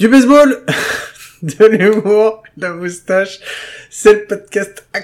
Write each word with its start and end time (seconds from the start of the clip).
Du 0.00 0.08
baseball, 0.08 0.64
de 1.42 1.66
l'humour, 1.66 2.42
la 2.56 2.70
moustache, 2.70 3.38
c'est 3.90 4.14
le 4.14 4.24
podcast 4.24 4.88
à 4.94 5.00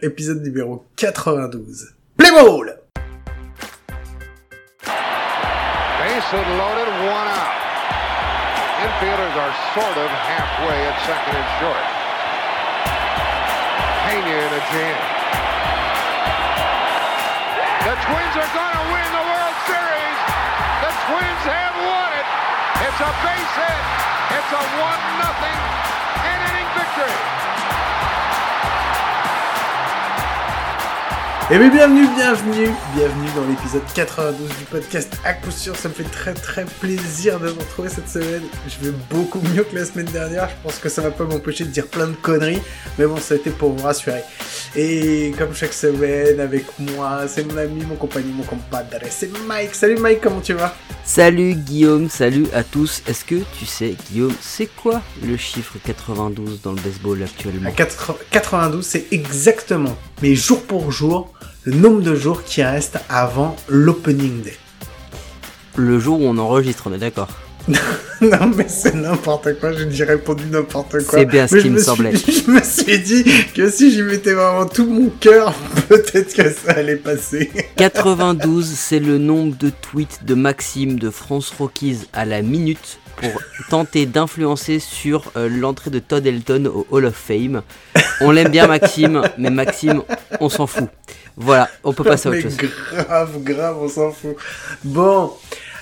épisode 0.00 0.42
numéro 0.42 0.86
92. 0.96 1.88
Play 2.16 2.30
a 23.00 23.12
base 23.24 23.54
hit. 23.56 23.84
It's 24.36 24.52
a 24.52 24.62
one 24.76 25.02
nothing 25.16 25.60
inning 26.20 26.68
victory. 26.76 27.59
Et 31.52 31.58
bien 31.58 31.68
bienvenue, 31.68 32.06
bienvenue, 32.14 32.68
bienvenue 32.94 33.28
dans 33.34 33.44
l'épisode 33.44 33.82
92 33.92 34.48
du 34.56 34.64
podcast 34.66 35.12
à 35.24 35.32
coup 35.32 35.50
sûr, 35.50 35.74
ça 35.74 35.88
me 35.88 35.94
fait 35.94 36.04
très 36.04 36.32
très 36.32 36.64
plaisir 36.64 37.40
de 37.40 37.48
vous 37.48 37.58
retrouver 37.58 37.88
cette 37.88 38.08
semaine. 38.08 38.44
Je 38.68 38.86
vais 38.86 38.96
beaucoup 39.10 39.40
mieux 39.52 39.64
que 39.64 39.74
la 39.74 39.84
semaine 39.84 40.06
dernière, 40.06 40.48
je 40.48 40.54
pense 40.62 40.78
que 40.78 40.88
ça 40.88 41.02
va 41.02 41.10
pas 41.10 41.24
m'empêcher 41.24 41.64
de 41.64 41.70
dire 41.70 41.88
plein 41.88 42.06
de 42.06 42.14
conneries, 42.14 42.62
mais 43.00 43.06
bon 43.06 43.16
ça 43.16 43.34
a 43.34 43.36
été 43.36 43.50
pour 43.50 43.72
vous 43.72 43.84
rassurer. 43.84 44.22
Et 44.76 45.34
comme 45.38 45.52
chaque 45.52 45.72
semaine 45.72 46.38
avec 46.38 46.66
moi, 46.78 47.22
c'est 47.26 47.42
mon 47.42 47.56
ami, 47.56 47.82
mon 47.84 47.96
compagnon, 47.96 48.32
mon 48.32 48.44
compadre, 48.44 48.98
c'est 49.10 49.36
Mike. 49.48 49.74
Salut 49.74 49.98
Mike, 49.98 50.20
comment 50.20 50.40
tu 50.40 50.52
vas? 50.52 50.76
Salut 51.04 51.54
Guillaume, 51.54 52.08
salut 52.08 52.46
à 52.54 52.62
tous. 52.62 53.02
Est-ce 53.08 53.24
que 53.24 53.42
tu 53.58 53.66
sais 53.66 53.96
Guillaume, 54.08 54.34
c'est 54.40 54.68
quoi 54.76 55.02
le 55.26 55.36
chiffre 55.36 55.74
92 55.84 56.60
dans 56.62 56.70
le 56.70 56.80
baseball 56.80 57.20
actuellement? 57.24 57.68
À 57.68 57.72
4 57.72 58.18
92, 58.30 58.86
c'est 58.86 59.06
exactement, 59.10 59.96
mais 60.22 60.34
jour 60.34 60.62
pour 60.62 60.90
jour, 60.92 61.32
le 61.64 61.74
nombre 61.74 62.00
de 62.02 62.14
jours 62.14 62.42
qui 62.44 62.62
restent 62.62 62.98
avant 63.08 63.56
l'opening 63.68 64.42
day. 64.42 64.56
Le 65.76 65.98
jour 65.98 66.20
où 66.20 66.24
on 66.24 66.38
enregistre, 66.38 66.84
on 66.86 66.92
est 66.94 66.98
d'accord 66.98 67.28
non 68.22 68.50
mais 68.56 68.66
c'est 68.68 68.94
n'importe 68.94 69.60
quoi, 69.60 69.72
j'ai 69.72 69.84
déjà 69.84 70.06
répondu 70.06 70.44
n'importe 70.50 70.92
quoi. 71.04 71.18
C'est 71.18 71.26
bien 71.26 71.46
ce 71.46 71.56
Mais 71.56 71.62
qui 71.62 71.70
me 71.70 71.76
suis- 71.76 71.84
semblait. 71.86 72.12
Je 72.16 72.50
me 72.50 72.62
suis 72.62 72.98
dit 72.98 73.22
que 73.54 73.70
si 73.70 73.92
j'y 73.92 74.00
mettais 74.02 74.32
vraiment 74.32 74.64
tout 74.66 74.86
mon 74.86 75.10
cœur, 75.20 75.52
peut-être 75.88 76.34
que 76.34 76.50
ça 76.50 76.72
allait 76.72 76.96
passer. 76.96 77.50
92, 77.76 78.66
c'est 78.66 78.98
le 78.98 79.18
nombre 79.18 79.56
de 79.58 79.70
tweets 79.70 80.24
de 80.24 80.34
Maxime 80.34 80.98
de 80.98 81.10
France 81.10 81.52
Rockies 81.56 81.98
à 82.14 82.24
la 82.24 82.40
minute 82.40 82.98
pour 83.20 83.42
tenter 83.68 84.06
d'influencer 84.06 84.78
sur 84.78 85.30
euh, 85.36 85.48
l'entrée 85.48 85.90
de 85.90 85.98
Todd 85.98 86.26
Elton 86.26 86.66
au 86.66 86.86
Hall 86.90 87.04
of 87.04 87.14
Fame. 87.14 87.62
On 88.20 88.30
l'aime 88.30 88.50
bien 88.50 88.66
Maxime, 88.66 89.22
mais 89.38 89.50
Maxime, 89.50 90.02
on 90.40 90.48
s'en 90.48 90.66
fout. 90.66 90.88
Voilà, 91.36 91.68
on 91.84 91.92
peut 91.92 92.04
passer 92.12 92.28
à 92.28 92.32
autre 92.32 92.40
mais 92.42 92.50
chose. 92.50 92.56
grave, 92.56 93.42
grave, 93.42 93.76
on 93.80 93.88
s'en 93.88 94.10
fout. 94.10 94.36
Bon. 94.84 95.32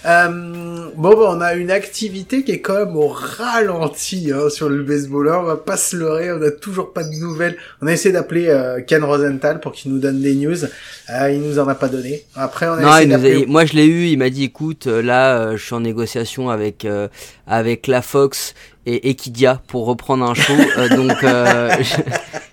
Euh, 0.07 0.89
bon, 0.97 1.11
bah, 1.11 1.35
on 1.37 1.41
a 1.41 1.55
une 1.55 1.71
activité 1.71 2.45
qui 2.45 2.53
est 2.53 2.61
quand 2.61 2.75
même 2.85 2.97
au 2.97 3.09
ralenti 3.09 4.31
hein, 4.33 4.49
sur 4.49 4.69
le 4.69 4.83
baseballeur. 4.83 5.41
On 5.43 5.47
va 5.47 5.57
pas 5.57 5.77
se 5.77 5.97
leurrer, 5.97 6.33
on 6.33 6.41
a 6.43 6.51
toujours 6.51 6.93
pas 6.93 7.05
de 7.05 7.15
nouvelles. 7.17 7.57
On 7.83 7.87
a 7.87 7.93
essayé 7.93 8.13
d'appeler 8.13 8.49
euh, 8.49 8.81
Ken 8.87 9.03
Rosenthal 9.05 9.61
pour 9.61 9.73
qu'il 9.73 9.93
nous 9.93 9.99
donne 9.99 10.21
des 10.21 10.35
news. 10.35 10.65
Euh, 11.11 11.31
il 11.31 11.41
nous 11.43 11.59
en 11.59 11.69
a 11.69 11.75
pas 11.75 11.89
donné. 11.89 12.23
Après, 12.35 12.69
on 12.69 12.73
a 12.75 12.81
Non, 12.81 12.93
essayé 12.97 13.07
d'appeler. 13.07 13.47
moi 13.47 13.65
je 13.65 13.75
l'ai 13.75 13.87
eu, 13.87 14.07
il 14.07 14.19
m'a 14.19 14.31
dit 14.31 14.45
écoute, 14.45 14.87
euh, 14.87 15.03
là 15.03 15.39
euh, 15.39 15.57
je 15.57 15.65
suis 15.65 15.75
en 15.75 15.81
négociation 15.81 16.51
avec 16.51 16.85
euh, 16.85 17.09
avec 17.47 17.87
la 17.87 18.03
Fox 18.03 18.55
et 18.87 19.11
Equidia 19.11 19.61
pour 19.69 19.87
reprendre 19.87 20.25
un 20.25 20.35
show, 20.35 20.55
euh, 20.79 20.89
donc 20.97 21.23
euh, 21.25 21.71
je, 21.81 21.97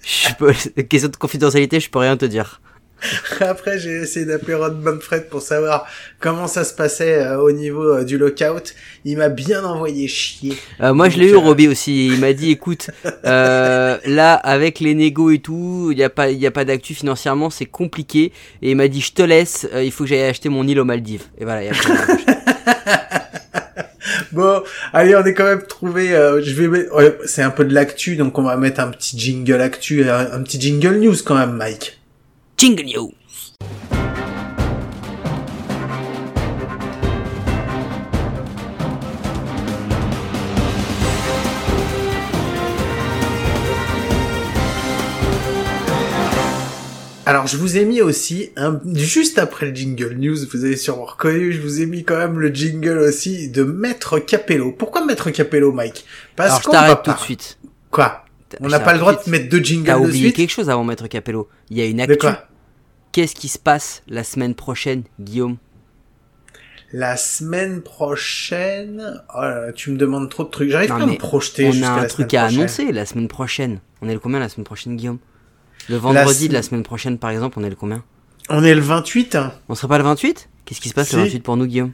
je 0.04 0.34
peux, 0.36 0.54
question 0.84 1.10
de 1.10 1.16
confidentialité, 1.16 1.80
je 1.80 1.90
peux 1.90 2.00
rien 2.00 2.18
te 2.18 2.26
dire. 2.26 2.60
Après, 3.42 3.78
j'ai 3.78 3.92
essayé 4.02 4.26
d'appeler 4.26 4.56
Rod 4.56 4.82
Manfred 4.82 5.28
pour 5.30 5.42
savoir 5.42 5.86
comment 6.20 6.48
ça 6.48 6.64
se 6.64 6.74
passait 6.74 7.20
euh, 7.24 7.38
au 7.40 7.52
niveau 7.52 7.84
euh, 7.84 8.04
du 8.04 8.18
lockout. 8.18 8.74
Il 9.04 9.18
m'a 9.18 9.30
bien 9.30 9.64
envoyé 9.64 10.08
chier. 10.08 10.54
Euh, 10.82 10.94
moi 10.94 11.10
je 11.10 11.18
l'ai 11.20 11.30
eu 11.30 11.34
euh, 11.36 11.40
Robbie 11.40 11.68
aussi, 11.68 12.08
il 12.08 12.20
m'a 12.20 12.34
dit 12.34 12.50
écoute, 12.52 12.90
euh, 13.26 13.98
là 14.06 14.34
avec 14.34 14.80
les 14.80 14.96
négos 14.96 15.30
et 15.32 15.40
tout, 15.40 15.90
il 15.92 15.98
y 16.00 16.04
a 16.04 16.10
pas 16.10 16.30
il 16.32 16.40
y 16.40 16.48
a 16.48 16.52
pas 16.52 16.66
d'actu 16.66 16.94
financièrement, 16.96 17.50
c'est 17.50 17.66
compliqué 17.66 18.32
et 18.62 18.72
il 18.72 18.76
m'a 18.78 18.88
dit 18.88 19.02
je 19.02 19.12
te 19.14 19.22
laisse, 19.22 19.68
il 19.76 19.92
faut 19.92 20.06
que 20.06 20.10
j'aille 20.10 20.24
acheter 20.24 20.50
mon 20.50 20.66
île 20.68 20.80
aux 20.80 20.86
Maldives. 20.86 21.24
Et 21.38 21.44
voilà, 21.44 21.62
Bon, 24.32 24.64
allez, 24.94 25.16
on 25.16 25.24
est 25.26 25.34
quand 25.34 25.46
même 25.46 25.64
trouvé. 25.66 26.14
euh, 26.14 26.42
je 26.44 26.54
vais, 26.54 26.68
mettre- 26.68 26.94
ouais, 26.96 27.18
c'est 27.26 27.42
un 27.42 27.50
peu 27.52 27.64
de 27.66 27.74
l'actu, 27.74 28.16
donc 28.18 28.38
on 28.38 28.44
va 28.44 28.58
mettre 28.58 28.80
un 28.82 28.90
petit 28.90 29.18
jingle 29.18 29.62
actu, 29.62 30.10
un, 30.10 30.32
un 30.34 30.44
petit 30.44 30.60
jingle 30.60 30.98
news 30.98 31.16
quand 31.26 31.36
même, 31.36 31.54
Mike. 31.54 32.00
Jingle 32.58 32.86
News. 32.86 33.12
Alors, 47.26 47.48
je 47.48 47.58
vous 47.58 47.76
ai 47.76 47.84
mis 47.84 48.02
aussi 48.02 48.52
un, 48.56 48.80
juste 48.94 49.38
après 49.40 49.66
le 49.66 49.76
jingle 49.76 50.14
news, 50.14 50.38
vous 50.54 50.64
avez 50.64 50.78
sûrement 50.78 51.06
reconnu, 51.06 51.52
je 51.52 51.60
vous 51.60 51.82
ai 51.82 51.86
mis 51.86 52.04
quand 52.04 52.18
même 52.18 52.40
le 52.40 52.54
jingle 52.54 53.00
aussi 53.00 53.50
de 53.50 53.64
Maître 53.64 54.20
Capello. 54.20 54.72
Pourquoi 54.72 55.04
Maître 55.04 55.30
Capello, 55.32 55.74
Mike? 55.74 56.06
Parce 56.36 56.52
Alors 56.52 56.62
je 56.62 56.66
qu'on 56.68 56.72
va 56.72 56.82
t'arrête 56.82 57.04
tout 57.04 57.14
de 57.14 57.18
suite. 57.18 57.58
Quoi? 57.92 58.25
On 58.62 58.68
n'a 58.68 58.80
pas 58.80 58.94
le 58.94 59.00
droit 59.00 59.14
de 59.14 59.30
mettre 59.30 59.50
deux 59.50 59.64
jingles 59.64 59.86
T'as 59.86 59.96
de 60.00 60.04
oublié 60.06 60.24
suite 60.26 60.36
quelque 60.36 60.50
chose 60.52 60.70
avant 60.70 60.84
Maître 60.84 61.08
Capello. 61.08 61.50
Il 61.70 61.78
y 61.78 61.82
a 61.82 61.86
une 61.86 62.00
actu. 62.02 62.28
Qu'est-ce 63.12 63.36
qui 63.36 63.48
se 63.48 63.58
passe 63.60 64.04
la 64.08 64.24
semaine 64.24 64.56
prochaine, 64.56 65.04
Guillaume? 65.20 65.58
La 66.94 67.18
semaine 67.18 67.82
prochaine... 67.82 69.22
Oh 69.36 69.42
là 69.42 69.66
là, 69.68 69.74
tu 69.74 69.92
me 69.92 69.98
demandes 69.98 70.30
trop 70.30 70.44
de 70.44 70.50
trucs. 70.50 70.70
J'arrive 70.70 70.90
pas 70.90 70.96
à 71.02 71.06
me 71.06 71.18
projeter 71.18 71.68
On 71.74 71.84
a 71.84 71.88
un 71.90 72.02
la 72.02 72.08
truc 72.08 72.34
à 72.34 72.42
prochaine. 72.44 72.60
annoncer 72.60 72.92
la 72.92 73.06
semaine 73.06 73.28
prochaine. 73.28 73.80
On 74.02 74.08
est 74.10 74.14
le 74.14 74.20
combien 74.20 74.40
la 74.40 74.50
semaine 74.50 74.66
prochaine, 74.66 74.96
Guillaume? 74.96 75.18
Le 75.90 75.98
vendredi 75.98 76.48
de 76.48 76.54
la 76.54 76.62
sem- 76.62 76.70
semaine 76.70 76.84
prochaine, 76.84 77.18
par 77.18 77.32
exemple, 77.32 77.58
on 77.60 77.64
est 77.64 77.70
le 77.70 77.76
combien? 77.76 78.04
On 78.50 78.64
est 78.64 78.76
le 78.76 78.82
28 78.82 79.36
hein. 79.36 79.54
On 79.70 79.76
serait 79.76 79.88
pas 79.88 79.98
le 79.98 80.04
28 80.04 80.50
Qu'est-ce 80.66 80.80
qui 80.82 80.90
se 80.90 80.94
passe 80.94 81.10
Si. 81.10 81.16
le 81.16 81.24
28 81.24 81.40
pour 81.42 81.58
nous, 81.58 81.66
Guillaume? 81.66 81.92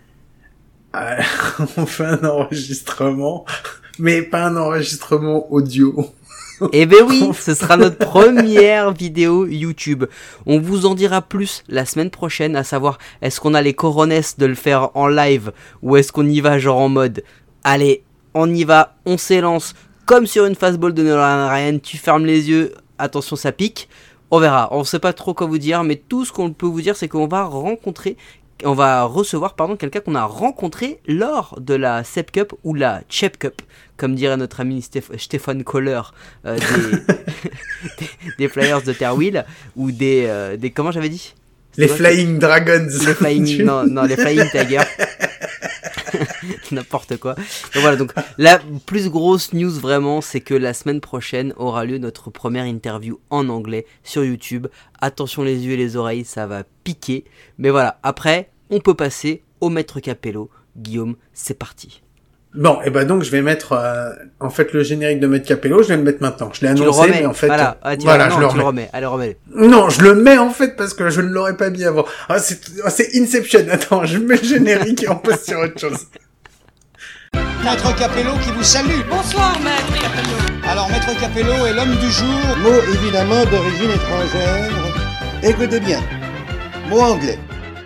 Euh, 0.95 1.21
on 1.77 1.85
fait 1.85 2.05
un 2.05 2.23
enregistrement, 2.25 3.45
mais 3.99 4.21
pas 4.21 4.45
un 4.45 4.55
enregistrement 4.57 5.51
audio. 5.51 6.09
Eh 6.71 6.85
ben 6.85 7.03
oui, 7.07 7.29
ce 7.39 7.53
sera 7.53 7.77
notre 7.77 7.97
première 7.97 8.91
vidéo 8.91 9.47
YouTube. 9.47 10.05
On 10.45 10.59
vous 10.59 10.85
en 10.85 10.93
dira 10.93 11.21
plus 11.21 11.63
la 11.67 11.85
semaine 11.85 12.11
prochaine, 12.11 12.55
à 12.55 12.63
savoir 12.63 12.99
est-ce 13.21 13.39
qu'on 13.39 13.53
a 13.53 13.61
les 13.61 13.73
coronesses 13.73 14.37
de 14.37 14.45
le 14.45 14.55
faire 14.55 14.89
en 14.95 15.07
live 15.07 15.51
ou 15.81 15.97
est-ce 15.97 16.11
qu'on 16.11 16.27
y 16.27 16.39
va 16.39 16.59
genre 16.59 16.77
en 16.77 16.89
mode 16.89 17.23
allez, 17.63 18.03
on 18.33 18.51
y 18.53 18.63
va, 18.63 18.95
on 19.05 19.17
s'élance 19.17 19.73
comme 20.05 20.27
sur 20.27 20.45
une 20.45 20.55
fastball 20.55 20.93
de 20.93 21.03
Nolan 21.03 21.47
Ryan, 21.49 21.79
tu 21.81 21.97
fermes 21.97 22.25
les 22.25 22.49
yeux, 22.49 22.73
attention 22.97 23.35
ça 23.35 23.51
pique. 23.51 23.87
On 24.29 24.39
verra, 24.39 24.69
on 24.71 24.83
sait 24.85 24.99
pas 24.99 25.13
trop 25.13 25.33
quoi 25.33 25.47
vous 25.47 25.57
dire, 25.57 25.83
mais 25.83 25.97
tout 25.97 26.25
ce 26.25 26.31
qu'on 26.31 26.51
peut 26.53 26.65
vous 26.65 26.81
dire 26.81 26.95
c'est 26.95 27.07
qu'on 27.07 27.27
va 27.27 27.43
rencontrer 27.43 28.17
on 28.63 28.73
va 28.73 29.03
recevoir 29.03 29.55
pardon 29.55 29.75
quelqu'un 29.75 29.99
qu'on 30.01 30.15
a 30.15 30.25
rencontré 30.25 30.99
lors 31.07 31.59
de 31.59 31.73
la 31.73 32.03
Sep 32.03 32.31
Cup 32.31 32.53
ou 32.63 32.73
la 32.73 33.01
Chep 33.09 33.37
Cup, 33.37 33.61
comme 33.97 34.15
dirait 34.15 34.37
notre 34.37 34.59
ami 34.59 34.79
Stéph- 34.81 35.17
Stéphane 35.17 35.63
Kohler 35.63 36.01
euh, 36.45 36.57
des, 38.37 38.47
Flyers 38.47 38.81
de 38.83 38.93
Terwil 38.93 39.45
ou 39.75 39.91
des, 39.91 40.25
euh, 40.27 40.57
des 40.57 40.71
comment 40.71 40.91
j'avais 40.91 41.09
dit? 41.09 41.33
Les 41.77 41.87
Flying 41.87 42.37
Dragons. 42.39 42.87
les 43.05 43.13
Flying 43.13 43.63
non 43.65 43.85
non 43.85 44.03
les 44.03 44.15
Flying 44.17 44.49
Tigers. 44.49 44.81
N'importe 46.71 47.17
quoi. 47.17 47.35
Donc 47.35 47.81
voilà 47.81 47.95
donc 47.97 48.13
la 48.37 48.59
plus 48.85 49.09
grosse 49.09 49.53
news 49.53 49.71
vraiment 49.71 50.21
c'est 50.21 50.41
que 50.41 50.53
la 50.53 50.73
semaine 50.73 51.01
prochaine 51.01 51.53
aura 51.57 51.85
lieu 51.85 51.97
notre 51.97 52.29
première 52.29 52.65
interview 52.65 53.19
en 53.29 53.49
anglais 53.49 53.85
sur 54.03 54.23
YouTube. 54.23 54.67
Attention 55.01 55.43
les 55.43 55.65
yeux 55.65 55.73
et 55.73 55.77
les 55.77 55.95
oreilles 55.95 56.25
ça 56.25 56.47
va 56.47 56.63
piquer. 56.83 57.23
Mais 57.57 57.69
voilà 57.69 57.99
après 58.03 58.49
on 58.71 58.79
peut 58.79 58.95
passer 58.95 59.43
au 59.59 59.69
maître 59.69 59.99
Capello 59.99 60.49
Guillaume 60.75 61.15
c'est 61.33 61.57
parti 61.57 62.01
Bon, 62.53 62.79
et 62.83 62.89
ben 62.89 63.05
donc 63.07 63.23
je 63.23 63.31
vais 63.31 63.41
mettre 63.41 63.71
euh, 63.71 64.09
en 64.41 64.49
fait 64.49 64.73
le 64.73 64.83
générique 64.83 65.21
de 65.21 65.27
Maître 65.27 65.47
Capello, 65.47 65.83
je 65.83 65.87
vais 65.87 65.95
le 65.95 66.03
mettre 66.03 66.21
maintenant. 66.21 66.49
Je 66.51 66.59
l'ai 66.59 66.67
annoncé, 66.67 66.83
le 66.83 66.89
remets 66.89 67.19
mais 67.21 67.25
en 67.25 67.33
fait, 67.33 67.47
voilà, 67.47 67.77
Ah, 67.81 67.95
tu 67.95 68.03
voilà, 68.03 68.27
non, 68.27 68.35
je 68.35 68.41
le 68.41 68.47
tu 68.49 68.57
le 68.57 68.63
remets. 68.63 68.89
allez 68.91 69.05
remets 69.05 69.37
Non, 69.55 69.89
je 69.89 70.01
le 70.01 70.15
mets 70.15 70.37
en 70.37 70.49
fait 70.49 70.75
parce 70.75 70.93
que 70.93 71.09
je 71.09 71.21
ne 71.21 71.29
l'aurais 71.29 71.55
pas 71.55 71.69
mis 71.69 71.85
avant. 71.85 72.03
Ah, 72.27 72.39
c'est 72.39 72.59
ah, 72.83 72.89
c'est 72.89 73.15
Inception. 73.15 73.61
Attends, 73.71 74.03
je 74.03 74.17
mets 74.17 74.35
le 74.35 74.43
générique 74.43 75.03
et 75.03 75.09
on 75.09 75.15
passe 75.15 75.45
sur 75.45 75.59
autre 75.59 75.79
chose. 75.79 76.07
Maître 77.63 77.95
Capello 77.95 78.31
qui 78.43 78.51
vous 78.51 78.63
salue. 78.63 78.99
Bonsoir, 79.09 79.57
maître 79.61 80.01
Capello. 80.01 80.35
Alors, 80.67 80.89
Maître 80.89 81.17
Capello 81.21 81.53
est 81.67 81.73
l'homme 81.73 81.95
du 81.95 82.11
jour. 82.11 82.27
Mot 82.63 82.81
évidemment 82.93 83.45
d'origine 83.45 83.91
étrangère. 83.91 84.71
Écoutez 85.41 85.79
bien. 85.79 86.01
Mot 86.89 86.99
anglais. 86.99 87.39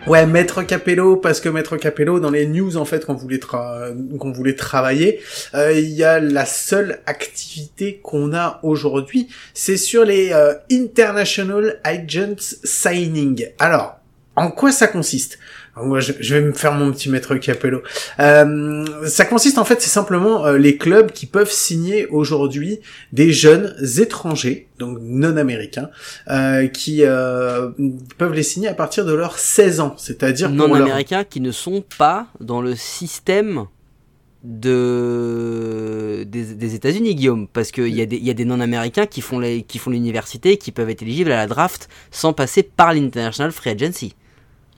Ouais, 0.08 0.28
Maître 0.28 0.62
Capello, 0.62 1.16
parce 1.18 1.40
que 1.42 1.50
Maître 1.50 1.78
Capello, 1.78 2.20
dans 2.20 2.30
les 2.30 2.46
news 2.46 2.78
en 2.78 2.86
fait 2.86 3.06
qu'on 3.06 3.16
voulait 3.16 3.38
tra- 3.40 4.18
qu'on 4.20 4.32
voulait 4.32 4.54
travailler, 4.56 5.20
euh, 5.56 5.74
il 5.74 5.90
y 5.90 6.04
a 6.04 6.20
la 6.20 6.46
seule 6.46 7.00
activité 7.08 8.00
qu'on 8.04 8.32
a 8.34 8.60
aujourd'hui, 8.62 9.30
c'est 9.56 9.78
sur 9.78 10.06
les 10.06 10.32
euh, 10.32 10.54
International 10.72 11.80
Agents 11.84 12.36
Signing. 12.64 13.48
Alors, 13.58 13.96
en 14.36 14.52
quoi 14.52 14.72
ça 14.72 14.88
consiste? 14.88 15.40
Moi, 15.84 16.00
je, 16.00 16.14
je 16.20 16.36
vais 16.36 16.42
me 16.42 16.54
faire 16.54 16.74
mon 16.74 16.92
petit 16.92 17.10
maître 17.10 17.36
Capello. 17.36 17.82
Euh, 18.20 18.86
ça 19.08 19.26
consiste 19.26 19.58
en 19.58 19.66
fait, 19.66 19.82
c'est 19.82 19.90
simplement 19.90 20.46
euh, 20.46 20.58
les 20.58 20.78
clubs 20.78 21.12
qui 21.12 21.26
peuvent 21.26 21.52
signer 21.52 22.08
aujourd'hui 22.08 22.80
des 23.12 23.34
jeunes 23.34 23.76
étrangers, 24.00 24.68
donc 24.80 25.00
non 25.02 25.36
américains, 25.38 25.90
euh, 26.30 26.68
qui 26.68 27.04
euh, 27.04 27.70
peuvent 28.18 28.34
les 28.34 28.44
signer 28.44 28.68
à 28.70 28.74
partir 28.74 29.06
de 29.06 29.14
leurs 29.14 29.38
16 29.38 29.80
ans, 29.82 29.96
c'est-à-dire 29.98 30.50
non 30.50 30.68
leur- 30.68 30.78
américains 30.84 31.24
qui 31.24 31.42
ne 31.42 31.52
sont 31.52 31.84
pas 31.98 32.28
dans 32.40 32.62
le 32.62 32.76
système 32.76 33.66
de 34.44 36.24
des, 36.28 36.54
des 36.56 36.76
États-Unis, 36.76 37.16
Guillaume, 37.16 37.48
parce 37.52 37.72
qu'il 37.72 37.88
y 37.96 38.02
a 38.02 38.06
des, 38.06 38.18
il 38.18 38.26
y 38.26 38.30
a 38.30 38.34
des 38.34 38.46
non-américains 38.46 39.06
qui 39.06 39.22
font 39.22 39.40
les, 39.40 39.64
qui 39.64 39.78
font 39.78 39.90
l'université, 39.92 40.58
qui 40.58 40.72
peuvent 40.72 40.90
être 40.90 41.02
éligibles 41.02 41.32
à 41.32 41.38
la 41.38 41.48
draft 41.48 41.90
sans 42.12 42.34
passer 42.34 42.64
par 42.64 42.94
l'International 42.94 43.52
Free 43.52 43.72
Agency. 43.72 44.16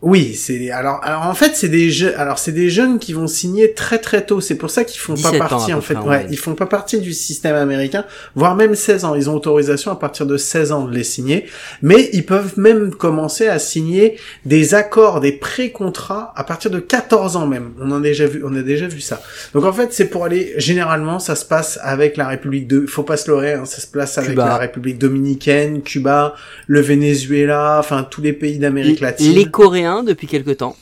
Oui, 0.04 0.36
c'est 0.36 0.70
alors 0.70 1.00
alors 1.02 1.26
en 1.26 1.34
fait 1.34 1.56
c'est 1.56 1.70
des 1.70 1.90
jeunes 1.90 2.14
alors 2.18 2.38
c'est 2.38 2.52
des 2.52 2.70
jeunes 2.70 3.00
qui 3.00 3.14
vont 3.14 3.26
signer 3.26 3.74
très 3.74 3.98
très 3.98 4.24
tôt, 4.24 4.42
c'est 4.42 4.54
pour 4.54 4.70
ça 4.70 4.84
qu'ils 4.84 5.00
font 5.00 5.16
pas 5.16 5.32
17 5.32 5.34
ans, 5.34 5.46
à 5.46 5.50
partie 5.50 5.74
en 5.74 5.82
fait 5.82 5.96
près, 5.96 6.08
ouais, 6.08 6.28
ils 6.30 6.38
font 6.38 6.54
pas 6.54 6.68
partie 6.68 7.00
du 7.00 7.14
système 7.14 7.56
américain, 7.56 8.06
voire 8.36 8.56
même 8.56 8.76
16 8.76 9.06
ans, 9.06 9.16
ils 9.16 9.28
ont 9.28 9.34
autorisation 9.34 9.90
à 9.90 9.96
partir 9.96 10.28
de 10.28 10.38
16 10.38 10.72
ans 10.72 10.86
de 10.86 10.94
les 10.94 11.04
signer, 11.04 11.48
mais 11.82 12.12
ils 12.14 12.28
peuvent 12.28 12.60
même 12.60 12.94
commencer 12.94 13.48
à 13.48 13.58
signer 13.58 14.18
des 14.46 14.76
accords, 14.76 15.20
des 15.20 15.32
pré-contrats 15.32 16.32
à 16.36 16.44
partir 16.44 16.70
de 16.70 16.80
14 16.80 17.36
ans 17.36 17.48
même. 17.48 17.72
On 17.82 17.90
en 17.90 17.98
a 17.98 18.02
déjà 18.02 18.28
vu 18.28 18.44
on 18.46 18.56
a 18.56 18.62
déjà 18.62 18.88
vu 18.88 19.02
ça. 19.02 19.20
Donc 19.56 19.66
en 19.66 19.74
fait, 19.74 19.94
c'est 19.94 20.10
pour 20.10 20.26
aller 20.26 20.54
généralement 20.58 21.18
ça 21.18 21.36
se 21.36 21.44
passe 21.44 21.80
avec 21.82 22.18
la 22.18 22.28
République 22.28 22.68
de 22.68 22.86
faut 22.86 23.02
pas 23.02 23.18
se 23.18 23.32
leurrer, 23.32 23.54
hein, 23.54 23.66
ça 23.66 23.82
se 23.82 23.88
place 23.88 24.20
avec 24.20 24.32
Cuba. 24.32 24.46
la 24.46 24.58
République 24.58 25.00
dominicaine, 25.00 25.82
Cuba, 25.82 26.36
le 26.68 26.82
Venezuela, 26.82 27.78
enfin 27.80 28.06
tous 28.08 28.22
les 28.22 28.34
pays 28.34 28.60
d'Amérique 28.60 29.00
latine. 29.00 29.34
Les 29.34 29.46
Coréens 29.46 29.87
depuis 30.04 30.28
quelque 30.28 30.52
temps. 30.52 30.76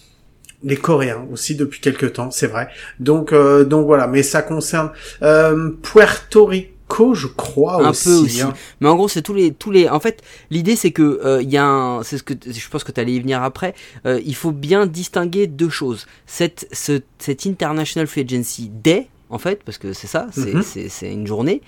Les 0.63 0.77
Coréens 0.77 1.25
aussi 1.31 1.55
depuis 1.55 1.79
quelques 1.79 2.13
temps, 2.13 2.31
c'est 2.31 2.47
vrai. 2.47 2.67
Donc 2.99 3.33
euh, 3.33 3.63
donc 3.65 3.85
voilà, 3.85 4.07
mais 4.07 4.23
ça 4.23 4.41
concerne 4.41 4.89
euh, 5.21 5.71
Puerto 5.83 6.45
Rico, 6.45 7.13
je 7.13 7.27
crois 7.27 7.85
un 7.85 7.89
aussi. 7.91 8.05
peu 8.09 8.15
aussi. 8.15 8.41
hein. 8.41 8.53
Mais 8.79 8.87
en 8.89 8.95
gros, 8.95 9.07
c'est 9.07 9.21
tous 9.21 9.33
les 9.33 9.51
tous 9.53 9.69
les. 9.69 9.89
En 9.89 9.99
fait, 9.99 10.23
l'idée 10.49 10.75
c'est 10.75 10.91
que 10.91 11.19
euh, 11.23 11.41
il 11.43 11.49
y 11.51 11.57
a 11.57 11.65
un. 11.65 12.01
C'est 12.03 12.17
ce 12.17 12.23
que 12.23 12.33
je 12.47 12.69
pense 12.69 12.83
que 12.83 12.91
tu 12.91 12.99
allais 12.99 13.13
y 13.13 13.19
venir 13.19 13.43
après. 13.43 13.75
euh, 14.07 14.19
il 14.25 14.35
faut 14.35 14.51
bien 14.51 14.87
distinguer 14.87 15.45
deux 15.45 15.69
choses. 15.69 16.07
Cette 16.25 16.67
ce, 16.71 17.01
cette 17.19 17.45
International 17.45 18.07
Free 18.07 18.21
Agency 18.21 18.69
Day, 18.73 19.07
en 19.29 19.37
fait, 19.37 19.61
parce 19.63 19.77
que 19.77 19.93
c'est 19.93 20.07
ça, 20.07 20.27
c'est 20.31 20.63
c'est 20.63 20.89
c'est 20.89 21.11
une 21.13 21.27
journée. 21.27 21.61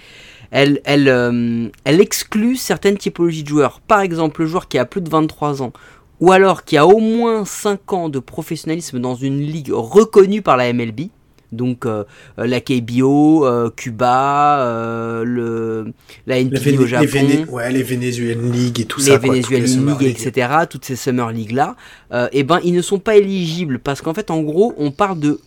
Elle 0.49 0.79
elle 0.85 1.09
euh, 1.09 1.67
elle 1.83 1.99
exclut 2.01 2.55
certaines 2.55 2.97
typologies 2.97 3.43
de 3.43 3.49
joueurs. 3.49 3.81
Par 3.81 3.99
exemple, 3.99 4.41
le 4.41 4.47
joueur 4.47 4.67
qui 4.69 4.77
a 4.79 4.85
plus 4.85 5.01
de 5.01 5.09
23 5.09 5.61
ans. 5.61 5.73
Ou 6.19 6.31
alors 6.31 6.63
qui 6.63 6.77
a 6.77 6.87
au 6.87 6.99
moins 6.99 7.45
5 7.45 7.93
ans 7.93 8.09
de 8.09 8.19
professionnalisme 8.19 8.99
dans 8.99 9.15
une 9.15 9.39
ligue 9.41 9.69
reconnue 9.71 10.41
par 10.41 10.57
la 10.57 10.73
MLB, 10.73 11.09
donc 11.51 11.85
euh, 11.85 12.03
euh, 12.39 12.47
la 12.47 12.59
KBO, 12.59 13.45
euh, 13.45 13.69
Cuba, 13.69 14.59
euh, 14.61 15.23
le, 15.23 15.93
la 16.25 16.35
Les, 16.39 16.41
NPB 16.45 16.77
au 16.79 16.81
les 16.81 16.87
Japon, 16.87 17.05
Véné- 17.05 17.45
ouais, 17.49 17.71
les 17.71 17.83
Venezuelan 17.83 18.49
League 18.51 18.79
et 18.81 18.85
tout 18.85 18.99
les 18.99 19.05
ça. 19.05 19.19
quoi, 19.19 19.29
Venezuelan 19.33 19.61
les 19.61 19.91
League, 19.91 20.01
League. 20.17 20.17
etc., 20.27 20.49
toutes 20.69 20.85
ces 20.85 20.95
Summer 20.95 21.31
League 21.31 21.51
là, 21.51 21.75
euh, 22.11 22.27
eh 22.31 22.43
ben 22.43 22.59
ils 22.63 22.73
ne 22.73 22.81
sont 22.81 22.99
pas 22.99 23.15
éligibles 23.15 23.79
parce 23.79 24.01
qu'en 24.01 24.13
fait 24.13 24.31
en 24.31 24.41
gros 24.41 24.73
on 24.77 24.91
parle 24.91 25.19
de, 25.19 25.39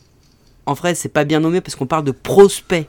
en 0.66 0.73
vrai 0.75 0.94
c'est 0.94 1.08
pas 1.11 1.25
bien 1.25 1.40
nommé 1.40 1.61
parce 1.61 1.75
qu'on 1.75 1.87
parle 1.87 2.05
de 2.05 2.12
prospects 2.12 2.87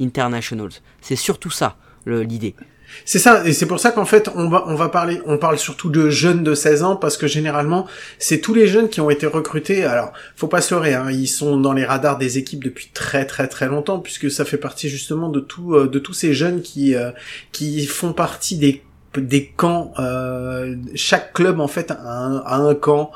internationals. 0.00 0.70
C'est 1.00 1.16
surtout 1.16 1.50
ça 1.50 1.76
l'idée. 2.06 2.54
C'est 3.04 3.18
ça, 3.18 3.46
et 3.46 3.52
c'est 3.52 3.66
pour 3.66 3.80
ça 3.80 3.90
qu'en 3.92 4.04
fait, 4.04 4.30
on 4.34 4.48
va, 4.48 4.64
on 4.66 4.74
va 4.74 4.88
parler, 4.88 5.20
on 5.26 5.38
parle 5.38 5.58
surtout 5.58 5.90
de 5.90 6.10
jeunes 6.10 6.44
de 6.44 6.54
16 6.54 6.82
ans, 6.82 6.96
parce 6.96 7.16
que 7.16 7.26
généralement, 7.26 7.86
c'est 8.18 8.40
tous 8.40 8.54
les 8.54 8.66
jeunes 8.66 8.88
qui 8.88 9.00
ont 9.00 9.10
été 9.10 9.26
recrutés. 9.26 9.84
Alors, 9.84 10.12
faut 10.36 10.48
pas 10.48 10.60
se 10.60 10.74
leurrer, 10.74 10.94
hein, 10.94 11.10
ils 11.10 11.26
sont 11.28 11.56
dans 11.56 11.72
les 11.72 11.84
radars 11.84 12.18
des 12.18 12.38
équipes 12.38 12.64
depuis 12.64 12.90
très 12.92 13.24
très 13.26 13.48
très 13.48 13.66
longtemps, 13.66 13.98
puisque 13.98 14.30
ça 14.30 14.44
fait 14.44 14.56
partie 14.58 14.88
justement 14.88 15.28
de 15.28 15.40
tout, 15.40 15.74
euh, 15.74 15.88
de 15.88 15.98
tous 15.98 16.14
ces 16.14 16.34
jeunes 16.34 16.62
qui, 16.62 16.94
euh, 16.94 17.10
qui 17.52 17.86
font 17.86 18.12
partie 18.12 18.56
des, 18.56 18.82
des 19.16 19.46
camps. 19.46 19.92
euh, 19.98 20.76
chaque 20.94 21.32
club 21.32 21.60
en 21.60 21.68
fait 21.68 21.90
a 21.90 22.00
un, 22.00 22.38
a 22.38 22.56
un 22.56 22.74
camp 22.74 23.10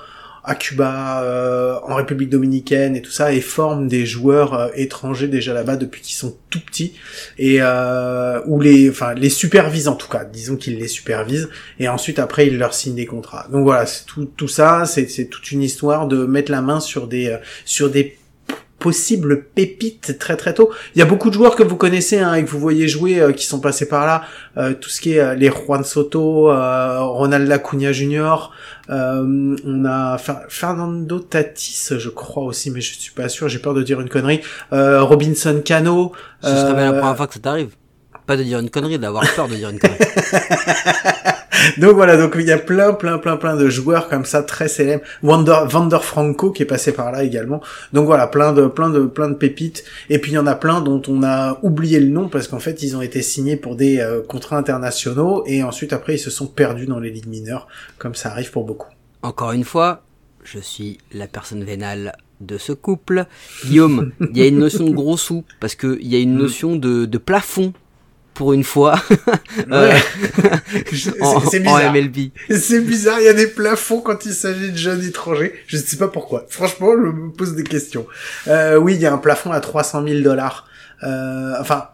à 0.45 0.55
Cuba, 0.55 1.23
euh, 1.23 1.79
en 1.85 1.95
République 1.95 2.29
dominicaine 2.29 2.97
et 2.97 3.03
tout 3.03 3.11
ça, 3.11 3.33
et 3.33 3.41
forment 3.41 3.89
des 3.89 4.05
joueurs 4.05 4.55
euh, 4.55 4.69
étrangers 4.75 5.29
déjà 5.29 5.55
là-bas 5.55 5.77
depuis 5.77 6.03
qu'ils 6.03 6.17
sont 6.17 6.37
tout 6.51 6.61
petits 6.61 6.95
et 7.39 7.59
euh, 7.61 8.41
ou 8.47 8.61
les 8.61 8.91
enfin 8.91 9.15
les 9.15 9.31
supervisent 9.31 9.89
en 9.89 9.97
tout 9.97 10.09
cas 10.09 10.25
disons 10.25 10.57
qu'ils 10.57 10.79
les 10.79 10.89
supervisent 10.89 11.49
et 11.81 11.89
ensuite 11.89 12.19
après 12.19 12.47
ils 12.47 12.59
leur 12.59 12.75
signent 12.75 12.95
des 12.95 13.07
contrats 13.07 13.49
donc 13.51 13.65
voilà 13.65 13.87
c'est 13.87 14.05
tout 14.07 14.27
tout 14.27 14.49
ça 14.49 14.85
c'est 14.85 15.25
toute 15.27 15.51
une 15.51 15.63
histoire 15.63 16.07
de 16.07 16.27
mettre 16.27 16.53
la 16.53 16.61
main 16.61 16.81
sur 16.81 17.07
des 17.07 17.29
euh, 17.31 17.39
sur 17.65 17.91
des 17.91 18.19
possibles 18.85 19.45
pépites 19.45 20.19
très 20.19 20.37
très 20.37 20.53
tôt. 20.53 20.71
Il 20.95 20.99
y 20.99 21.03
a 21.03 21.07
beaucoup 21.07 21.31
de 21.31 21.35
joueurs 21.35 21.57
que 21.57 21.63
vous 21.63 21.77
connaissez 21.77 22.19
hein, 22.19 22.35
et 22.35 22.45
que 22.45 22.51
vous 22.51 22.59
voyez 22.59 22.87
jouer 22.87 23.19
euh, 23.19 23.33
qui 23.33 23.47
sont 23.47 23.59
passés 23.59 23.89
par 23.89 24.05
là. 24.05 24.25
Euh, 24.59 24.75
tout 24.75 24.91
ce 24.91 25.01
qui 25.01 25.15
est 25.15 25.21
euh, 25.21 25.35
les 25.35 25.49
Juan 25.49 25.83
Soto, 25.85 26.51
euh, 26.51 27.01
Ronald 27.01 27.51
Acuna 27.51 27.93
Jr. 27.93 28.51
Euh, 28.91 29.57
on 29.65 29.85
a 29.85 30.19
Fer- 30.19 30.45
Fernando 30.49 31.19
Tatis, 31.21 31.89
je 31.99 32.09
crois 32.11 32.45
aussi, 32.45 32.71
mais 32.71 32.81
je 32.81 32.95
suis 32.99 33.13
pas 33.13 33.29
sûr. 33.29 33.49
J'ai 33.49 33.59
peur 33.59 33.75
de 33.75 33.83
dire 33.83 34.01
une 34.01 34.09
connerie. 34.09 34.41
Euh, 34.73 35.03
Robinson 35.03 35.63
Cano. 35.65 36.13
Ce 36.43 36.49
serait 36.49 36.75
bien 36.75 36.91
la 36.91 36.97
euh, 36.97 37.01
première 37.01 37.17
fois 37.17 37.27
que 37.27 37.35
ça 37.35 37.41
t'arrive. 37.41 37.71
Pas 38.27 38.37
de 38.37 38.43
dire 38.43 38.59
une 38.59 38.71
connerie, 38.71 38.99
d'avoir 38.99 39.25
peur 39.35 39.49
de 39.49 39.55
dire 39.55 39.69
une 39.71 39.79
connerie. 39.79 39.99
Donc 41.79 41.95
voilà, 41.95 42.17
donc 42.17 42.35
il 42.39 42.47
y 42.47 42.53
a 42.53 42.59
plein, 42.59 42.93
plein, 42.93 43.19
plein, 43.19 43.37
plein 43.37 43.57
de 43.57 43.69
joueurs 43.69 44.09
comme 44.09 44.25
ça 44.25 44.43
très 44.43 44.69
célèbres. 44.69 45.05
Wander, 45.23 45.63
Vander 45.67 45.99
Franco 46.03 46.51
qui 46.51 46.63
est 46.63 46.67
passé 46.67 46.93
par 46.93 47.11
là 47.13 47.25
également. 47.25 47.63
Donc 47.93 48.07
voilà, 48.07 48.27
plein 48.27 48.53
de, 48.53 48.67
plein 48.67 48.91
de, 48.91 49.07
plein 49.07 49.29
de 49.29 49.35
pépites. 49.35 49.85
Et 50.11 50.19
puis 50.19 50.33
il 50.33 50.35
y 50.35 50.39
en 50.39 50.47
a 50.47 50.55
plein 50.55 50.81
dont 50.81 51.01
on 51.09 51.23
a 51.23 51.59
oublié 51.63 52.01
le 52.01 52.09
nom 52.09 52.29
parce 52.29 52.49
qu'en 52.49 52.59
fait 52.59 52.83
ils 52.83 52.97
ont 52.97 53.03
été 53.03 53.23
signés 53.23 53.57
pour 53.57 53.77
des 53.77 54.01
euh, 54.01 54.21
contrats 54.23 54.59
internationaux 54.59 55.45
et 55.47 55.63
ensuite 55.63 55.93
après 55.93 56.17
ils 56.17 56.19
se 56.19 56.31
sont 56.31 56.47
perdus 56.47 56.87
dans 56.87 57.01
les 57.01 57.11
ligues 57.11 57.29
mineures, 57.29 57.67
comme 57.99 58.15
ça 58.15 58.31
arrive 58.31 58.51
pour 58.51 58.65
beaucoup. 58.65 58.89
Encore 59.23 59.53
une 59.53 59.65
fois, 59.65 60.03
je 60.43 60.59
suis 60.59 60.99
la 61.13 61.27
personne 61.27 61.65
vénale 61.65 62.15
de 62.41 62.59
ce 62.59 62.73
couple. 62.73 63.27
Guillaume, 63.65 64.13
il 64.21 64.37
y 64.37 64.43
a 64.43 64.47
une 64.47 64.59
notion 64.59 64.85
de 64.85 64.91
gros 64.91 65.17
sous, 65.17 65.45
parce 65.61 65.75
qu'il 65.75 66.07
y 66.07 66.15
a 66.15 66.19
une 66.19 66.37
notion 66.37 66.77
de, 66.77 67.07
de 67.07 67.19
plafond, 67.19 67.73
pour 68.35 68.53
une 68.53 68.65
fois, 68.65 69.01
euh, 69.73 69.93
Ouais. 69.93 70.03
En, 71.21 71.37
en 71.37 71.41
bizarre. 71.41 71.93
MLB. 71.93 72.17
C'est 72.51 72.81
bizarre, 72.81 73.21
il 73.21 73.25
y 73.27 73.29
a 73.29 73.33
des 73.35 73.47
plafonds 73.47 74.01
quand 74.01 74.27
il 74.27 74.33
s'agit 74.35 74.73
de 74.73 74.77
jeunes 74.77 75.05
étrangers. 75.05 75.55
Je 75.67 75.77
ne 75.77 75.83
sais 75.83 75.97
pas 75.97 76.09
pourquoi. 76.09 76.45
Franchement, 76.49 76.89
je 76.93 77.11
me 77.11 77.31
pose 77.31 77.55
des 77.55 77.63
questions. 77.65 78.07
Euh, 78.49 78.77
oui, 78.79 78.95
il 78.95 79.01
y 79.01 79.07
a 79.07 79.13
un 79.13 79.19
plafond 79.19 79.53
à 79.53 79.61
300 79.61 80.05
000 80.07 80.21
dollars. 80.23 80.67
Euh, 81.03 81.53
enfin, 81.61 81.89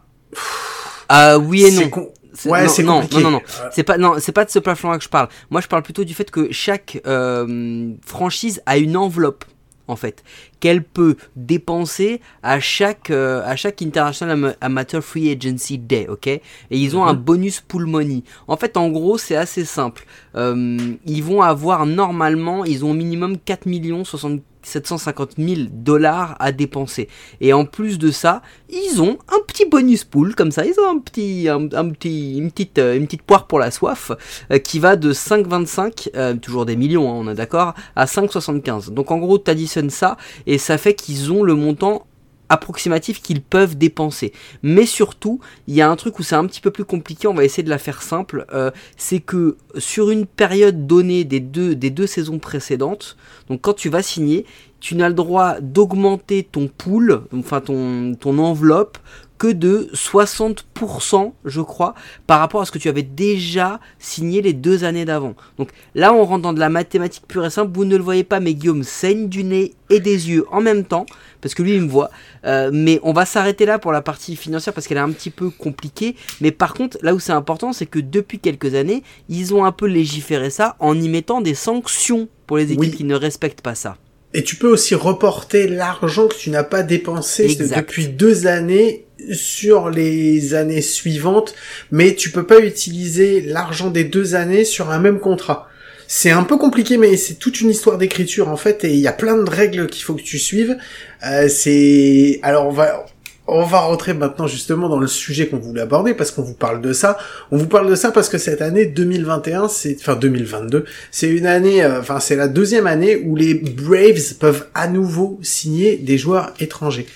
Ah 1.09 1.39
oui 1.39 1.65
et 1.65 1.71
non. 1.73 1.89
con- 1.89 2.13
Ouais, 2.47 2.63
non, 2.63 2.69
c'est 2.71 2.83
non, 2.85 3.03
non, 3.13 3.21
non, 3.21 3.31
non. 3.33 3.43
Euh, 3.61 3.69
C'est 3.73 3.83
pas 3.83 3.99
non, 3.99 4.15
c'est 4.19 4.33
pas 4.33 4.45
de 4.45 4.51
ce 4.51 4.61
plafond-là 4.61 4.97
que 4.99 5.05
je 5.05 5.09
parle. 5.09 5.29
Moi, 5.51 5.61
je 5.61 5.67
parle 5.67 5.83
plutôt 5.83 6.05
du 6.05 6.15
fait 6.15 6.31
que 6.31 6.49
chaque 6.53 7.01
euh, 7.07 7.91
franchise 8.07 8.63
a 8.67 8.79
une 8.79 8.97
enveloppe 8.97 9.45
en 9.91 9.97
fait 9.97 10.23
qu'elle 10.61 10.83
peut 10.83 11.17
dépenser 11.37 12.21
à 12.43 12.61
chaque 12.61 13.11
euh, 13.11 13.43
à 13.45 13.57
chaque 13.57 13.83
International 13.83 14.37
Ama- 14.37 14.55
Amateur 14.61 15.03
Free 15.03 15.31
Agency 15.31 15.79
Day, 15.79 16.07
ok? 16.09 16.27
Et 16.27 16.41
ils 16.71 16.97
ont 16.97 17.05
un 17.05 17.15
bonus 17.15 17.61
pool 17.61 17.87
money. 17.87 18.23
En 18.49 18.57
fait, 18.57 18.77
en 18.77 18.89
gros, 18.89 19.19
c'est 19.19 19.37
assez 19.37 19.65
simple. 19.65 20.05
Euh, 20.37 20.79
ils 21.07 21.23
vont 21.23 21.43
avoir 21.43 21.87
normalement, 21.87 22.65
ils 22.65 22.85
ont 22.85 22.91
au 22.91 22.95
minimum 22.95 23.39
4 23.39 23.67
millions 23.67 24.05
60 24.05 24.41
750 24.63 25.33
000 25.39 25.69
dollars 25.71 26.37
à 26.39 26.53
dépenser. 26.53 27.09
Et 27.41 27.53
en 27.53 27.65
plus 27.65 27.99
de 27.99 28.11
ça, 28.11 28.43
ils 28.69 29.01
ont 29.03 29.19
un 29.29 29.41
petit 29.47 29.67
bonus 29.67 30.05
pool 30.05 30.35
comme 30.35 30.51
ça. 30.51 30.65
Ils 30.65 30.79
ont 30.81 30.91
un 30.91 30.99
petit, 30.99 31.49
un, 31.49 31.69
petit, 31.91 32.39
une 32.39 32.51
petite, 32.51 32.79
euh, 32.79 32.97
une 32.97 33.07
petite 33.07 33.23
poire 33.23 33.47
pour 33.47 33.59
la 33.59 33.71
soif 33.71 34.13
euh, 34.51 34.59
qui 34.59 34.79
va 34.79 34.97
de 34.97 35.13
5,25, 35.13 36.11
euh, 36.15 36.35
toujours 36.35 36.67
des 36.67 36.77
millions, 36.77 37.11
hein, 37.11 37.15
on 37.17 37.31
est 37.31 37.35
d'accord, 37.35 37.75
à 37.97 38.05
5,75. 38.05 38.91
Donc 38.91 39.11
en 39.11 39.19
gros, 39.19 39.39
t'additionnes 39.39 39.91
ça 39.91 40.17
et 40.47 40.59
ça 40.59 40.79
fait 40.79 40.95
qu'ils 40.95 41.33
ont 41.33 41.43
le 41.43 41.55
montant 41.55 42.07
approximatif 42.51 43.23
qu'ils 43.23 43.41
peuvent 43.41 43.79
dépenser. 43.79 44.33
Mais 44.63 44.85
surtout, 44.85 45.41
il 45.67 45.75
y 45.75 45.81
a 45.81 45.89
un 45.89 45.97
truc 45.97 46.19
où 46.19 46.23
c'est 46.23 46.35
un 46.35 46.47
petit 46.47 46.61
peu 46.61 46.71
plus 46.71 46.85
compliqué, 46.85 47.27
on 47.27 47.35
va 47.35 47.45
essayer 47.45 47.63
de 47.63 47.71
la 47.71 47.79
faire 47.79 48.03
simple, 48.03 48.45
euh, 48.53 48.71
c'est 48.99 49.21
que 49.21 49.57
sur 49.79 50.11
une 50.11 50.27
période 50.27 50.87
donnée 50.87 51.25
des 51.25 51.41
deux, 51.41 51.75
des 51.75 51.91
deux 51.91 52.07
saisons 52.07 52.39
précédentes, 52.39 53.17
donc 53.49 53.63
quand 53.63 53.75
tu 53.75 53.89
vas 53.89 54.03
signer, 54.03 54.45
tu 54.81 54.97
n'as 54.97 55.09
le 55.09 55.15
droit 55.15 55.61
d'augmenter 55.61 56.43
ton 56.43 56.67
pool, 56.67 57.23
enfin 57.35 57.61
ton, 57.61 58.15
ton 58.15 58.39
enveloppe, 58.39 58.99
que 59.41 59.49
de 59.51 59.89
60%, 59.95 61.33
je 61.47 61.61
crois, 61.63 61.95
par 62.27 62.41
rapport 62.41 62.61
à 62.61 62.67
ce 62.67 62.71
que 62.71 62.79
tu 62.79 62.91
avais 62.91 63.03
déjà 63.03 63.81
signé 63.99 64.43
les 64.43 64.53
deux 64.53 64.85
années 64.85 65.07
d'avant. 65.07 65.35
Donc 65.57 65.71
là, 65.95 66.13
on 66.13 66.25
rentre 66.25 66.43
dans 66.43 66.53
de 66.53 66.61
la 66.61 66.69
mathématique 66.69 67.25
pure 67.27 67.47
et 67.47 67.51
simple. 67.51 67.73
Vous 67.75 67.87
ne 67.87 67.97
le 67.97 68.03
voyez 68.03 68.23
pas, 68.23 68.39
mais 68.39 68.53
Guillaume 68.53 68.83
saigne 68.83 69.31
du 69.31 69.43
nez 69.43 69.73
et 69.89 69.99
des 69.99 70.29
yeux 70.29 70.45
en 70.53 70.61
même 70.61 70.85
temps, 70.85 71.07
parce 71.41 71.55
que 71.55 71.63
lui, 71.63 71.75
il 71.75 71.81
me 71.81 71.89
voit. 71.89 72.11
Euh, 72.45 72.71
mais 72.71 73.01
on 73.03 73.15
va 73.15 73.25
s'arrêter 73.25 73.65
là 73.65 73.79
pour 73.79 73.93
la 73.93 74.03
partie 74.03 74.37
financière, 74.37 74.75
parce 74.75 74.87
qu'elle 74.87 74.99
est 74.99 75.01
un 75.01 75.11
petit 75.11 75.31
peu 75.31 75.49
compliquée. 75.49 76.17
Mais 76.43 76.51
par 76.51 76.75
contre, 76.75 76.99
là 77.01 77.15
où 77.15 77.19
c'est 77.19 77.33
important, 77.33 77.73
c'est 77.73 77.87
que 77.87 77.99
depuis 77.99 78.41
quelques 78.41 78.75
années, 78.75 79.03
ils 79.31 79.55
ont 79.55 79.65
un 79.65 79.73
peu 79.73 79.87
légiféré 79.87 80.51
ça 80.51 80.77
en 80.81 81.01
y 81.01 81.09
mettant 81.09 81.41
des 81.41 81.55
sanctions 81.55 82.29
pour 82.47 82.59
les 82.59 82.65
équipes 82.65 82.81
Oui. 82.81 82.91
qui 82.91 83.05
ne 83.05 83.15
respectent 83.15 83.63
pas 83.63 83.75
ça. 83.75 83.97
Et 84.33 84.45
tu 84.45 84.55
peux 84.57 84.69
aussi 84.71 84.95
reporter 84.95 85.67
l'argent 85.67 86.29
que 86.29 86.37
tu 86.37 86.51
n'as 86.51 86.63
pas 86.63 86.85
dépensé 86.85 87.57
depuis 87.57 88.07
deux 88.07 88.47
années 88.47 89.07
sur 89.33 89.91
les 89.91 90.55
années 90.55 90.83
suivantes, 90.83 91.55
mais 91.91 92.15
tu 92.15 92.31
peux 92.31 92.47
pas 92.47 92.61
utiliser 92.61 93.41
l'argent 93.41 93.91
des 93.91 94.05
deux 94.05 94.35
années 94.35 94.65
sur 94.65 94.91
un 94.91 94.99
même 94.99 95.21
contrat. 95.21 95.69
C'est 96.07 96.31
un 96.31 96.43
peu 96.43 96.57
compliqué, 96.57 96.97
mais 96.97 97.17
c'est 97.17 97.35
toute 97.35 97.61
une 97.61 97.71
histoire 97.71 97.97
d'écriture 97.97 98.49
en 98.49 98.57
fait, 98.57 98.85
et 98.85 98.93
il 98.93 98.99
y 98.99 99.07
a 99.07 99.13
plein 99.13 99.37
de 99.37 99.49
règles 99.49 99.87
qu'il 99.87 100.03
faut 100.03 100.15
que 100.15 100.23
tu 100.23 100.39
suives. 100.39 100.77
Euh, 101.25 101.49
c'est 101.49 102.41
alors 102.43 102.67
on 102.67 102.73
va 102.73 103.07
on 103.51 103.65
va 103.65 103.81
rentrer 103.81 104.15
maintenant 104.15 104.47
justement 104.47 104.89
dans 104.89 104.99
le 104.99 105.07
sujet 105.07 105.49
qu'on 105.49 105.59
voulait 105.59 105.83
aborder 105.83 106.15
parce 106.15 106.31
qu'on 106.31 106.43
vous 106.43 106.55
parle 106.55 106.81
de 106.81 106.93
ça. 106.93 107.19
On 107.51 107.57
vous 107.57 107.67
parle 107.67 107.91
de 107.91 107.95
ça 107.95 108.13
parce 108.13 108.29
que 108.29 108.39
cette 108.39 108.63
année 108.63 108.87
2021, 108.87 109.69
c'est 109.69 109.97
enfin 110.01 110.15
2022, 110.15 110.85
c'est 111.11 111.29
une 111.29 111.47
année, 111.47 111.83
euh, 111.83 112.01
enfin 112.01 112.21
c'est 112.21 112.37
la 112.37 112.49
deuxième 112.49 112.87
année 112.87 113.17
où 113.17 113.35
les 113.35 113.55
Braves 113.55 114.35
peuvent 114.39 114.67
à 114.75 114.89
nouveau 114.89 115.39
signer 115.43 115.97
des 115.97 116.17
joueurs 116.17 116.53
étrangers 116.61 117.07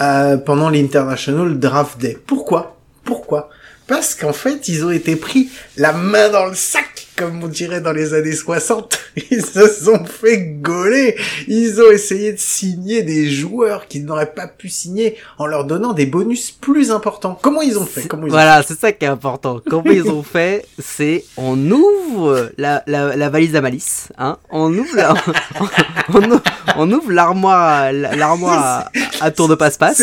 euh, 0.00 0.36
pendant 0.36 0.68
l'International 0.68 1.58
Draft 1.58 1.98
Day. 2.00 2.18
Pourquoi? 2.26 2.76
Pourquoi? 3.04 3.50
Parce 3.86 4.14
qu'en 4.14 4.32
fait, 4.32 4.68
ils 4.68 4.84
ont 4.84 4.90
été 4.90 5.14
pris 5.14 5.50
la 5.76 5.92
main 5.92 6.30
dans 6.30 6.46
le 6.46 6.54
sac, 6.54 7.03
comme 7.16 7.42
on 7.44 7.48
dirait 7.48 7.80
dans 7.80 7.92
les 7.92 8.14
années 8.14 8.34
60. 8.34 8.98
Ils 9.30 9.44
se 9.44 9.68
sont 9.68 10.04
fait 10.04 10.38
gauler. 10.60 11.16
Ils 11.46 11.80
ont 11.80 11.90
essayé 11.90 12.32
de 12.32 12.38
signer 12.38 13.02
des 13.02 13.30
joueurs 13.30 13.86
qu'ils 13.86 14.04
n'auraient 14.04 14.32
pas 14.34 14.46
pu 14.48 14.68
signer 14.68 15.16
en 15.38 15.46
leur 15.46 15.64
donnant 15.64 15.92
des 15.92 16.06
bonus 16.06 16.50
plus 16.50 16.90
importants. 16.90 17.38
Comment 17.40 17.62
ils 17.62 17.78
ont 17.78 17.86
fait? 17.86 18.02
Comment 18.08 18.26
ils 18.26 18.30
Voilà, 18.30 18.62
c'est 18.62 18.78
ça 18.78 18.90
qui 18.92 19.04
est 19.04 19.08
important. 19.08 19.60
Comment 19.68 19.90
ils 19.90 20.08
ont 20.08 20.22
fait, 20.24 20.64
c'est 20.82 21.24
on 21.36 21.70
ouvre 21.70 22.50
la, 22.58 22.82
la, 22.86 23.14
la 23.16 23.28
valise 23.30 23.54
à 23.54 23.60
malice, 23.60 24.08
hein, 24.18 24.38
on 24.50 24.72
ouvre 24.76 24.96
la- 24.96 25.14
on, 26.08 26.22
ouvre- 26.22 26.42
on 26.76 26.90
ouvre 26.90 27.12
l'armoire 27.12 27.92
l'armoire 27.92 28.90
à, 29.20 29.24
à 29.26 29.30
tour 29.30 29.48
de 29.48 29.54
passe-passe. 29.54 30.02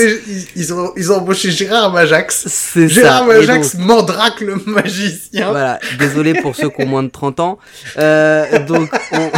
Ils, 0.55 0.73
ont, 0.73 0.93
ils 0.95 1.11
ont 1.11 1.15
embauché 1.17 1.51
Gérard 1.51 1.91
Majax. 1.91 2.45
C'est 2.47 2.87
Gérard 2.87 3.19
ça. 3.19 3.25
Majax, 3.25 3.75
donc, 3.75 3.85
Mandrake 3.85 4.41
le 4.41 4.55
magicien. 4.65 5.49
voilà, 5.51 5.79
désolé 5.99 6.33
pour 6.41 6.55
ceux 6.55 6.69
qui 6.69 6.83
ont 6.83 6.87
moins 6.87 7.00
de 7.03 7.09
30 7.09 7.39
ans. 7.39 7.59
Euh, 7.97 8.65
donc 8.65 8.89
on, 9.11 9.31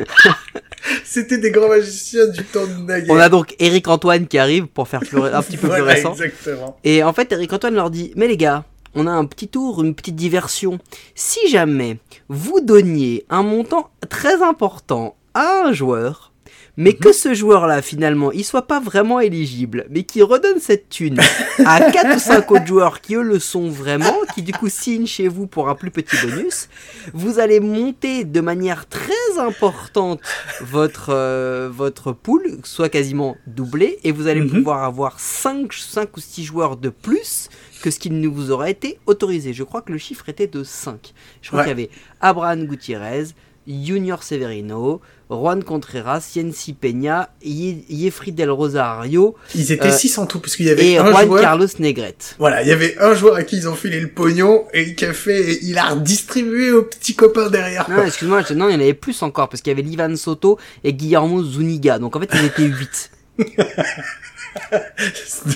C'était 1.04 1.38
des 1.38 1.50
grands 1.50 1.68
magiciens 1.68 2.26
du 2.26 2.42
temps 2.44 2.66
de 2.66 2.72
Naguère. 2.84 3.14
on 3.14 3.18
a 3.18 3.28
donc 3.28 3.54
Eric 3.58 3.86
Antoine 3.88 4.26
qui 4.26 4.38
arrive 4.38 4.66
pour 4.66 4.88
faire 4.88 5.00
plus, 5.00 5.22
un 5.22 5.42
petit 5.42 5.56
peu 5.56 5.68
plus 5.68 5.82
récent. 5.82 6.12
exactement. 6.14 6.78
Et 6.84 7.02
en 7.02 7.12
fait, 7.12 7.30
Eric 7.32 7.52
Antoine 7.52 7.74
leur 7.74 7.90
dit 7.90 8.12
Mais 8.16 8.26
les 8.28 8.36
gars, 8.36 8.64
on 8.94 9.06
a 9.06 9.10
un 9.10 9.24
petit 9.24 9.48
tour, 9.48 9.82
une 9.82 9.94
petite 9.94 10.16
diversion. 10.16 10.78
Si 11.14 11.48
jamais 11.48 11.98
vous 12.28 12.60
donniez 12.60 13.26
un 13.30 13.42
montant 13.42 13.90
très 14.08 14.42
important 14.42 15.16
à 15.34 15.64
un 15.66 15.72
joueur, 15.72 16.31
mais 16.78 16.94
que 16.94 17.12
ce 17.12 17.34
joueur-là, 17.34 17.82
finalement, 17.82 18.32
il 18.32 18.44
soit 18.44 18.66
pas 18.66 18.80
vraiment 18.80 19.20
éligible, 19.20 19.86
mais 19.90 20.04
qui 20.04 20.22
redonne 20.22 20.58
cette 20.58 20.88
thune 20.88 21.18
à 21.66 21.80
4 21.90 22.16
ou 22.16 22.18
5 22.18 22.50
autres 22.50 22.66
joueurs 22.66 23.00
qui, 23.02 23.14
eux, 23.14 23.22
le 23.22 23.38
sont 23.38 23.68
vraiment, 23.68 24.14
qui, 24.34 24.42
du 24.42 24.52
coup, 24.52 24.68
signent 24.70 25.06
chez 25.06 25.28
vous 25.28 25.46
pour 25.46 25.68
un 25.68 25.74
plus 25.74 25.90
petit 25.90 26.16
bonus, 26.24 26.68
vous 27.12 27.38
allez 27.38 27.60
monter 27.60 28.24
de 28.24 28.40
manière 28.40 28.88
très 28.88 29.12
importante 29.38 30.20
votre, 30.62 31.10
euh, 31.10 31.68
votre 31.70 32.12
pool, 32.12 32.42
soit 32.64 32.88
quasiment 32.88 33.36
doublé, 33.46 33.98
et 34.04 34.12
vous 34.12 34.26
allez 34.26 34.40
Mhm. 34.40 34.50
pouvoir 34.50 34.84
avoir 34.84 35.20
5, 35.20 35.72
5 35.74 36.16
ou 36.16 36.20
6 36.20 36.44
joueurs 36.44 36.76
de 36.78 36.88
plus 36.88 37.50
que 37.82 37.90
ce 37.90 37.98
qui 37.98 38.10
ne 38.10 38.28
vous 38.28 38.50
aurait 38.50 38.70
été 38.70 38.98
autorisé. 39.06 39.52
Je 39.52 39.64
crois 39.64 39.82
que 39.82 39.92
le 39.92 39.98
chiffre 39.98 40.28
était 40.28 40.46
de 40.46 40.62
5. 40.64 41.12
Je 41.42 41.48
crois 41.48 41.60
Ouais. 41.60 41.64
qu'il 41.66 41.70
y 41.70 41.82
avait 41.82 41.90
Abraham 42.20 42.64
Gutiérrez, 42.64 43.24
Junior 43.66 44.22
Severino, 44.22 45.00
Juan 45.34 45.62
Contreras, 45.64 46.30
Yensi 46.36 46.72
Peña, 46.72 47.30
Ye- 47.44 47.84
Jeffrey 47.90 48.30
Del 48.32 48.50
Rosario 48.50 49.34
Ils 49.54 49.72
étaient 49.72 49.88
Euh, 49.88 49.96
6 49.96 50.18
en 50.18 50.26
tout, 50.26 50.40
parce 50.40 50.56
qu'il 50.56 50.66
y 50.66 50.70
avait 50.70 50.86
et 50.92 50.98
un 50.98 51.06
Juan 51.10 51.26
joueur. 51.26 51.40
Carlos 51.40 51.66
Negrete. 51.78 52.36
Voilà, 52.38 52.62
il 52.62 52.68
y 52.68 52.72
avait 52.72 52.96
un 52.98 53.14
joueur 53.14 53.34
à 53.36 53.42
qui 53.42 53.56
ils 53.56 53.68
ont 53.68 53.74
filé 53.74 54.00
le 54.00 54.08
pognon 54.08 54.64
et 54.72 54.94
qui 54.94 55.04
a 55.04 55.12
fait, 55.12 55.58
il 55.62 55.76
a 55.78 55.90
redistribué 55.90 56.72
aux 56.72 56.82
petits 56.84 57.14
copains 57.14 57.50
derrière. 57.50 57.88
Non, 57.90 58.04
excuse-moi, 58.04 58.42
non, 58.54 58.68
il 58.68 58.72
y 58.72 58.76
en 58.76 58.80
avait 58.80 58.94
plus 58.94 59.22
encore, 59.22 59.48
parce 59.48 59.62
qu'il 59.62 59.70
y 59.70 59.74
avait 59.74 59.82
Livan 59.88 60.14
Soto 60.16 60.58
et 60.84 60.92
Guillermo 60.92 61.42
Zuniga. 61.42 61.98
Donc 61.98 62.16
en 62.16 62.20
fait, 62.20 62.30
ils 62.34 62.44
étaient 62.44 62.62
8. 62.64 63.10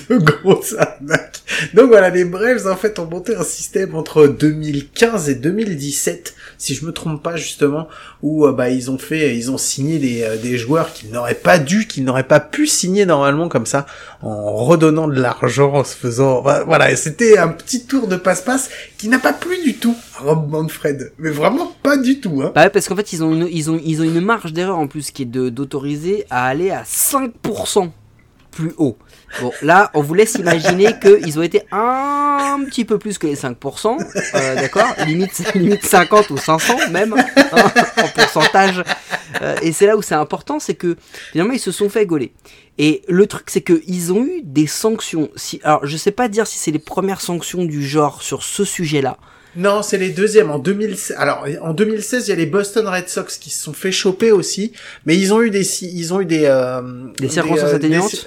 de 0.09 0.17
grosses 0.17 0.75
arnaques. 0.77 1.41
Donc 1.73 1.87
voilà, 1.89 2.09
les 2.09 2.25
Braves 2.25 2.67
en 2.67 2.75
fait 2.75 2.99
ont 2.99 3.05
monté 3.05 3.35
un 3.35 3.43
système 3.43 3.95
entre 3.95 4.27
2015 4.27 5.29
et 5.29 5.35
2017, 5.35 6.33
si 6.57 6.75
je 6.75 6.85
me 6.85 6.91
trompe 6.91 7.21
pas 7.23 7.35
justement, 7.35 7.87
où 8.21 8.45
euh, 8.45 8.51
bah 8.51 8.69
ils 8.69 8.91
ont 8.91 8.97
fait, 8.97 9.35
ils 9.35 9.51
ont 9.51 9.57
signé 9.57 9.97
des, 9.99 10.23
euh, 10.23 10.37
des 10.37 10.57
joueurs 10.57 10.93
qu'ils 10.93 11.11
n'auraient 11.11 11.33
pas 11.35 11.59
dû, 11.59 11.87
qu'ils 11.87 12.03
n'auraient 12.03 12.23
pas 12.27 12.39
pu 12.39 12.67
signer 12.67 13.05
normalement 13.05 13.49
comme 13.49 13.65
ça, 13.65 13.85
en 14.21 14.53
redonnant 14.55 15.07
de 15.07 15.19
l'argent, 15.19 15.73
en 15.73 15.83
se 15.83 15.95
faisant, 15.95 16.41
bah, 16.41 16.63
voilà, 16.65 16.95
c'était 16.95 17.37
un 17.37 17.49
petit 17.49 17.85
tour 17.85 18.07
de 18.07 18.15
passe-passe 18.15 18.69
qui 18.97 19.07
n'a 19.07 19.19
pas 19.19 19.33
plu 19.33 19.55
du 19.63 19.75
tout 19.75 19.95
Rob 20.19 20.49
Manfred, 20.49 21.11
mais 21.19 21.29
vraiment 21.29 21.71
pas 21.83 21.97
du 21.97 22.19
tout, 22.19 22.41
hein. 22.43 22.51
Bah 22.55 22.63
ouais, 22.63 22.69
parce 22.69 22.87
qu'en 22.87 22.95
fait, 22.95 23.13
ils 23.13 23.23
ont 23.23 23.33
une, 23.33 23.47
ils 23.51 23.69
ont, 23.69 23.79
ils 23.83 24.01
ont 24.01 24.05
une 24.05 24.21
marge 24.21 24.53
d'erreur 24.53 24.77
en 24.79 24.87
plus 24.87 25.11
qui 25.11 25.23
est 25.23 25.25
de- 25.25 25.49
d'autoriser 25.49 26.25
à 26.29 26.45
aller 26.47 26.71
à 26.71 26.83
5% 26.83 27.89
plus 28.57 28.73
haut. 28.77 28.97
Bon, 29.39 29.51
là, 29.61 29.91
on 29.93 30.01
vous 30.01 30.15
laisse 30.15 30.33
imaginer 30.35 30.95
qu'ils 30.99 31.37
ont 31.37 31.43
été 31.43 31.61
un 31.71 32.59
petit 32.65 32.85
peu 32.85 32.97
plus 32.97 33.17
que 33.19 33.27
les 33.27 33.35
5%, 33.35 33.97
euh, 34.35 34.55
d'accord? 34.55 34.87
Limite, 35.05 35.53
limite 35.53 35.85
50 35.85 36.31
ou 36.31 36.37
500 36.37 36.89
même, 36.91 37.13
hein, 37.15 37.71
en 38.03 38.07
pourcentage. 38.07 38.83
Euh, 39.41 39.55
et 39.61 39.71
c'est 39.73 39.85
là 39.85 39.95
où 39.95 40.01
c'est 40.01 40.15
important, 40.15 40.59
c'est 40.59 40.73
que 40.73 40.95
finalement, 41.31 41.53
ils 41.53 41.59
se 41.59 41.71
sont 41.71 41.89
fait 41.89 42.05
gauler. 42.07 42.33
Et 42.79 43.03
le 43.07 43.27
truc, 43.27 43.49
c'est 43.51 43.61
qu'ils 43.61 44.11
ont 44.11 44.25
eu 44.25 44.41
des 44.43 44.65
sanctions. 44.67 45.29
Si, 45.35 45.59
alors, 45.63 45.85
je 45.85 45.97
sais 45.97 46.11
pas 46.11 46.27
dire 46.27 46.47
si 46.47 46.57
c'est 46.57 46.71
les 46.71 46.79
premières 46.79 47.21
sanctions 47.21 47.63
du 47.63 47.85
genre 47.87 48.21
sur 48.23 48.41
ce 48.43 48.63
sujet-là. 48.65 49.17
Non, 49.55 49.81
c'est 49.81 49.97
les 49.97 50.09
deuxièmes 50.09 50.51
en 50.51 50.59
2016. 50.59 51.15
Alors 51.17 51.43
en 51.61 51.73
2016, 51.73 52.27
il 52.27 52.29
y 52.29 52.33
a 52.33 52.35
les 52.35 52.45
Boston 52.45 52.87
Red 52.87 53.09
Sox 53.09 53.37
qui 53.39 53.49
se 53.49 53.63
sont 53.63 53.73
fait 53.73 53.91
choper 53.91 54.31
aussi, 54.31 54.71
mais 55.07 55.17
ils 55.17 55.33
ont 55.33 55.41
eu 55.41 55.49
des 55.49 55.65
ils 55.83 56.13
ont 56.13 56.21
eu 56.21 56.25
des 56.25 56.43
euh, 56.45 57.07
Des 57.17 57.27
circonstances 57.27 57.71
euh, 57.71 57.75
atténuantes? 57.77 58.11
des- 58.11 58.19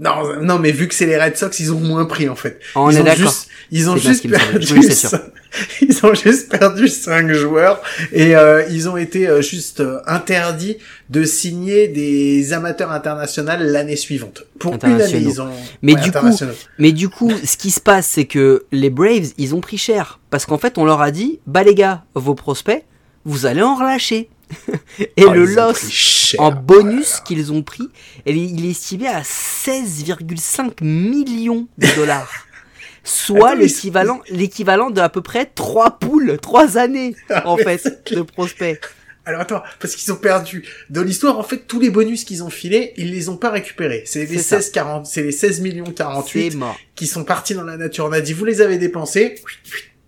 Non, 0.00 0.40
non, 0.40 0.58
mais 0.58 0.72
vu 0.72 0.88
que 0.88 0.94
c'est 0.94 1.06
les 1.06 1.16
Red 1.22 1.36
Sox, 1.36 1.60
ils 1.60 1.72
ont 1.72 1.78
moins 1.78 2.06
pris 2.06 2.28
en 2.28 2.34
fait. 2.34 2.58
On 2.74 2.90
ils 2.90 2.96
est 2.96 3.00
ont 3.00 3.04
d'accord. 3.04 3.18
juste, 3.24 3.48
ils 3.70 3.88
ont 3.88 3.96
juste 3.96 4.28
perdu, 4.28 4.66
Oui, 4.72 4.82
c'est 4.82 4.94
sûr. 4.94 5.10
cin- 5.10 5.22
ils 5.82 6.04
ont 6.06 6.14
juste 6.14 6.50
perdu 6.50 6.88
cinq 6.88 7.30
joueurs 7.32 7.80
et 8.10 8.34
euh, 8.34 8.64
ils 8.70 8.88
ont 8.88 8.96
été 8.96 9.28
euh, 9.28 9.42
juste 9.42 9.80
euh, 9.80 10.00
interdits 10.06 10.78
de 11.10 11.22
signer 11.24 11.88
des 11.88 12.52
amateurs 12.52 12.90
internationaux 12.90 13.52
l'année 13.60 13.96
suivante. 13.96 14.44
Pour 14.58 14.74
une 14.82 15.00
année, 15.00 15.18
ils 15.18 15.40
ont. 15.42 15.50
Mais 15.82 15.94
ouais, 15.94 16.00
du 16.00 16.10
coup. 16.10 16.38
Mais 16.78 16.92
du 16.92 17.08
coup, 17.08 17.30
ce 17.44 17.56
qui 17.56 17.70
se 17.70 17.80
passe, 17.80 18.06
c'est 18.06 18.24
que 18.24 18.64
les 18.72 18.90
Braves, 18.90 19.28
ils 19.38 19.54
ont 19.54 19.60
pris 19.60 19.78
cher. 19.78 20.18
Parce 20.30 20.46
qu'en 20.46 20.58
fait, 20.58 20.78
on 20.78 20.84
leur 20.84 21.00
a 21.02 21.10
dit, 21.10 21.38
bah 21.46 21.62
les 21.62 21.74
gars, 21.74 22.02
vos 22.14 22.34
prospects, 22.34 22.82
vous 23.24 23.46
allez 23.46 23.62
en 23.62 23.76
relâcher. 23.76 24.30
Et 25.16 25.24
Oh, 25.24 25.32
le 25.32 25.44
loss 25.46 26.34
en 26.38 26.50
bonus 26.52 27.20
qu'ils 27.24 27.52
ont 27.52 27.62
pris, 27.62 27.88
il 28.26 28.36
est- 28.36 28.40
il 28.50 28.66
est 28.66 28.70
estimé 28.70 29.08
à 29.08 29.22
16,5 29.22 30.80
millions 30.82 31.68
de 31.78 31.86
dollars. 31.96 32.30
Soit 33.04 33.54
l'équivalent, 33.56 34.20
l'équivalent 34.30 34.90
de 34.90 35.00
à 35.00 35.08
peu 35.08 35.22
près 35.22 35.46
3 35.46 35.98
poules, 35.98 36.38
3 36.40 36.78
années, 36.78 37.16
en 37.44 37.56
mais 37.56 37.78
fait, 37.78 38.12
de 38.14 38.22
prospects. 38.22 38.80
Alors 39.24 39.40
attends, 39.40 39.62
parce 39.80 39.94
qu'ils 39.94 40.12
ont 40.12 40.16
perdu. 40.16 40.64
Dans 40.90 41.02
l'histoire, 41.02 41.38
en 41.38 41.42
fait, 41.44 41.66
tous 41.68 41.78
les 41.80 41.90
bonus 41.90 42.24
qu'ils 42.24 42.42
ont 42.42 42.50
filés, 42.50 42.92
ils 42.96 43.10
les 43.12 43.28
ont 43.28 43.36
pas 43.36 43.50
récupérés. 43.50 44.02
C'est 44.04 44.26
les 44.26 44.36
C'est 44.38 44.42
ça. 44.42 44.56
16 44.60 44.70
40, 44.72 45.06
c'est 45.06 45.22
les 45.22 45.30
16 45.32 45.60
millions 45.60 45.84
C'est 45.86 45.94
48 45.94 46.56
mort. 46.56 46.76
qui 46.96 47.06
sont 47.06 47.22
partis 47.24 47.54
dans 47.54 47.62
la 47.64 47.76
nature. 47.76 48.04
On 48.06 48.12
a 48.12 48.20
dit, 48.20 48.32
vous 48.32 48.44
les 48.44 48.60
avez 48.60 48.78
dépensés, 48.78 49.36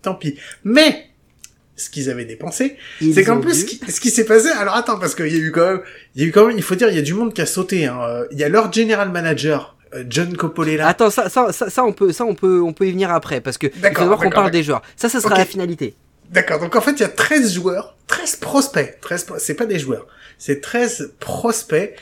tant 0.01 0.15
pis. 0.15 0.37
Mais, 0.65 1.05
ce 1.75 1.89
qu'ils 1.89 2.09
avaient 2.09 2.25
dépensé, 2.25 2.77
c'est 3.13 3.23
qu'en 3.23 3.39
plus, 3.41 3.65
ce 3.89 3.99
qui, 3.99 4.09
s'est 4.09 4.25
passé, 4.25 4.49
alors 4.49 4.75
attends, 4.75 4.97
parce 4.97 5.13
qu'il 5.15 5.27
y 5.27 5.35
a 5.35 5.39
eu 5.39 5.51
quand 5.51 5.67
même, 5.67 5.81
il 6.15 6.21
y 6.21 6.25
a 6.25 6.27
eu 6.27 6.31
quand 6.31 6.47
même, 6.47 6.57
il 6.57 6.63
faut 6.63 6.75
dire, 6.75 6.89
il 6.89 6.95
y 6.95 6.99
a 6.99 7.03
du 7.03 7.13
monde 7.13 7.33
qui 7.33 7.41
a 7.41 7.45
sauté, 7.45 7.85
hein. 7.85 7.99
Euh, 8.01 8.25
Il 8.31 8.39
y 8.39 8.43
a 8.43 8.49
leur 8.49 8.71
general 8.71 9.09
manager, 9.11 9.75
euh, 9.93 10.03
John 10.09 10.35
Coppola. 10.37 10.87
Attends, 10.87 11.09
ça, 11.09 11.29
ça, 11.29 11.51
ça, 11.51 11.69
ça, 11.69 11.83
on 11.83 11.91
peut, 11.91 12.11
ça, 12.13 12.23
on 12.25 12.33
peut, 12.35 12.61
on 12.61 12.71
peut 12.73 12.87
y 12.87 12.91
venir 12.91 13.11
après, 13.11 13.41
parce 13.41 13.57
que 13.57 13.67
il 13.67 13.95
faut 13.95 14.15
qu'on 14.17 14.29
parle 14.29 14.51
des 14.51 14.63
joueurs. 14.63 14.81
Ça, 14.95 15.09
ça 15.09 15.19
sera 15.19 15.37
la 15.37 15.45
finalité. 15.45 15.95
D'accord, 16.31 16.59
donc 16.59 16.75
en 16.75 16.81
fait, 16.81 16.93
il 16.93 17.01
y 17.01 17.03
a 17.03 17.09
13 17.09 17.53
joueurs, 17.53 17.95
13 18.07 18.37
prospects, 18.37 18.97
13, 19.01 19.23
pro- 19.25 19.35
c'est 19.37 19.53
pas 19.53 19.65
des 19.65 19.77
joueurs, 19.77 20.07
c'est 20.39 20.59
13 20.59 21.11
prospects, 21.19 21.93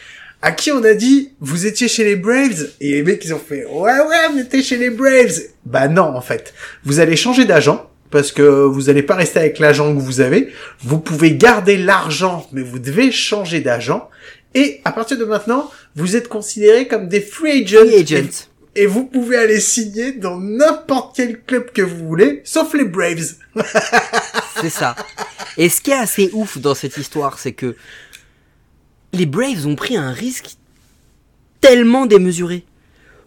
à 0.42 0.51
qui 0.51 0.72
on 0.72 0.84
a 0.84 0.94
dit 0.94 1.34
vous 1.39 1.65
étiez 1.65 1.88
chez 1.88 2.03
les 2.03 2.15
Braves 2.15 2.68
et 2.80 2.92
les 2.92 3.03
mecs 3.03 3.24
ils 3.24 3.34
ont 3.34 3.39
fait 3.39 3.65
ouais 3.65 4.00
ouais 4.00 4.18
on 4.34 4.38
était 4.38 4.62
chez 4.62 4.77
les 4.77 4.89
Braves. 4.89 5.39
Bah 5.65 5.88
non 5.88 6.03
en 6.15 6.22
fait, 6.22 6.53
vous 6.84 7.00
allez 7.00 7.15
changer 7.15 7.46
d'agent 7.46 7.89
parce 8.13 8.32
que 8.32 8.43
vous 8.43 8.89
allez 8.89 9.01
pas 9.01 9.15
rester 9.15 9.39
avec 9.39 9.58
l'agent 9.60 9.93
que 9.93 10.00
vous 10.00 10.22
avez. 10.22 10.53
Vous 10.82 11.00
pouvez 11.00 11.36
garder 11.36 11.75
l'argent 11.75 12.48
mais 12.53 12.62
vous 12.62 12.79
devez 12.79 13.12
changer 13.12 13.60
d'agent 13.60 14.10
et 14.53 14.79
à 14.86 14.91
partir 14.91 15.17
de 15.17 15.25
maintenant 15.25 15.70
vous 15.96 16.15
êtes 16.15 16.29
considérés 16.29 16.88
comme 16.88 17.10
des 17.10 17.20
free 17.20 17.63
agents. 17.63 17.79
Free 17.79 18.29
et 18.75 18.86
vous 18.86 19.05
pouvez 19.05 19.38
aller 19.38 19.60
signer 19.60 20.13
dans 20.13 20.39
n'importe 20.39 21.15
quel 21.15 21.41
club 21.41 21.72
que 21.72 21.82
vous 21.82 22.08
voulez, 22.08 22.41
sauf 22.43 22.74
les 22.74 22.86
Braves. 22.86 23.36
C'est 24.62 24.70
ça. 24.70 24.96
Et 25.58 25.70
ce 25.70 25.82
qui 25.82 25.91
est 25.91 25.96
assez 25.96 26.32
ouf 26.34 26.58
dans 26.58 26.74
cette 26.74 26.98
histoire, 26.98 27.38
c'est 27.38 27.51
que 27.51 27.75
les 29.12 29.27
Braves 29.27 29.67
ont 29.67 29.75
pris 29.75 29.96
un 29.96 30.12
risque 30.12 30.55
tellement 31.62 32.08
démesuré 32.08 32.65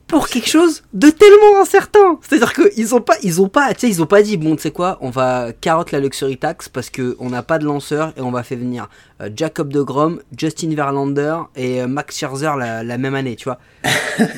pour 0.06 0.28
quelque 0.28 0.48
chose 0.48 0.84
de 0.92 1.10
tellement 1.10 1.60
incertain. 1.60 2.18
C'est-à-dire 2.22 2.52
qu'ils 2.52 2.94
ont 2.94 3.00
pas, 3.00 3.16
ils 3.22 3.40
ont 3.40 3.48
pas, 3.48 3.74
tu 3.74 3.80
sais, 3.80 3.88
ils 3.88 4.02
ont 4.02 4.06
pas 4.06 4.22
dit 4.22 4.36
bon, 4.36 4.54
tu 4.54 4.62
sais 4.62 4.70
quoi, 4.70 4.98
on 5.00 5.10
va 5.10 5.52
carotte 5.60 5.90
la 5.90 5.98
luxury 6.00 6.36
tax 6.38 6.68
parce 6.68 6.90
que 6.90 7.16
on 7.18 7.30
n'a 7.30 7.42
pas 7.42 7.58
de 7.58 7.64
lanceur 7.64 8.12
et 8.16 8.20
on 8.20 8.30
va 8.30 8.42
faire 8.44 8.58
venir 8.58 8.88
euh, 9.20 9.30
Jacob 9.34 9.72
de 9.72 9.82
Grom, 9.82 10.20
Justin 10.36 10.74
Verlander 10.74 11.36
et 11.56 11.82
euh, 11.82 11.88
Max 11.88 12.16
Scherzer 12.16 12.56
la, 12.56 12.84
la 12.84 12.98
même 12.98 13.14
année, 13.14 13.34
tu 13.34 13.44
vois. 13.44 13.58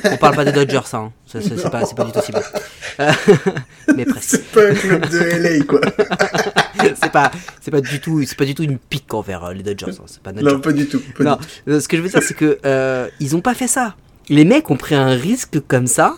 on 0.05 0.17
parle 0.17 0.35
pas 0.35 0.45
des 0.45 0.51
Dodgers, 0.51 0.85
ça, 0.85 0.97
hein. 0.97 1.13
Ça, 1.27 1.39
c'est 1.41 1.95
pas, 1.95 2.05
du 2.05 2.11
tout 2.11 2.21
ciblé. 2.21 2.41
Euh, 2.99 3.11
mais 3.95 4.05
presque. 4.05 4.29
C'est 4.29 4.45
pas 4.51 4.67
un 4.67 4.73
club 4.73 5.09
de 5.09 5.19
LA 5.19 5.65
quoi. 5.65 5.81
c'est 6.99 7.11
pas, 7.11 7.31
c'est 7.61 7.69
pas 7.69 7.81
du 7.81 8.01
tout, 8.01 8.23
c'est 8.25 8.37
pas 8.37 8.45
du 8.45 8.55
tout 8.55 8.63
une 8.63 8.79
pique 8.79 9.13
envers 9.13 9.53
les 9.53 9.61
Dodgers. 9.61 9.91
hein. 9.91 10.05
C'est 10.07 10.23
pas 10.23 10.31
non, 10.31 10.59
pas 10.59 10.71
du 10.71 10.87
tout. 10.87 11.01
Pas 11.15 11.23
non, 11.23 11.35
du 11.35 11.73
tout. 11.73 11.79
ce 11.79 11.87
que 11.87 11.97
je 11.97 12.01
veux 12.01 12.09
dire, 12.09 12.23
c'est 12.23 12.33
que 12.33 12.57
ils 13.19 13.35
ont 13.35 13.41
pas 13.41 13.53
fait 13.53 13.67
ça. 13.67 13.95
Les 14.29 14.45
mecs 14.45 14.69
ont 14.69 14.77
pris 14.77 14.95
un 14.95 15.09
risque 15.09 15.59
comme 15.67 15.87
ça 15.87 16.15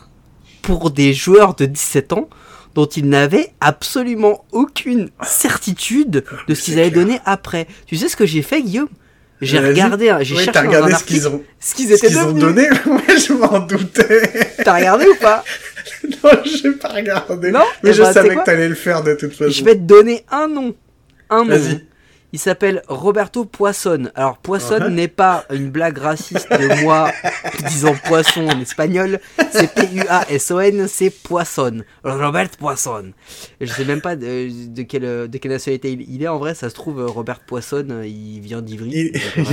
pour 0.61 0.91
des 0.91 1.13
joueurs 1.13 1.55
de 1.55 1.65
17 1.65 2.13
ans 2.13 2.29
dont 2.75 2.85
ils 2.85 3.07
n'avaient 3.07 3.51
absolument 3.59 4.45
aucune 4.51 5.09
certitude 5.23 6.23
de 6.47 6.53
ce 6.53 6.61
qu'ils 6.63 6.79
allaient 6.79 6.89
donner 6.89 7.19
après. 7.25 7.67
Tu 7.85 7.97
sais 7.97 8.07
ce 8.07 8.15
que 8.15 8.25
j'ai 8.25 8.41
fait, 8.41 8.61
Guillaume? 8.61 8.89
J'ai 9.41 9.59
regardé, 9.59 10.15
j'ai 10.21 10.35
cherché 10.35 10.51
t'as 10.51 10.61
dans 10.61 10.69
regardé 10.69 10.93
un 10.93 10.97
ce 10.97 11.03
qu'ils 11.03 11.27
ont, 11.27 11.41
ce 11.59 11.73
qu'ils 11.73 11.87
ce 11.89 11.93
étaient 11.95 12.07
qu'ils 12.07 12.19
ont 12.19 12.31
donné. 12.31 12.69
Ouais, 12.85 13.17
je 13.17 13.33
m'en 13.33 13.59
doutais. 13.59 14.53
T'as 14.63 14.75
regardé 14.75 15.07
ou 15.07 15.15
pas? 15.15 15.43
Non, 16.23 16.29
j'ai 16.45 16.71
pas 16.73 16.89
regardé. 16.89 17.51
Non? 17.51 17.63
Mais 17.83 17.89
Eh 17.89 17.93
je 17.93 18.03
ben, 18.03 18.13
savais 18.13 18.35
que 18.35 18.43
t'allais 18.43 18.69
le 18.69 18.75
faire 18.75 19.03
de 19.03 19.15
toute 19.15 19.33
façon. 19.33 19.49
Je 19.51 19.63
vais 19.63 19.73
te 19.73 19.79
donner 19.79 20.23
un 20.31 20.47
nom. 20.47 20.75
Un 21.29 21.43
nom. 21.43 21.57
Il 22.33 22.39
s'appelle 22.39 22.81
Roberto 22.87 23.43
Poisson. 23.45 24.09
Alors 24.15 24.37
Poisson 24.37 24.77
Uh-huh. 24.79 24.89
n'est 24.89 25.07
pas 25.09 25.43
une 25.51 25.69
blague 25.69 25.97
raciste 25.97 26.49
de 26.49 26.81
moi 26.83 27.11
disant 27.67 27.93
poisson 28.07 28.47
en 28.47 28.59
espagnol. 28.61 29.19
C'est 29.51 29.73
P-U-A-S-O-N, 29.73 30.87
c'est 30.87 31.09
Poisson. 31.09 31.81
Robert 32.05 32.49
Poisson. 32.51 33.11
Je 33.59 33.65
sais 33.65 33.83
même 33.85 33.99
pas 34.01 34.15
de, 34.15 34.49
de 34.73 34.81
quelle, 34.83 35.29
de 35.29 35.37
quelle 35.37 35.51
nationalité 35.51 35.91
il, 35.91 36.09
il 36.09 36.23
est 36.23 36.27
en 36.29 36.37
vrai. 36.39 36.55
Ça 36.55 36.69
se 36.69 36.75
trouve, 36.75 37.03
Robert 37.05 37.41
Poisson, 37.41 38.01
il 38.05 38.39
vient 38.39 38.61
d'Ivry. 38.61 39.11
Il- 39.35 39.51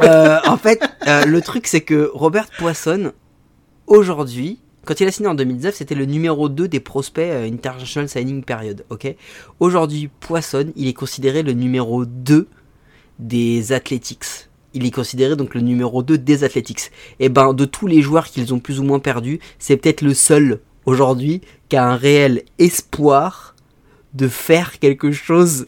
Euh, 0.00 0.38
en 0.44 0.56
fait, 0.56 0.80
euh, 1.06 1.24
le 1.24 1.40
truc 1.40 1.68
c'est 1.68 1.82
que 1.82 2.10
Robert 2.12 2.48
Poisson, 2.58 3.12
aujourd'hui, 3.86 4.60
quand 4.88 5.02
il 5.02 5.06
a 5.06 5.12
signé 5.12 5.28
en 5.28 5.34
2019, 5.34 5.74
c'était 5.74 5.94
le 5.94 6.06
numéro 6.06 6.48
2 6.48 6.66
des 6.66 6.80
prospects 6.80 7.22
euh, 7.22 7.46
International 7.46 8.08
Signing 8.08 8.42
Period, 8.42 8.86
Aujourd'hui, 9.60 10.08
Poisson, 10.20 10.72
il 10.76 10.88
est 10.88 10.94
considéré 10.94 11.42
le 11.42 11.52
numéro 11.52 12.06
2 12.06 12.48
des 13.18 13.72
Athletics. 13.72 14.48
Il 14.72 14.86
est 14.86 14.90
considéré 14.90 15.36
donc 15.36 15.54
le 15.54 15.60
numéro 15.60 16.02
2 16.02 16.16
des 16.16 16.42
Athletics. 16.42 16.90
Et 17.20 17.28
ben, 17.28 17.52
de 17.52 17.66
tous 17.66 17.86
les 17.86 18.00
joueurs 18.00 18.28
qu'ils 18.28 18.54
ont 18.54 18.60
plus 18.60 18.80
ou 18.80 18.82
moins 18.82 18.98
perdus, 18.98 19.40
c'est 19.58 19.76
peut-être 19.76 20.00
le 20.00 20.14
seul 20.14 20.60
aujourd'hui 20.86 21.42
qui 21.68 21.76
a 21.76 21.86
un 21.86 21.96
réel 21.96 22.44
espoir 22.58 23.56
de 24.14 24.26
faire 24.26 24.78
quelque 24.78 25.12
chose 25.12 25.66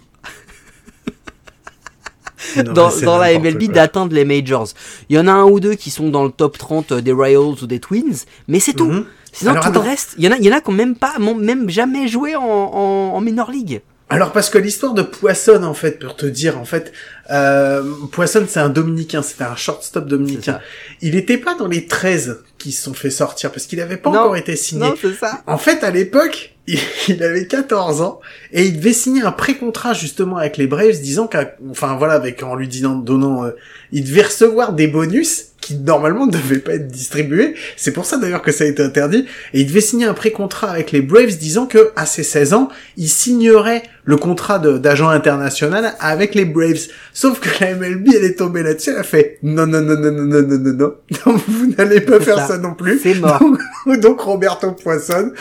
Non, 2.57 2.73
dans, 2.73 2.91
dans 3.03 3.19
la 3.19 3.39
MLB 3.39 3.65
d'atteindre 3.71 4.15
les 4.15 4.25
majors. 4.25 4.69
Il 5.09 5.17
y 5.17 5.19
en 5.19 5.27
a 5.27 5.33
un 5.33 5.45
ou 5.45 5.61
deux 5.61 5.75
qui 5.75 5.91
sont 5.91 6.09
dans 6.09 6.25
le 6.25 6.31
top 6.31 6.59
30 6.59 6.93
des 6.95 7.13
Royals 7.13 7.63
ou 7.63 7.67
des 7.67 7.81
Twins, 7.81 8.25
mais 8.49 8.61
c'est 8.61 8.73
tout. 8.75 8.87
Mhm. 8.91 9.05
Sinon, 9.33 9.53
Alors, 9.53 9.63
tout 9.65 9.71
attends. 9.71 9.83
le 9.83 9.89
reste, 9.89 10.15
il 10.19 10.25
y 10.25 10.29
en 10.29 10.33
a, 10.33 10.37
il 10.39 10.45
y 10.45 10.53
en 10.53 10.57
a 10.57 10.61
qui 10.61 10.69
ont 10.71 10.73
même 10.73 10.97
pas, 10.97 11.13
même 11.19 11.71
jamais 11.71 12.09
joué 12.09 12.35
en, 12.35 12.43
en, 12.43 13.15
en 13.15 13.21
minor 13.21 13.51
league. 13.51 13.81
Alors 14.13 14.33
parce 14.33 14.51
que 14.51 14.59
l'histoire 14.59 14.93
de 14.93 15.03
Poisson 15.03 15.63
en 15.63 15.73
fait, 15.73 16.01
pour 16.01 16.17
te 16.17 16.27
dire 16.27 16.59
en 16.59 16.65
fait, 16.65 16.91
euh, 17.31 17.85
Poisson 18.11 18.45
c'est 18.49 18.59
un 18.59 18.69
dominicain, 18.69 19.23
c'était 19.23 19.45
un 19.45 19.55
shortstop 19.55 20.07
dominicain. 20.09 20.59
Il 21.01 21.15
était 21.15 21.39
pas 21.39 21.55
dans 21.55 21.69
les 21.69 21.87
13 21.87 22.41
qui 22.59 22.73
se 22.73 22.83
sont 22.83 22.93
fait 22.95 23.11
sortir 23.11 23.53
parce 23.53 23.67
qu'il 23.67 23.81
avait 23.81 23.97
pas 23.99 24.11
Non. 24.11 24.19
encore 24.19 24.37
été 24.37 24.57
signé. 24.57 24.89
Non, 24.89 24.95
c'est 25.01 25.15
ça. 25.15 25.43
En 25.47 25.59
fait, 25.59 25.85
à 25.85 25.93
l'époque, 25.93 26.57
il, 27.09 27.23
avait 27.23 27.47
14 27.47 28.03
ans 28.03 28.21
et 28.53 28.67
il 28.67 28.79
devait 28.79 28.93
signer 28.93 29.23
un 29.23 29.33
pré-contrat 29.33 29.93
justement 29.93 30.37
avec 30.37 30.57
les 30.57 30.67
Braves, 30.67 31.01
disant 31.01 31.27
qu'à, 31.27 31.57
enfin 31.71 31.97
voilà, 31.97 32.15
avec 32.15 32.43
en 32.43 32.55
lui 32.55 32.69
disant, 32.69 32.95
donnant, 32.95 33.45
euh, 33.45 33.51
il 33.93 34.05
devait 34.05 34.23
recevoir 34.23 34.73
des 34.73 34.87
bonus 34.87 35.47
qui 35.61 35.75
normalement 35.75 36.27
ne 36.27 36.33
devaient 36.33 36.59
pas 36.59 36.75
être 36.75 36.89
distribués. 36.89 37.55
C'est 37.77 37.93
pour 37.93 38.07
ça 38.07 38.17
d'ailleurs 38.17 38.43
que 38.43 38.53
ça 38.53 38.65
a 38.65 38.67
été 38.67 38.83
interdit. 38.83 39.27
Et 39.53 39.61
il 39.61 39.67
devait 39.67 39.81
signer 39.81 40.07
un 40.07 40.15
pré-contrat 40.15 40.71
avec 40.71 40.91
les 40.93 41.03
Braves, 41.03 41.37
disant 41.37 41.67
que 41.67 41.91
à 41.97 42.07
ses 42.07 42.23
16 42.23 42.55
ans, 42.55 42.69
il 42.97 43.09
signerait 43.09 43.83
le 44.05 44.17
contrat 44.17 44.59
d'agent 44.59 45.09
international 45.09 45.95
avec 46.01 46.35
les 46.35 46.45
Braves. 46.45 46.89
Sauf 47.13 47.41
que 47.41 47.49
la 47.63 47.75
MLB, 47.75 48.09
elle 48.15 48.25
est 48.25 48.39
tombée 48.39 48.63
là-dessus, 48.63 48.91
elle 48.91 48.99
a 48.99 49.03
fait 49.03 49.39
non 49.43 49.67
non 49.67 49.83
non 49.83 49.97
non 49.99 50.11
non 50.11 50.25
non 50.25 50.43
non 50.43 50.59
non 50.59 50.73
non, 50.73 50.95
non 51.27 51.41
vous 51.47 51.67
n'allez 51.77 52.01
pas 52.01 52.21
faire 52.21 52.39
ça. 52.39 52.49
ça 52.49 52.59
non 52.59 52.75
plus. 52.75 52.99
C'est 53.03 53.15
mort. 53.15 53.41
Donc, 53.87 54.01
donc 54.01 54.21
Roberto 54.21 54.73
Poisson, 54.73 55.33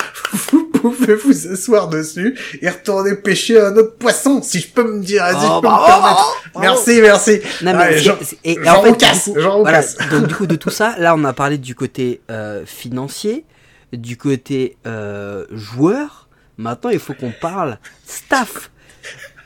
vous 0.52 0.69
pouvez 0.92 1.16
vous 1.16 1.48
asseoir 1.48 1.88
dessus 1.90 2.38
et 2.62 2.70
retourner 2.70 3.16
pêcher 3.16 3.60
un 3.60 3.76
autre 3.78 3.96
poisson, 3.98 4.42
si 4.42 4.60
je 4.60 4.70
peux 4.70 4.84
me 4.84 5.02
dire, 5.04 5.24
si 5.30 5.36
Oh, 5.36 5.40
je 5.42 5.56
peux 5.62 5.68
bravo, 5.68 5.84
me 5.84 5.88
permettre. 5.88 6.52
bravo. 6.54 6.60
Merci, 6.62 7.02
merci. 7.02 7.32
Non, 7.64 7.74
mais 7.74 7.84
Allez, 7.84 8.12
et- 8.44 8.60
en 8.70 8.82
fait, 8.84 8.90
Roucas, 8.90 9.14
du 9.28 9.34
coup, 9.34 9.40
voilà, 9.62 9.82
donc 10.12 10.28
du 10.28 10.36
coup 10.36 10.48
de 10.48 10.56
tout 10.56 10.70
ça, 10.70 10.96
là 11.00 11.16
on 11.16 11.24
a 11.24 11.34
parlé 11.34 11.58
du 11.58 11.76
côté 11.76 12.22
euh, 12.32 12.64
financier, 12.66 13.46
du 13.94 14.18
côté 14.18 14.78
euh, 14.88 15.46
joueur. 15.52 16.28
Maintenant, 16.58 16.90
il 16.90 17.00
faut 17.00 17.14
qu'on 17.14 17.32
parle 17.32 17.78
staff, 18.06 18.70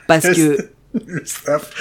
parce 0.08 0.28
que 0.30 0.58
Le 1.08 1.26
staff, 1.26 1.72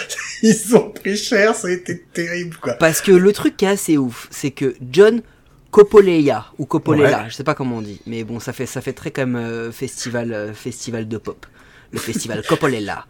ils 0.43 0.75
ont 0.75 0.89
pris 0.91 1.19
cher, 1.19 1.55
ça 1.55 1.69
a 1.69 1.71
été 1.71 2.03
terrible, 2.15 2.57
quoi. 2.57 2.73
parce 2.75 3.03
que 3.03 3.13
le 3.13 3.31
truc 3.35 3.59
qui 3.59 3.67
est 3.67 3.69
assez 3.69 3.99
ouf, 3.99 4.27
c'est 4.31 4.51
que 4.53 4.75
John 4.91 5.21
Coppoleia 5.73 6.45
ou 6.59 6.67
Coppolela, 6.67 7.23
Ouais. 7.25 7.31
je 7.31 7.35
sais 7.35 7.43
pas 7.45 7.55
comment 7.55 7.79
on 7.79 7.83
dit, 7.83 8.01
mais 8.07 8.23
bon, 8.23 8.39
ça 8.39 8.53
fait 8.53 8.67
ça 8.67 8.81
fait 8.81 8.93
très 8.93 9.11
comme 9.11 9.35
euh, 9.37 9.73
festival 9.73 10.33
euh, 10.33 10.53
festival 10.53 11.09
de 11.09 11.17
pop. 11.19 11.45
Le 11.93 11.99
festival 11.99 12.43
Coppolela. 12.49 13.05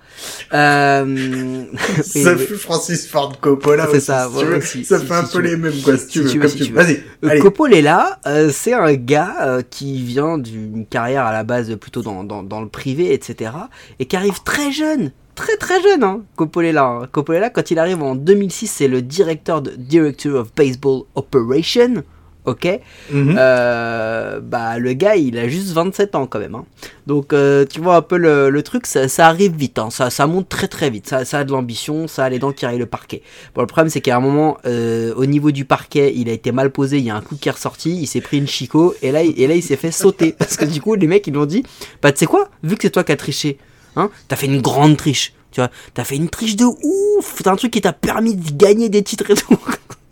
Euh... 0.53 1.65
ça 2.03 2.37
fait 2.37 2.55
Francis 2.55 3.07
Ford 3.07 3.39
Coppola 3.41 3.87
C'est 3.93 4.01
ça, 4.01 4.29
si 4.33 4.45
ouais, 4.45 4.61
ça 4.85 4.99
si- 4.99 5.07
fait 5.07 5.15
un 5.15 5.23
peu 5.25 5.39
les 5.41 5.57
mêmes, 5.57 5.81
quoi, 5.83 5.97
si 5.97 6.07
tu 6.09 6.21
veux, 6.23 6.29
veux, 6.41 6.47
veux. 6.49 6.99
Vas-y. 7.23 7.39
Coppolela, 7.41 8.19
euh, 8.27 8.51
c'est 8.53 8.73
un 8.73 8.95
gars 8.95 9.59
qui 9.71 10.03
vient 10.03 10.39
d'une 10.39 10.85
carrière 10.87 11.25
à 11.27 11.33
la 11.33 11.45
base 11.45 11.75
plutôt 11.77 12.03
dans, 12.03 12.25
dans, 12.25 12.43
dans 12.43 12.61
le 12.61 12.69
privé, 12.69 13.13
etc. 13.13 13.53
Et 14.01 14.07
qui 14.07 14.17
arrive 14.17 14.43
très 14.45 14.73
jeune, 14.73 15.13
très 15.37 15.57
très 15.57 15.81
jeune, 15.83 16.03
hein, 16.03 16.23
Coppolela. 16.37 16.85
hein. 16.85 17.09
Coppolela, 17.13 17.51
quand 17.51 17.71
il 17.71 17.79
arrive 17.79 18.03
en 18.03 18.15
2006, 18.17 18.67
c'est 18.67 18.89
le 18.89 19.01
directeur 19.03 19.63
de 19.63 19.71
Director 19.77 20.35
of 20.41 20.53
Baseball 20.57 21.03
Operation. 21.15 22.03
Ok, 22.45 22.67
Mhm. 23.13 23.37
euh, 23.39 24.41
bah 24.41 24.79
le 24.81 24.95
gars 24.95 25.15
il 25.15 25.39
a 25.39 25.47
juste 25.49 25.69
27 25.69 26.17
ans 26.17 26.27
quand 26.27 26.41
même. 26.41 26.57
hein. 26.57 26.65
Donc 27.07 27.33
euh, 27.33 27.65
tu 27.65 27.81
vois 27.81 27.95
un 27.95 28.03
peu 28.03 28.17
le, 28.17 28.51
le 28.51 28.63
truc, 28.65 28.87
ça, 28.87 29.07
ça 29.07 29.29
arrive 29.29 29.55
vite, 29.55 29.79
hein. 29.79 29.91
ça, 29.91 30.11
ça 30.11 30.27
monte 30.27 30.49
très 30.49 30.67
très 30.67 30.91
vite, 30.91 31.09
ça, 31.09 31.25
ça 31.25 31.39
a 31.39 31.45
de 31.45 31.53
l'ambition, 31.53 32.09
ça 32.09 32.25
a 32.25 32.29
les 32.29 32.41
dents 32.41 32.51
qui 32.51 32.67
rayent 32.67 32.81
le 32.81 32.87
parquet. 32.87 33.23
Bon 33.55 33.61
le 33.61 33.69
problème 33.69 33.91
c'est 33.91 34.01
qu'à 34.01 34.17
un 34.17 34.21
moment, 34.21 34.59
euh, 34.67 35.15
au 35.15 35.25
niveau 35.25 35.53
du 35.53 35.65
parquet, 35.65 36.13
il 36.17 36.29
a 36.29 36.33
été 36.33 36.51
mal 36.51 36.71
posé, 36.71 36.99
il 36.99 37.05
y 37.05 37.11
a 37.11 37.15
un 37.17 37.21
coup 37.21 37.37
qui 37.37 37.49
est 37.49 37.53
ressorti, 37.53 37.97
il 37.97 38.07
s'est 38.09 38.21
pris 38.21 38.39
une 38.39 38.49
chico 38.49 38.93
et 39.03 39.13
là, 39.13 39.23
il- 39.23 39.41
et 39.41 39.47
là 39.47 39.55
il 39.55 39.63
s'est 39.63 39.77
fait 39.77 39.93
sauter. 39.93 40.33
Parce 40.39 40.57
que 40.57 40.65
du 40.65 40.81
coup 40.81 40.95
les 40.97 41.07
mecs 41.07 41.25
ils 41.29 41.33
lui 41.33 41.39
ont 41.39 41.47
dit, 41.47 41.63
bah 42.03 42.11
tu 42.11 42.19
sais 42.19 42.27
quoi, 42.27 42.49
vu 42.65 42.75
que 42.75 42.83
c'est 42.83 42.91
toi 42.91 43.05
qui 43.05 43.13
as 43.13 43.17
triché, 43.17 43.59
hein, 43.95 44.11
t'as 44.27 44.35
fait 44.37 44.47
une 44.47 44.61
grande 44.61 44.97
triche. 44.97 45.33
Tu 45.53 45.61
vois, 45.61 45.71
t'as 45.95 46.03
fait 46.05 46.17
une 46.17 46.29
triche 46.31 46.57
de 46.57 46.65
ouf, 46.65 47.43
t'as 47.45 47.53
un 47.53 47.57
truc 47.57 47.71
qui 47.73 47.83
t'a 47.83 47.93
permis 47.93 48.35
de 48.35 48.51
gagner 48.57 48.89
des 48.89 49.03
titres 49.05 49.31
et 49.31 49.35
tout. 49.35 49.57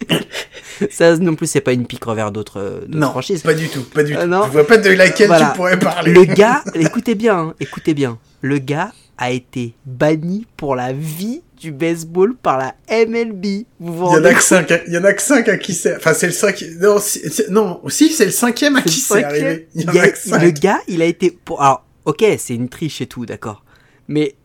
ça 0.90 1.16
non 1.18 1.34
plus 1.34 1.46
c'est 1.46 1.60
pas 1.60 1.72
une 1.72 1.86
pique 1.86 2.06
envers 2.06 2.32
d'autres 2.32 2.58
euh, 2.60 2.80
d'autres 2.86 2.98
Non, 2.98 3.10
franchises. 3.10 3.42
pas 3.42 3.54
du 3.54 3.68
tout, 3.68 3.82
pas 3.82 4.02
du 4.02 4.16
Euh, 4.16 4.22
tout. 4.22 4.28
non. 4.28 4.44
Je 4.46 4.50
vois 4.50 4.66
pas 4.66 4.78
de 4.78 4.90
laquelle 4.90 5.26
Voilà. 5.28 5.50
tu 5.50 5.56
pourrais 5.56 5.78
parler. 5.78 6.12
Le 6.12 6.24
gars, 6.24 6.62
écoutez 6.74 7.14
bien, 7.14 7.38
hein, 7.38 7.54
écoutez 7.60 7.94
bien. 7.94 8.18
Le 8.40 8.58
gars 8.58 8.92
a 9.18 9.30
été 9.30 9.74
banni 9.84 10.46
pour 10.56 10.74
la 10.74 10.92
vie 10.94 11.42
du 11.60 11.72
baseball 11.72 12.34
par 12.34 12.56
la 12.56 12.74
MLB. 13.06 13.66
Vous 13.78 13.92
vous 13.92 14.08
Il 14.12 14.16
y 14.16 14.20
en 14.20 14.24
a 14.24 14.28
que 14.30 14.34
compte 14.36 14.42
cinq, 14.42 14.70
à- 14.70 14.80
il 14.86 14.94
y 14.94 14.98
en 14.98 15.04
a 15.04 15.12
que 15.12 15.20
cinq 15.20 15.48
à 15.50 15.58
qui 15.58 15.74
c'est, 15.74 15.94
enfin 15.96 16.14
c'est 16.14 16.26
le 16.28 16.32
cinquième, 16.32 16.78
non, 16.80 16.98
si- 16.98 17.28
c'est- 17.30 17.50
non, 17.50 17.80
si 17.88 18.08
c'est 18.12 18.24
le 18.24 18.30
cinquième 18.30 18.76
à 18.76 18.82
qui 18.82 18.98
c'est 19.00 19.22
arrivé. 19.22 19.68
Il 19.74 19.82
y 19.82 19.88
en 19.90 19.94
a- 19.96 20.00
a 20.04 20.08
que 20.08 20.18
cinq. 20.18 20.42
le 20.42 20.50
gars, 20.52 20.78
il 20.88 21.02
a 21.02 21.04
été 21.04 21.30
pour. 21.30 21.60
Alors, 21.60 21.84
ok, 22.06 22.24
c'est 22.38 22.54
une 22.54 22.70
triche 22.70 23.02
et 23.02 23.06
tout, 23.06 23.26
d'accord. 23.26 23.62
Mais 24.08 24.36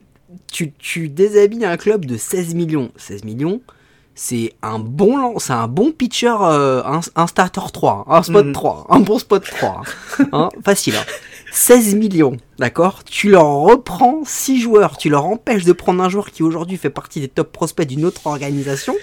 tu, 0.52 0.74
tu 0.74 1.08
déshabilles 1.08 1.64
un 1.64 1.78
club 1.78 2.04
de 2.06 2.18
16 2.18 2.54
millions. 2.54 2.92
16 2.98 3.24
millions, 3.24 3.62
c'est 4.16 4.54
un 4.62 4.80
bon 4.80 5.38
c'est 5.40 5.54
un 5.54 5.68
bon 5.68 5.92
pitcher, 5.92 6.34
euh, 6.42 6.82
un, 6.86 7.02
un 7.16 7.28
starter 7.28 7.62
3, 7.74 8.06
un 8.10 8.24
spot 8.24 8.46
Mhm. 8.46 8.54
3, 8.54 8.88
un 8.90 9.00
bon 9.02 9.20
spot 9.20 9.44
3. 9.46 9.82
Hein, 10.32 10.50
facile. 10.64 10.96
Hein. 10.96 11.04
16 11.52 11.96
millions, 11.96 12.36
d'accord? 12.60 13.04
Tu 13.06 13.30
leur 13.30 13.46
reprends 13.48 14.24
6 14.26 14.60
joueurs, 14.62 14.98
tu 14.98 15.10
leur 15.10 15.26
empêches 15.26 15.64
de 15.64 15.72
prendre 15.74 16.04
un 16.04 16.10
joueur 16.10 16.32
qui 16.32 16.44
aujourd'hui 16.44 16.78
fait 16.78 16.90
partie 16.90 17.20
des 17.22 17.28
top 17.30 17.52
prospects 17.52 17.88
d'une 17.88 18.04
autre 18.06 18.26
organisation. 18.28 18.96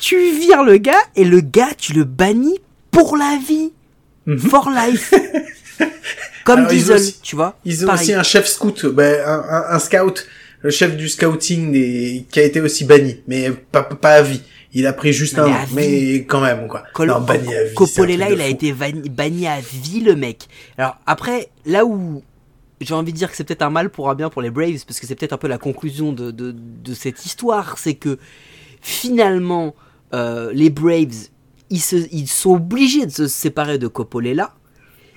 tu 0.00 0.16
vires 0.38 0.62
le 0.62 0.76
gars 0.78 0.92
et 1.16 1.24
le 1.24 1.40
gars, 1.40 1.70
tu 1.76 1.92
le 1.92 2.04
bannis 2.04 2.58
pour 2.90 3.16
la 3.16 3.38
vie. 3.46 3.72
Mhm. 4.26 4.38
For 4.38 4.70
life. 4.70 5.12
Comme 6.44 6.58
Alors, 6.60 6.70
Diesel, 6.70 6.96
aussi- 6.96 7.20
tu 7.22 7.34
vois? 7.36 7.56
Ils 7.64 7.84
ont 7.84 7.88
Pareil. 7.88 8.02
aussi 8.02 8.14
un 8.14 8.22
chef 8.22 8.46
scout, 8.46 8.86
ben, 8.86 9.20
un, 9.26 9.44
un- 9.48 9.64
un 9.74 9.78
scout, 9.80 10.26
le 10.66 10.72
chef 10.72 10.96
du 10.96 11.08
scouting 11.08 11.70
des- 11.72 12.26
qui 12.30 12.40
a 12.40 12.42
été 12.42 12.60
aussi 12.60 12.84
banni, 12.84 13.20
mais 13.28 13.50
pas, 13.50 13.84
pas 13.84 14.14
à 14.14 14.22
vie. 14.22 14.42
Il 14.72 14.84
a 14.86 14.92
pris 14.92 15.12
juste 15.12 15.36
Mais 15.38 15.42
un 15.42 15.66
mais 15.74 16.14
quand 16.26 16.40
même, 16.40 16.66
quoi. 16.66 16.82
Col- 16.92 17.08
non, 17.08 17.20
banni 17.20 17.54
à 17.54 17.64
vie. 17.64 17.74
Coppolela, 17.74 18.30
il 18.30 18.40
a 18.40 18.48
été 18.48 18.72
banni, 18.72 19.46
à 19.46 19.60
vie, 19.60 20.00
le 20.00 20.16
mec. 20.16 20.48
Alors 20.76 20.98
après, 21.06 21.48
là 21.64 21.86
où 21.86 22.22
j'ai 22.80 22.92
envie 22.94 23.12
de 23.12 23.16
dire 23.16 23.30
que 23.30 23.36
c'est 23.36 23.44
peut-être 23.44 23.62
un 23.62 23.70
mal 23.70 23.88
pour 23.90 24.10
un 24.10 24.14
bien 24.16 24.28
pour 24.28 24.42
les 24.42 24.50
Braves, 24.50 24.84
parce 24.86 24.98
que 25.00 25.06
c'est 25.06 25.14
peut-être 25.14 25.32
un 25.32 25.38
peu 25.38 25.46
la 25.48 25.56
conclusion 25.58 26.12
de, 26.12 26.30
de, 26.32 26.52
de 26.52 26.94
cette 26.94 27.24
histoire, 27.24 27.78
c'est 27.78 27.94
que 27.94 28.18
finalement, 28.82 29.74
euh, 30.14 30.50
les 30.52 30.68
Braves, 30.70 31.28
ils, 31.70 31.80
se, 31.80 31.96
ils 32.12 32.26
sont 32.28 32.54
obligés 32.54 33.06
de 33.06 33.12
se 33.12 33.28
séparer 33.28 33.78
de 33.78 33.86
Coppolela. 33.86 34.54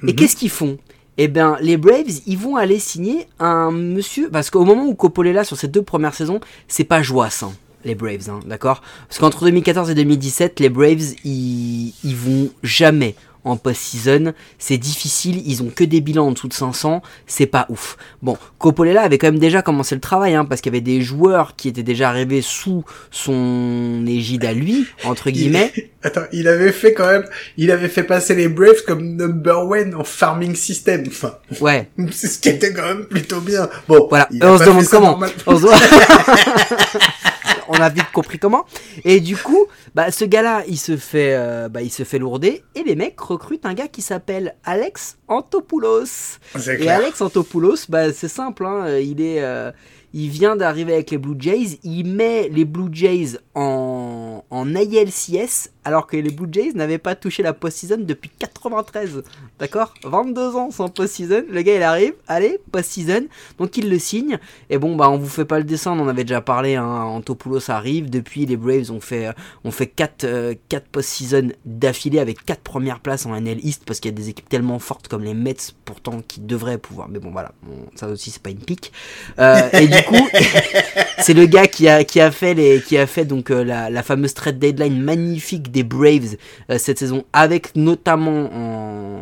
Et 0.03 0.07
Mhm. 0.07 0.15
qu'est-ce 0.15 0.35
qu'ils 0.35 0.49
font? 0.51 0.77
Eh 1.21 1.27
bien, 1.27 1.57
les 1.59 1.75
Braves, 1.75 2.21
ils 2.27 2.37
vont 2.37 2.55
aller 2.55 2.79
signer 2.79 3.27
un 3.39 3.71
monsieur. 3.71 4.29
Parce 4.29 4.49
qu'au 4.49 4.63
moment 4.63 4.85
où 4.85 4.95
Coppolela, 4.95 5.43
sur 5.43 5.57
ces 5.57 5.67
deux 5.67 5.81
premières 5.81 6.13
saisons, 6.13 6.39
c'est 6.69 6.85
pas 6.85 7.01
joissant, 7.01 7.53
les 7.83 7.93
Braves, 7.93 8.29
hein, 8.29 8.39
d'accord? 8.45 8.81
Parce 9.09 9.19
qu'entre 9.19 9.43
2014 9.43 9.89
et 9.89 9.95
2017, 9.95 10.61
les 10.61 10.69
Braves, 10.69 11.15
ils 11.25 11.93
vont 12.03 12.49
jamais 12.63 13.15
en 13.43 13.57
post-season. 13.57 14.33
C'est 14.57 14.77
difficile, 14.77 15.41
ils 15.45 15.61
ont 15.63 15.69
que 15.73 15.83
des 15.83 16.01
bilans 16.01 16.27
en 16.27 16.31
dessous 16.31 16.47
de 16.47 16.53
500, 16.53 17.01
c'est 17.27 17.45
pas 17.45 17.65
ouf. 17.69 17.97
Bon, 18.21 18.37
Coppolela 18.57 19.01
avait 19.01 19.17
quand 19.17 19.27
même 19.27 19.39
déjà 19.39 19.61
commencé 19.61 19.95
le 19.95 20.01
travail, 20.01 20.35
hein, 20.35 20.45
parce 20.45 20.61
qu'il 20.61 20.71
y 20.71 20.75
avait 20.75 20.81
des 20.81 21.01
joueurs 21.01 21.55
qui 21.55 21.67
étaient 21.69 21.83
déjà 21.83 22.09
arrivés 22.09 22.41
sous 22.41 22.83
son 23.11 24.03
égide 24.07 24.45
à 24.45 24.53
lui, 24.53 24.87
entre 25.05 25.29
guillemets. 25.29 25.71
Attends, 26.03 26.21
il 26.31 26.47
avait 26.47 26.71
fait 26.71 26.93
quand 26.93 27.07
même, 27.07 27.25
il 27.57 27.71
avait 27.71 27.89
fait 27.89 28.03
passer 28.03 28.33
les 28.33 28.47
Braves 28.47 28.83
comme 28.87 29.15
number 29.17 29.65
one 29.67 29.93
en 29.95 30.03
farming 30.05 30.55
system. 30.55 31.03
Enfin, 31.07 31.35
Ouais, 31.59 31.89
c'est 32.11 32.27
ce 32.27 32.39
qui 32.39 32.49
était 32.49 32.73
quand 32.73 32.87
même 32.87 33.05
plutôt 33.05 33.41
bien. 33.41 33.69
Bon, 33.87 34.07
Voilà, 34.09 34.29
on 34.41 34.57
se 34.57 34.63
demande 34.63 34.85
comment. 34.85 35.07
normal. 35.11 35.31
On, 35.45 35.57
se- 35.59 35.65
On 37.67 37.75
a 37.75 37.89
vite 37.89 38.11
compris 38.11 38.39
comment. 38.39 38.65
Et 39.03 39.19
du 39.19 39.37
coup, 39.37 39.65
bah, 39.95 40.11
ce 40.11 40.25
gars-là, 40.25 40.63
il 40.67 40.77
se 40.77 40.97
fait, 40.97 41.33
euh, 41.33 41.69
bah, 41.69 41.81
il 41.81 41.91
se 41.91 42.03
fait 42.03 42.19
lourder. 42.19 42.63
Et 42.75 42.83
les 42.83 42.95
mecs 42.95 43.19
recrutent 43.19 43.65
un 43.65 43.73
gars 43.73 43.87
qui 43.87 44.01
s'appelle 44.01 44.55
Alex 44.63 45.17
Antopoulos. 45.27 46.39
Et. 46.67 46.89
Alex 46.89 47.21
Antopoulos, 47.21 47.89
bah, 47.89 48.11
c'est 48.13 48.27
simple. 48.27 48.65
Hein, 48.65 48.97
il 48.97 49.21
est, 49.21 49.41
euh, 49.41 49.71
il 50.13 50.29
vient 50.29 50.55
d'arriver 50.55 50.93
avec 50.93 51.11
les 51.11 51.17
Blue 51.17 51.35
Jays. 51.37 51.79
Il 51.83 52.07
met 52.07 52.49
les 52.49 52.65
Blue 52.65 52.89
Jays 52.91 53.37
en, 53.53 54.43
en 54.49 54.75
ALCS, 54.75 55.69
alors 55.83 56.07
que 56.07 56.17
les 56.17 56.31
Blue 56.31 56.47
Jays 56.51 56.71
n'avaient 56.73 56.97
pas 56.97 57.15
touché 57.15 57.43
la 57.43 57.53
post-season 57.53 57.97
depuis 57.99 58.31
93. 58.39 59.21
D'accord? 59.59 59.93
22 60.03 60.55
ans 60.55 60.71
sans 60.71 60.89
post-season. 60.89 61.43
Le 61.49 61.61
gars, 61.61 61.75
il 61.75 61.83
arrive. 61.83 62.13
Allez, 62.27 62.59
post-season. 62.71 63.27
Donc, 63.59 63.77
il 63.77 63.89
le 63.89 63.99
signe. 63.99 64.39
Et 64.69 64.77
bon, 64.79 64.95
bah, 64.95 65.09
on 65.09 65.17
vous 65.17 65.27
fait 65.27 65.45
pas 65.45 65.59
le 65.59 65.63
dessin. 65.63 65.91
On 65.91 65.99
en 65.99 66.07
avait 66.07 66.23
déjà 66.23 66.41
parlé. 66.41 66.75
Hein, 66.75 66.85
Antopoulos 66.85 67.69
arrive. 67.69 68.09
Depuis, 68.09 68.45
les 68.45 68.57
Braves 68.57 68.91
ont 68.91 69.01
fait, 69.01 69.29
ont 69.63 69.71
fait 69.71 69.87
4, 69.87 70.23
euh, 70.23 70.53
post-season 70.91 71.49
d'affilée 71.65 72.19
avec 72.19 72.43
4 72.45 72.61
premières 72.61 72.99
places 72.99 73.25
en 73.25 73.39
NL 73.39 73.59
East 73.63 73.83
parce 73.85 73.99
qu'il 73.99 74.09
y 74.11 74.13
a 74.13 74.17
des 74.17 74.29
équipes 74.29 74.49
tellement 74.49 74.79
fortes 74.79 75.07
comme 75.07 75.23
les 75.23 75.33
Mets, 75.33 75.55
pourtant, 75.85 76.21
qui 76.27 76.39
devraient 76.39 76.79
pouvoir. 76.79 77.09
Mais 77.09 77.19
bon, 77.19 77.31
voilà. 77.31 77.51
Ça 77.95 78.07
aussi, 78.07 78.31
c'est 78.31 78.41
pas 78.41 78.49
une 78.49 78.57
pique. 78.57 78.91
Euh, 79.37 79.69
coup, 80.03 80.27
c'est 81.19 81.33
le 81.33 81.45
gars 81.45 81.67
qui 81.67 81.87
a, 81.87 82.03
qui 82.03 82.19
a 82.21 82.31
fait 82.31 82.53
les, 82.53 82.81
qui 82.81 82.97
a 82.97 83.07
fait 83.07 83.25
donc 83.25 83.51
euh, 83.51 83.63
la, 83.63 83.89
la 83.89 84.03
fameuse 84.03 84.33
trade 84.33 84.59
deadline 84.59 85.01
magnifique 85.01 85.71
des 85.71 85.83
Braves 85.83 86.35
euh, 86.69 86.77
cette 86.77 86.99
saison, 86.99 87.23
avec 87.33 87.75
notamment 87.75 88.49
en, 88.53 89.21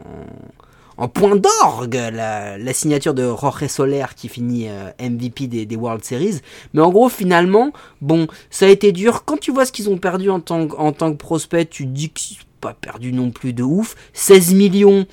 en 0.97 1.07
point 1.07 1.35
d'orgue 1.35 1.93
la, 2.11 2.57
la 2.57 2.73
signature 2.73 3.13
de 3.13 3.23
Jorge 3.23 3.67
Soler 3.67 4.05
qui 4.15 4.29
finit 4.29 4.67
euh, 4.67 4.89
MVP 4.99 5.47
des, 5.47 5.65
des 5.65 5.75
World 5.75 6.03
Series. 6.03 6.39
Mais 6.73 6.81
en 6.81 6.89
gros, 6.89 7.09
finalement, 7.09 7.71
bon, 8.01 8.27
ça 8.49 8.65
a 8.65 8.69
été 8.69 8.91
dur. 8.91 9.23
Quand 9.25 9.37
tu 9.37 9.51
vois 9.51 9.65
ce 9.65 9.71
qu'ils 9.71 9.89
ont 9.89 9.97
perdu 9.97 10.29
en 10.29 10.39
tant, 10.39 10.67
que- 10.67 10.75
en 10.75 10.91
tant 10.91 11.11
que 11.11 11.17
prospect, 11.17 11.65
tu 11.65 11.83
te 11.85 11.89
dis 11.89 12.11
sont 12.15 12.43
pas 12.61 12.73
perdu 12.73 13.11
non 13.13 13.29
plus 13.29 13.53
de 13.53 13.61
ouf. 13.61 13.95
16 14.13 14.55
millions. 14.55 15.05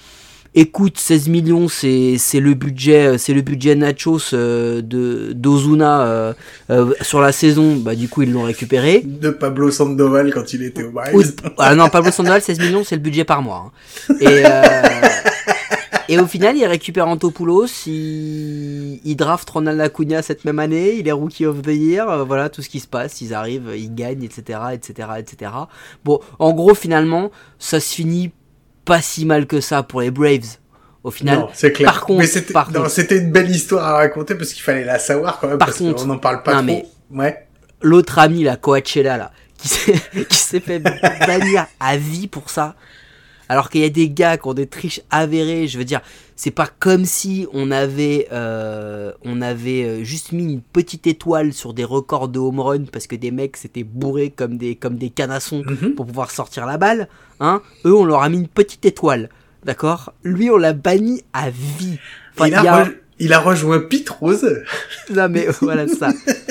Écoute, 0.57 0.99
16 0.99 1.29
millions, 1.31 1.67
c'est 1.69 2.15
c'est 2.17 2.39
le 2.39 2.55
budget, 2.55 3.07
euh, 3.07 3.19
c'est 3.19 3.35
le 3.35 3.41
budget 3.41 3.75
Nachos 3.75 4.33
euh, 4.35 4.83
de 4.83 5.33
d'Ozuna 5.33 6.03
euh, 6.03 6.33
euh, 6.71 6.93
sur 7.01 7.21
la 7.21 7.33
saison. 7.33 7.75
Bah 7.77 7.97
du 7.97 8.09
coup 8.09 8.23
ils 8.23 8.33
l'ont 8.33 8.45
récupéré. 8.45 9.03
De 9.05 9.31
Pablo 9.31 9.73
Sandoval 9.73 10.33
quand 10.33 10.53
il 10.53 10.63
était 10.63 10.85
au. 10.85 10.91
Ou- 10.91 11.23
ah 11.59 11.75
non, 11.75 11.89
Pablo 11.89 12.13
Sandoval, 12.13 12.41
16 12.41 12.61
millions, 12.61 12.85
c'est 12.85 12.95
le 12.95 13.01
budget 13.03 13.25
par 13.25 13.43
mois. 13.43 13.73
hein. 14.11 14.15
Et, 14.21 14.27
euh, 14.45 14.63
et 16.09 16.19
au 16.21 16.27
final, 16.27 16.57
il 16.57 16.67
récupère 16.67 17.09
Antopoulos, 17.09 17.67
il, 17.87 19.01
il 19.05 19.17
draft 19.17 19.51
Ronald 19.51 19.81
Acuna 19.81 20.23
cette 20.23 20.45
même 20.45 20.61
année, 20.61 20.95
il 20.99 21.09
est 21.09 21.13
Rookie 21.13 21.47
of 21.47 21.63
the 21.63 21.69
Year, 21.75 22.25
voilà 22.27 22.49
tout 22.49 22.63
ce 22.63 22.69
qui 22.69 22.79
se 22.79 22.87
passe, 22.87 23.21
ils 23.23 23.35
arrivent, 23.35 23.73
ils 23.77 23.93
gagnent, 23.93 24.23
etc., 24.23 24.59
etc., 24.75 25.09
etc. 25.19 25.51
Bon, 26.05 26.21
en 26.39 26.53
gros, 26.53 26.75
finalement, 26.75 27.31
ça 27.59 27.81
se 27.81 27.93
finit 27.95 28.31
pas 28.85 29.01
si 29.03 29.25
mal 29.25 29.47
que 29.47 29.61
ça 29.61 29.83
pour 29.83 30.01
les 30.01 30.11
Braves. 30.11 30.59
Au 31.03 31.11
final, 31.11 31.41
Non, 31.41 31.49
c'est 31.53 31.73
clair. 31.73 31.93
Par 31.93 32.07
contre- 32.07 32.25
c'était, 32.89 33.19
une 33.19 33.31
belle 33.31 33.51
histoire 33.51 33.85
à 33.85 33.93
raconter 33.97 34.35
parce 34.37 34.53
qu'il 34.55 34.63
fallait 34.63 34.85
la 34.85 34.99
savoir 34.99 35.39
quand 35.39 35.49
même 35.49 35.59
Par 35.59 35.69
parce 35.69 35.79
contre- 35.79 36.03
qu'on 36.03 36.07
n'en 36.09 36.19
parle 36.19 36.43
pas 36.43 36.63
non, 36.63 36.67
trop. 36.81 36.89
mais- 37.11 37.19
Ouais. 37.19 37.47
l'autre 37.83 38.19
ami, 38.19 38.43
la 38.43 38.57
Coachella, 38.57 39.19
là, 39.19 39.31
qui 39.59 39.69
s'est, 39.69 39.93
qui 40.29 40.37
s'est 40.39 40.61
fait 40.61 40.79
bannir 40.81 41.67
à 41.79 41.97
vie 41.99 42.27
pour 42.27 42.49
ça. 42.49 42.75
Alors 43.49 43.69
qu'il 43.71 43.83
y 43.83 43.85
a 43.85 43.91
des 43.91 44.09
gars 44.09 44.39
qui 44.39 44.49
ont 44.49 44.55
des 44.55 44.67
triches 44.67 45.01
avérées, 45.11 45.69
je 45.69 45.77
veux 45.79 45.85
dire, 45.85 46.01
c'est 46.37 46.51
pas 46.51 46.67
comme 46.79 47.05
si 47.05 47.47
on 47.53 47.71
avait, 47.71 48.27
euh, 48.33 49.13
on 49.23 49.43
avait 49.43 49.85
euh, 49.85 50.05
juste 50.05 50.33
mis 50.33 50.45
une 50.45 50.61
petite 50.63 51.07
étoile 51.07 51.53
sur 51.53 51.75
des 51.75 51.85
records 51.85 52.29
de 52.29 52.39
home 52.39 52.61
run 52.61 52.85
parce 52.91 53.07
que 53.07 53.17
des 53.17 53.31
mecs 53.31 53.57
s'étaient 53.57 53.85
bourrés 53.85 54.31
comme 54.31 54.57
des, 54.57 54.77
comme 54.77 54.97
des 54.97 55.11
canassons 55.11 55.63
Mhm. 55.67 55.95
pour 55.95 56.07
pouvoir 56.07 56.31
sortir 56.31 56.65
la 56.67 56.79
balle. 56.79 57.09
Hein 57.41 57.61
Eux, 57.85 57.95
on 57.95 58.05
leur 58.05 58.23
a 58.23 58.29
mis 58.29 58.39
une 58.39 58.49
petite 58.49 58.87
étoile, 58.87 59.29
d'accord? 59.65 60.13
Lui, 60.23 60.51
on 60.51 60.57
l'a 60.57 60.73
banni 60.73 61.23
à 61.33 61.51
vie. 61.51 61.99
Enfin, 62.35 62.49
il, 62.49 62.55
a 62.55 62.61
il 62.61 62.65
y 62.65 62.69
a 62.69 62.77
un- 62.77 62.85
re- 62.85 62.95
il 63.21 63.33
a 63.33 63.39
rejoint 63.41 63.81
Pete 63.81 64.09
Rose. 64.11 64.63
non 65.11 65.29
mais 65.29 65.47
voilà 65.61 65.87
ça. 65.87 66.09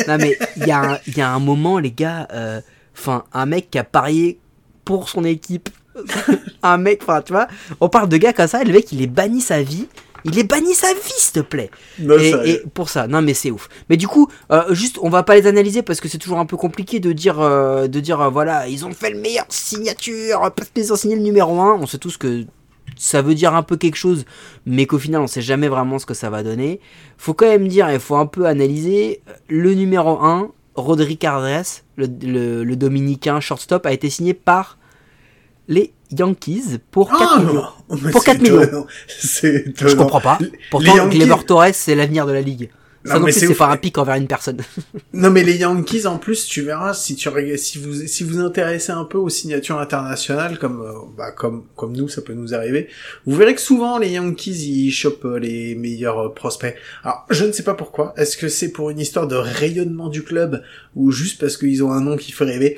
Non 0.07 0.17
mais 0.17 0.37
il 0.57 0.67
y, 0.67 0.71
a 0.71 0.93
un- 0.93 0.99
y 1.17 1.21
a 1.21 1.29
un 1.29 1.39
moment 1.39 1.79
les 1.79 1.91
gars, 1.91 2.27
euh, 2.33 2.61
enfin 2.97 3.23
un 3.33 3.45
mec 3.47 3.69
qui 3.71 3.79
a 3.79 3.83
parié 3.83 4.39
pour 4.85 5.09
son 5.09 5.23
équipe, 5.25 5.69
un 6.63 6.77
mec, 6.77 7.01
enfin 7.03 7.21
tu 7.21 7.33
vois, 7.33 7.47
on 7.79 7.89
parle 7.89 8.09
de 8.09 8.17
gars 8.17 8.33
comme 8.33 8.47
ça, 8.47 8.61
et 8.61 8.65
le 8.65 8.73
mec 8.73 8.91
il 8.91 9.01
est 9.01 9.07
banni 9.07 9.41
sa 9.41 9.61
vie, 9.61 9.87
il 10.25 10.39
est 10.39 10.43
banni 10.43 10.73
sa 10.73 10.93
vie 10.93 10.99
s'il 11.17 11.33
te 11.33 11.39
plaît. 11.41 11.69
Non, 11.99 12.17
Et, 12.17 12.61
pour 12.73 12.89
ça, 12.89 13.07
non 13.07 13.21
mais 13.21 13.33
c'est 13.33 13.51
ouf. 13.51 13.69
Mais 13.89 13.97
du 13.97 14.07
coup, 14.07 14.29
euh, 14.51 14.73
juste, 14.73 14.97
on 15.01 15.09
va 15.09 15.23
pas 15.23 15.35
les 15.35 15.47
analyser 15.47 15.81
parce 15.81 15.99
que 15.99 16.07
c'est 16.07 16.17
toujours 16.17 16.39
un 16.39 16.45
peu 16.45 16.57
compliqué 16.57 16.99
de 16.99 17.11
dire, 17.11 17.39
euh, 17.39 17.87
de 17.87 17.99
dire, 17.99 18.21
euh, 18.21 18.29
voilà, 18.29 18.67
ils 18.67 18.85
ont 18.85 18.91
fait 18.91 19.09
le 19.09 19.19
meilleur 19.19 19.45
signature 19.49 20.51
parce 20.55 20.69
qu'ils 20.69 20.93
ont 20.93 20.95
signé 20.95 21.15
le 21.15 21.21
numéro 21.21 21.59
1 21.59 21.77
On 21.81 21.85
sait 21.85 21.97
tous 21.97 22.17
que 22.17 22.45
ça 22.97 23.21
veut 23.21 23.35
dire 23.35 23.55
un 23.55 23.63
peu 23.63 23.75
quelque 23.75 23.95
chose, 23.95 24.25
mais 24.65 24.85
qu'au 24.85 24.99
final, 24.99 25.21
on 25.21 25.27
sait 25.27 25.41
jamais 25.41 25.67
vraiment 25.67 25.99
ce 25.99 26.05
que 26.05 26.13
ça 26.13 26.29
va 26.29 26.43
donner. 26.43 26.79
Faut 27.17 27.33
quand 27.33 27.47
même 27.47 27.67
dire, 27.67 27.91
il 27.91 27.99
faut 27.99 28.15
un 28.15 28.25
peu 28.25 28.45
analyser. 28.45 29.21
Le 29.49 29.73
numéro 29.73 30.21
1 30.23 30.51
Rodri 30.75 31.17
Cardres, 31.17 31.65
le, 31.97 32.07
le, 32.21 32.63
le 32.63 32.75
dominicain 32.75 33.39
shortstop, 33.39 33.85
a 33.85 33.93
été 33.93 34.09
signé 34.09 34.33
par 34.33 34.77
les 35.67 35.93
Yankees 36.11 36.79
pour 36.91 37.09
4 37.09 37.21
Ah, 37.21 37.39
millions. 37.39 37.53
non, 37.53 37.97
mais 38.03 38.11
Pour 38.11 38.21
c'est 38.21 38.31
4 38.37 38.41
millions. 38.41 38.87
Je 39.07 39.95
comprends 39.95 40.21
pas. 40.21 40.37
Pourtant, 40.71 40.95
Yankees- 40.95 41.45
Torres, 41.45 41.73
c'est 41.73 41.95
l'avenir 41.95 42.25
de 42.25 42.31
la 42.33 42.41
ligue. 42.41 42.69
Ça 43.05 43.15
Non, 43.15 43.19
non, 43.19 43.25
mais 43.25 43.31
c'est 43.33 43.53
pas 43.53 43.67
un 43.69 43.75
pic 43.75 43.97
envers 43.97 44.15
une 44.15 44.27
personne. 44.27 44.61
Non 45.13 45.29
mais 45.29 45.43
les 45.43 45.57
Yankees 45.57 46.05
en 46.07 46.17
plus 46.17 46.45
tu 46.45 46.61
verras 46.61 46.93
si 46.93 47.15
tu 47.15 47.27
regardes 47.29 47.57
si 47.59 47.77
vous 47.77 48.07
si 48.07 48.23
vous 48.23 48.39
intéressez 48.39 48.91
un 48.93 49.03
peu 49.03 49.17
aux 49.17 49.27
signatures 49.29 49.77
internationales 49.79 50.57
comme 50.57 50.81
euh, 50.81 50.93
bah, 51.17 51.31
comme 51.31 51.65
comme 51.75 51.95
nous 51.95 52.07
ça 52.07 52.21
peut 52.21 52.33
nous 52.33 52.53
arriver 52.55 52.87
vous 53.27 53.35
verrez 53.35 53.53
que 53.55 53.61
souvent 53.61 53.97
les 53.99 54.09
Yankees 54.11 54.51
ils 54.53 54.91
chopent 54.91 55.25
euh, 55.25 55.37
les 55.37 55.75
meilleurs 55.75 56.17
euh, 56.19 56.33
prospects 56.33 56.75
alors 57.03 57.25
je 57.29 57.43
ne 57.45 57.51
sais 57.51 57.63
pas 57.63 57.73
pourquoi 57.75 58.13
est-ce 58.17 58.37
que 58.37 58.47
c'est 58.47 58.69
pour 58.71 58.89
une 58.89 58.99
histoire 58.99 59.27
de 59.27 59.35
rayonnement 59.35 60.07
du 60.09 60.23
club 60.23 60.63
ou 60.95 61.11
juste 61.11 61.39
parce 61.41 61.57
qu'ils 61.57 61.83
ont 61.83 61.91
un 61.91 62.01
nom 62.01 62.15
qui 62.17 62.31
fait 62.31 62.45
rêver? 62.45 62.77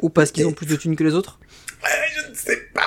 Ou 0.00 0.08
parce 0.08 0.30
qu'ils 0.30 0.46
ont 0.46 0.52
plus 0.52 0.66
de 0.66 0.76
thunes 0.76 0.96
que 0.96 1.04
les 1.04 1.14
autres? 1.14 1.38
Sais 2.34 2.62
pas 2.74 2.82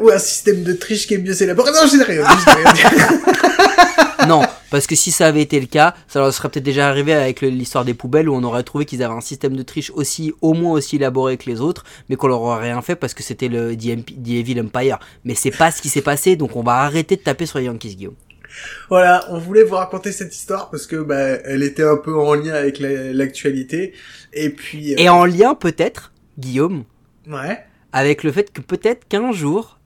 ou 0.00 0.10
un 0.10 0.18
système 0.18 0.62
de 0.62 0.72
triche 0.72 1.06
qui 1.06 1.14
est 1.14 1.18
mieux 1.18 1.40
élaboré 1.42 1.70
non 1.72 1.78
je 1.84 1.96
sais 1.96 2.02
rien 2.04 2.24
Non, 4.28 4.40
Parce 4.70 4.86
que 4.86 4.94
si 4.94 5.10
ça 5.10 5.26
avait 5.26 5.42
été 5.42 5.60
le 5.60 5.66
cas, 5.66 5.94
ça 6.08 6.18
leur 6.20 6.32
serait 6.32 6.48
peut-être 6.48 6.64
déjà 6.64 6.88
arrivé 6.88 7.12
avec 7.12 7.42
l'histoire 7.42 7.84
des 7.84 7.92
poubelles 7.92 8.26
où 8.30 8.34
on 8.34 8.42
aurait 8.42 8.62
trouvé 8.62 8.86
qu'ils 8.86 9.02
avaient 9.02 9.12
un 9.12 9.20
système 9.20 9.54
de 9.54 9.62
triche 9.62 9.90
aussi, 9.94 10.32
au 10.40 10.54
moins 10.54 10.72
aussi 10.72 10.96
élaboré 10.96 11.36
que 11.36 11.50
les 11.50 11.60
autres, 11.60 11.84
mais 12.08 12.16
qu'on 12.16 12.28
leur 12.28 12.40
aurait 12.40 12.62
rien 12.70 12.80
fait 12.80 12.96
parce 12.96 13.12
que 13.12 13.22
c'était 13.22 13.48
le 13.48 13.76
The, 13.76 13.98
Emp- 13.98 14.22
The 14.24 14.28
Evil 14.30 14.60
Empire. 14.62 14.98
Mais 15.24 15.34
c'est 15.34 15.50
pas 15.50 15.70
ce 15.70 15.82
qui 15.82 15.90
s'est 15.90 16.00
passé, 16.00 16.36
donc 16.36 16.56
on 16.56 16.62
va 16.62 16.76
arrêter 16.76 17.16
de 17.16 17.20
taper 17.20 17.44
sur 17.44 17.58
les 17.58 17.66
Yankees, 17.66 17.96
Guillaume. 17.96 18.14
Voilà, 18.88 19.26
on 19.28 19.38
voulait 19.38 19.64
vous 19.64 19.74
raconter 19.74 20.10
cette 20.10 20.34
histoire 20.34 20.70
parce 20.70 20.86
que 20.86 20.96
bah, 20.96 21.18
elle 21.44 21.62
était 21.62 21.84
un 21.84 21.98
peu 21.98 22.16
en 22.18 22.32
lien 22.34 22.54
avec 22.54 22.78
la- 22.78 23.12
l'actualité. 23.12 23.92
Et 24.32 24.48
puis, 24.48 24.94
euh, 24.94 24.96
Et 24.96 25.10
en 25.10 25.26
lien 25.26 25.54
peut-être, 25.54 26.12
Guillaume, 26.38 26.84
ouais. 27.28 27.58
Avec 27.94 28.24
le 28.24 28.32
fait 28.32 28.52
que 28.52 28.60
peut-être 28.60 29.06
qu'un 29.06 29.30
jour, 29.30 29.78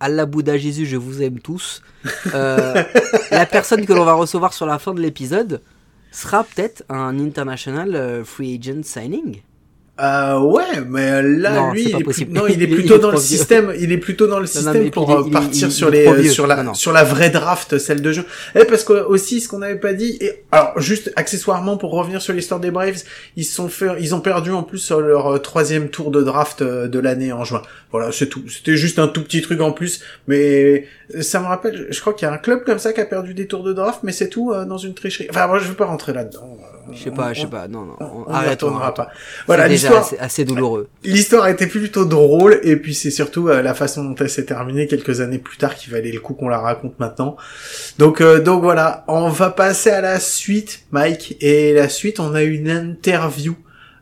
Allah 0.00 0.26
Bouddha 0.26 0.58
Jésus, 0.58 0.84
je 0.84 0.98
vous 0.98 1.22
aime 1.22 1.40
tous, 1.40 1.82
euh, 2.34 2.84
la 3.30 3.46
personne 3.46 3.86
que 3.86 3.94
l'on 3.94 4.04
va 4.04 4.12
recevoir 4.12 4.52
sur 4.52 4.66
la 4.66 4.78
fin 4.78 4.92
de 4.92 5.00
l'épisode 5.00 5.62
sera 6.12 6.44
peut-être 6.44 6.84
un 6.90 7.18
international 7.18 7.96
euh, 7.96 8.22
free 8.22 8.60
agent 8.62 8.82
signing. 8.82 9.40
Euh, 10.02 10.38
ouais, 10.40 10.80
mais 10.88 11.22
là, 11.22 11.54
Non, 11.56 11.72
lui, 11.72 11.82
il 11.90 11.96
est, 11.96 12.04
plus- 12.04 12.26
non, 12.30 12.46
il 12.48 12.62
est 12.62 12.66
plutôt 12.66 12.94
il 12.94 12.96
est 12.96 12.98
dans 13.00 13.10
le 13.10 13.18
vieux. 13.18 13.22
système. 13.36 13.72
Il 13.78 13.92
est 13.92 13.98
plutôt 13.98 14.26
dans 14.26 14.40
le 14.40 14.46
système 14.46 14.90
pour 14.90 15.10
il 15.10 15.28
euh, 15.28 15.30
partir 15.30 15.70
sur 15.70 15.90
les 15.90 16.28
sur 16.30 16.46
la 16.46 16.72
sur 16.74 16.92
la 16.92 17.04
vraie 17.04 17.30
draft, 17.30 17.78
celle 17.78 18.00
de 18.00 18.12
jeu. 18.12 18.24
Et 18.54 18.64
parce 18.64 18.84
que 18.84 18.92
aussi, 19.04 19.40
ce 19.40 19.48
qu'on 19.48 19.58
n'avait 19.58 19.78
pas 19.78 19.92
dit. 19.92 20.16
Et 20.20 20.42
alors, 20.52 20.80
juste 20.80 21.12
accessoirement 21.16 21.76
pour 21.76 21.92
revenir 21.92 22.22
sur 22.22 22.32
l'histoire 22.32 22.60
des 22.60 22.70
Braves, 22.70 23.02
ils 23.36 23.44
sont 23.44 23.68
fait, 23.68 23.88
ils 24.00 24.14
ont 24.14 24.20
perdu 24.20 24.52
en 24.52 24.62
plus 24.62 24.90
leur 24.90 25.26
euh, 25.34 25.38
troisième 25.38 25.88
tour 25.88 26.10
de 26.10 26.22
draft 26.22 26.62
euh, 26.62 26.88
de 26.88 26.98
l'année 26.98 27.32
en 27.32 27.44
juin. 27.44 27.62
Voilà, 27.92 28.12
c'est 28.12 28.28
tout. 28.28 28.42
C'était 28.48 28.76
juste 28.76 28.98
un 28.98 29.08
tout 29.08 29.22
petit 29.22 29.42
truc 29.42 29.60
en 29.60 29.72
plus, 29.72 30.00
mais 30.28 30.86
ça 31.20 31.40
me 31.40 31.46
rappelle. 31.46 31.86
Je 31.90 32.00
crois 32.00 32.12
qu'il 32.14 32.26
y 32.26 32.30
a 32.30 32.34
un 32.34 32.38
club 32.38 32.64
comme 32.64 32.78
ça 32.78 32.92
qui 32.92 33.00
a 33.00 33.04
perdu 33.04 33.34
des 33.34 33.46
tours 33.46 33.62
de 33.62 33.72
draft, 33.72 34.00
mais 34.02 34.12
c'est 34.12 34.28
tout 34.28 34.52
euh, 34.52 34.64
dans 34.64 34.78
une 34.78 34.94
tricherie. 34.94 35.26
Enfin, 35.30 35.46
moi, 35.46 35.58
je 35.58 35.68
veux 35.68 35.74
pas 35.74 35.86
rentrer 35.86 36.12
là-dedans. 36.12 36.56
Euh, 36.60 36.92
Je 36.92 37.04
sais 37.04 37.10
pas, 37.10 37.32
je 37.32 37.42
sais 37.42 37.46
pas, 37.46 37.68
non, 37.68 37.84
non, 37.84 37.96
On, 38.00 38.24
on, 38.26 38.32
arrête, 38.32 38.62
on 38.62 38.72
pas. 38.78 39.10
Voilà, 39.46 39.68
déjà 39.68 39.88
l'histoire. 39.88 40.00
assez, 40.04 40.18
assez 40.18 40.44
douloureux. 40.44 40.88
L'histoire 41.04 41.44
a 41.44 41.50
été 41.50 41.66
plutôt 41.66 42.04
drôle 42.04 42.60
et 42.62 42.76
puis 42.76 42.94
c'est 42.94 43.10
surtout 43.10 43.48
euh, 43.48 43.62
la 43.62 43.74
façon 43.74 44.04
dont 44.04 44.14
elle 44.16 44.30
s'est 44.30 44.44
terminée 44.44 44.86
quelques 44.86 45.20
années 45.20 45.38
plus 45.38 45.56
tard 45.56 45.74
qui 45.74 45.90
valait 45.90 46.12
le 46.12 46.20
coup 46.20 46.34
qu'on 46.34 46.48
la 46.48 46.58
raconte 46.58 46.98
maintenant. 46.98 47.36
Donc 47.98 48.20
euh, 48.20 48.40
donc 48.40 48.62
voilà, 48.62 49.04
on 49.08 49.28
va 49.28 49.50
passer 49.50 49.90
à 49.90 50.00
la 50.00 50.18
suite, 50.20 50.84
Mike. 50.90 51.36
Et 51.40 51.72
la 51.74 51.88
suite, 51.88 52.20
on 52.20 52.34
a 52.34 52.42
une 52.42 52.70
interview. 52.70 53.54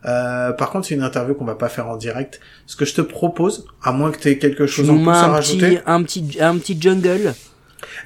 Euh, 0.06 0.52
par 0.52 0.70
contre, 0.70 0.86
c'est 0.86 0.94
une 0.94 1.02
interview 1.02 1.34
qu'on 1.34 1.44
va 1.44 1.54
pas 1.54 1.68
faire 1.68 1.88
en 1.88 1.96
direct. 1.96 2.40
Ce 2.66 2.76
que 2.76 2.84
je 2.84 2.94
te 2.94 3.00
propose, 3.00 3.66
à 3.82 3.92
moins 3.92 4.10
que 4.10 4.18
tu 4.18 4.28
aies 4.28 4.38
quelque 4.38 4.64
Tu 4.64 4.70
chose 4.70 4.90
en 4.90 4.98
plus 4.98 5.08
à 5.10 5.26
rajouter, 5.28 5.68
petit, 5.68 5.80
un 5.86 6.02
petit, 6.02 6.38
un 6.40 6.56
petit 6.58 6.80
jungle. 6.80 7.34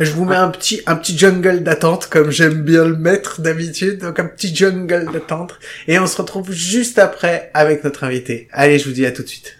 je 0.00 0.10
vous 0.12 0.24
mets 0.24 0.36
un 0.36 0.48
petit 0.50 0.80
un 0.86 0.96
petit 0.96 1.16
jungle 1.18 1.62
d'attente 1.62 2.06
comme 2.08 2.30
j'aime 2.30 2.62
bien 2.62 2.84
le 2.84 2.96
mettre 2.96 3.40
d'habitude. 3.40 3.98
Donc 3.98 4.18
un 4.18 4.24
petit 4.24 4.54
jungle 4.54 5.10
d'attente 5.12 5.58
et 5.88 5.98
on 5.98 6.06
se 6.06 6.16
retrouve 6.16 6.52
juste 6.52 6.98
après 6.98 7.50
avec 7.54 7.84
notre 7.84 8.04
invité. 8.04 8.48
Allez, 8.52 8.78
je 8.78 8.86
vous 8.86 8.94
dis 8.94 9.06
à 9.06 9.12
tout 9.12 9.22
de 9.22 9.28
suite. 9.28 9.58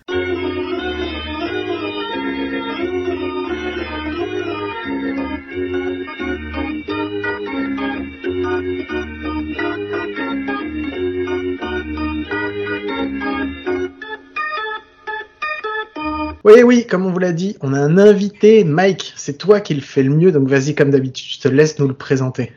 Oui, 16.53 16.63
oui, 16.63 16.87
comme 16.87 17.07
on 17.07 17.11
vous 17.11 17.19
l'a 17.19 17.33
dit, 17.33 17.57
on 17.63 17.73
a 17.73 17.79
un 17.79 17.97
invité, 17.97 18.63
Mike. 18.63 19.15
C'est 19.17 19.39
toi 19.39 19.63
qui 19.63 19.73
le 19.73 19.81
fais 19.81 20.03
le 20.03 20.11
mieux, 20.11 20.33
donc 20.33 20.49
vas-y, 20.49 20.75
comme 20.75 20.91
d'habitude, 20.91 21.27
je 21.31 21.41
te 21.41 21.49
laisse 21.49 21.79
nous 21.79 21.89
le 21.89 21.95
présenter. 21.95 22.53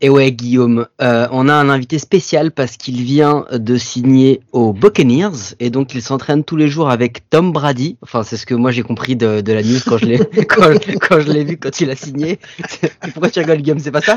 Et 0.00 0.08
ouais, 0.08 0.32
Guillaume, 0.32 0.86
euh, 1.00 1.26
on 1.32 1.48
a 1.48 1.54
un 1.54 1.68
invité 1.68 1.98
spécial 1.98 2.50
parce 2.52 2.76
qu'il 2.76 3.02
vient 3.02 3.44
de 3.52 3.76
signer 3.76 4.40
aux 4.52 4.72
Buccaneers 4.72 5.54
et 5.60 5.70
donc 5.70 5.94
il 5.94 6.02
s'entraîne 6.02 6.44
tous 6.44 6.56
les 6.56 6.68
jours 6.68 6.90
avec 6.90 7.28
Tom 7.30 7.52
Brady. 7.52 7.96
Enfin, 8.02 8.22
c'est 8.22 8.36
ce 8.36 8.46
que 8.46 8.54
moi 8.54 8.70
j'ai 8.70 8.82
compris 8.82 9.16
de, 9.16 9.40
de 9.40 9.52
la 9.52 9.62
news 9.62 9.78
quand 9.86 9.98
je 9.98 10.06
l'ai 10.06 10.18
quand, 10.48 10.70
quand 11.00 11.20
je 11.20 11.30
l'ai 11.32 11.44
vu 11.44 11.56
quand 11.56 11.80
il 11.80 11.90
a 11.90 11.96
signé. 11.96 12.38
Pourquoi 13.12 13.30
tu 13.30 13.38
rigoles, 13.40 13.58
Guillaume 13.62 13.78
C'est 13.78 13.90
pas 13.90 14.00
ça? 14.00 14.16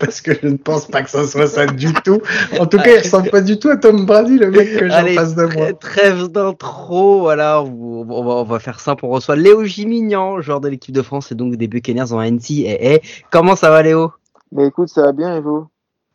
Parce 0.00 0.20
que 0.20 0.32
je 0.40 0.48
ne 0.48 0.56
pense 0.56 0.86
pas 0.86 1.02
que 1.02 1.10
ça 1.10 1.26
soit 1.26 1.46
ça 1.46 1.66
du 1.66 1.92
tout. 2.04 2.20
En 2.58 2.66
tout 2.66 2.78
cas, 2.78 2.94
il 2.94 2.98
ressemble 2.98 3.30
pas 3.30 3.40
du 3.40 3.58
tout 3.58 3.68
à 3.68 3.76
Tom 3.76 4.06
Brady, 4.06 4.38
le 4.38 4.50
mec 4.50 4.76
que 4.76 4.88
j'ai 4.88 4.94
en 4.94 4.98
Allez, 4.98 5.14
face 5.14 5.34
de 5.34 5.44
moi. 5.44 5.72
trê- 5.72 5.74
Trêve 5.98 6.28
d'intro, 6.28 7.20
voilà, 7.20 7.62
on 7.62 8.06
on 8.08 8.24
va, 8.24 8.32
on 8.34 8.44
va 8.44 8.58
faire 8.58 8.80
simple. 8.80 9.04
On 9.04 9.08
reçoit 9.10 9.36
Léo 9.36 9.64
Gimignan, 9.64 10.40
joueur 10.40 10.60
de 10.60 10.68
l'équipe 10.68 10.94
de 10.94 11.02
France 11.02 11.32
et 11.32 11.34
donc 11.34 11.56
des 11.56 11.66
Buccaneers 11.68 12.12
en 12.12 12.22
NCAA. 12.22 12.98
Comment 13.30 13.56
ça 13.56 13.70
va, 13.70 13.82
Léo? 13.82 14.12
Bah 14.52 14.64
écoute, 14.66 14.88
ça 14.88 15.02
va 15.02 15.12
bien 15.12 15.34
et 15.36 15.40
vous? 15.40 15.68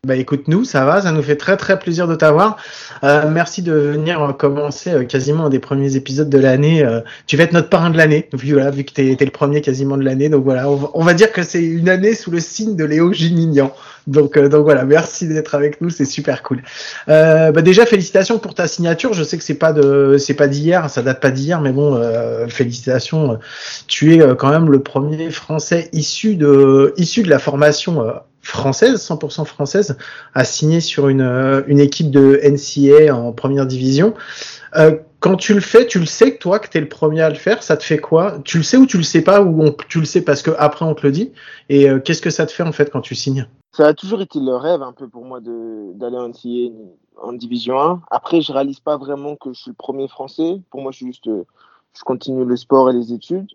Bah 0.06 0.18
écoute, 0.18 0.50
nous, 0.50 0.66
ça 0.66 0.84
va, 0.84 1.00
ça 1.00 1.14
nous 1.14 1.24
fait 1.24 1.38
très 1.38 1.56
très 1.56 1.80
plaisir 1.80 2.10
de 2.10 2.16
t'avoir. 2.16 2.58
Euh, 3.06 3.30
merci 3.32 3.62
de 3.62 3.72
venir 3.72 4.22
euh, 4.22 4.34
commencer 4.34 4.92
euh, 4.92 5.06
quasiment 5.06 5.46
un 5.46 5.50
des 5.50 5.60
premiers 5.60 5.96
épisodes 5.96 6.30
de 6.30 6.38
l'année. 6.38 6.84
Euh, 6.84 7.00
tu 7.26 7.38
vas 7.38 7.46
être 7.46 7.54
notre 7.54 7.70
parrain 7.70 7.90
de 7.90 7.96
l'année, 7.96 8.28
vu, 8.34 8.52
voilà, 8.52 8.70
vu 8.70 8.84
que 8.84 8.92
t'es 8.92 9.16
t'es 9.16 9.24
le 9.24 9.32
premier 9.32 9.62
quasiment 9.62 9.96
de 9.96 10.04
l'année. 10.04 10.28
Donc 10.28 10.44
voilà, 10.44 10.70
on 10.70 11.06
va, 11.06 11.14
dire 11.14 11.32
que 11.32 11.42
c'est 11.42 11.64
une 11.64 11.88
année 11.88 12.16
sous 12.16 12.32
le 12.32 12.42
signe 12.42 12.76
de 12.76 12.84
Léo 12.84 13.14
Gimignan. 13.14 13.72
Donc, 14.06 14.36
euh, 14.36 14.50
donc 14.50 14.66
voilà, 14.66 14.84
merci 14.84 15.26
d'être 15.26 15.56
avec 15.56 15.80
nous, 15.80 15.90
c'est 15.90 16.04
super 16.04 16.44
cool. 16.44 16.62
Euh, 17.08 17.54
bah 17.54 17.62
déjà 17.62 17.86
félicitations 17.86 18.40
pour 18.40 18.56
ta 18.56 18.68
signature. 18.68 19.14
Je 19.14 19.24
sais 19.24 19.38
que 19.38 19.44
c'est 19.46 19.54
pas 19.54 19.72
de, 19.72 20.18
c'est 20.18 20.34
pas 20.34 20.50
d'hier, 20.50 20.90
ça 20.90 21.02
date 21.02 21.22
pas 21.22 21.32
d'hier, 21.32 21.62
mais 21.62 21.72
bon, 21.72 21.98
félicitations. 22.50 23.40
Tu 23.88 24.16
es 24.16 24.36
quand 24.36 24.50
même 24.50 24.70
le 24.70 24.80
premier 24.80 25.32
Français 25.32 25.88
issu 25.94 26.36
de, 26.36 26.94
issu 26.98 27.24
de 27.24 27.30
la 27.30 27.40
formation 27.40 28.04
française, 28.44 29.02
100% 29.02 29.46
française, 29.46 29.98
à 30.36 30.44
signer 30.44 30.82
sur 30.82 31.08
une, 31.08 31.22
euh, 31.22 31.64
une 31.68 31.80
équipe 31.80 32.12
de 32.12 32.40
NCA 32.44 33.16
en 33.16 33.32
première 33.32 33.66
division. 33.66 34.14
Euh, 34.76 34.98
quand 35.20 35.38
tu 35.38 35.54
le 35.54 35.62
fais, 35.62 35.88
tu 35.88 36.00
le 36.00 36.06
sais 36.06 36.38
toi, 36.38 36.60
que 36.60 36.68
tu 36.68 36.78
es 36.78 36.82
le 36.82 36.90
premier 36.90 37.22
à 37.22 37.30
le 37.30 37.36
faire, 37.36 37.64
ça 37.64 37.78
te 37.78 37.84
fait 37.84 38.00
quoi? 38.00 38.40
Tu 38.44 38.58
le 38.58 38.64
sais 38.64 38.76
ou 38.76 38.86
tu 38.86 38.98
le 38.98 39.04
sais 39.04 39.22
pas, 39.22 39.42
ou 39.42 39.70
tu 39.88 40.00
le 40.00 40.06
sais 40.06 40.22
parce 40.22 40.42
que 40.42 40.52
après 40.58 40.86
on 40.86 40.94
te 40.94 41.06
le 41.08 41.14
dit? 41.14 41.32
Et 41.70 41.90
euh, 41.90 42.00
qu'est-ce 42.00 42.22
que 42.22 42.30
ça 42.30 42.46
te 42.46 42.52
fait 42.52 42.64
en 42.64 42.74
fait 42.74 42.92
quand 42.92 43.02
tu 43.02 43.16
signes? 43.16 43.48
Ça 43.72 43.88
a 43.88 43.94
toujours 43.94 44.22
été 44.22 44.40
le 44.40 44.56
rêve 44.56 44.82
un 44.82 44.92
peu 44.92 45.08
pour 45.08 45.24
moi 45.24 45.40
d'aller 45.40 46.18
en 46.18 46.28
NCAA 46.28 46.74
en 47.22 47.34
Division 47.34 47.80
1. 47.80 48.02
Après, 48.12 48.42
je 48.42 48.52
réalise 48.52 48.82
pas 48.82 48.98
vraiment 48.98 49.36
que 49.36 49.54
je 49.54 49.62
suis 49.62 49.72
le 49.72 49.76
premier 49.76 50.08
français. 50.08 50.62
Pour 50.70 50.82
moi, 50.82 50.92
je 50.92 50.98
suis 50.98 51.08
juste, 51.08 51.28
euh, 51.28 51.46
je 51.94 52.04
continue 52.04 52.44
le 52.44 52.58
sport 52.58 52.90
et 52.90 52.94
les 52.94 53.14
études. 53.14 53.48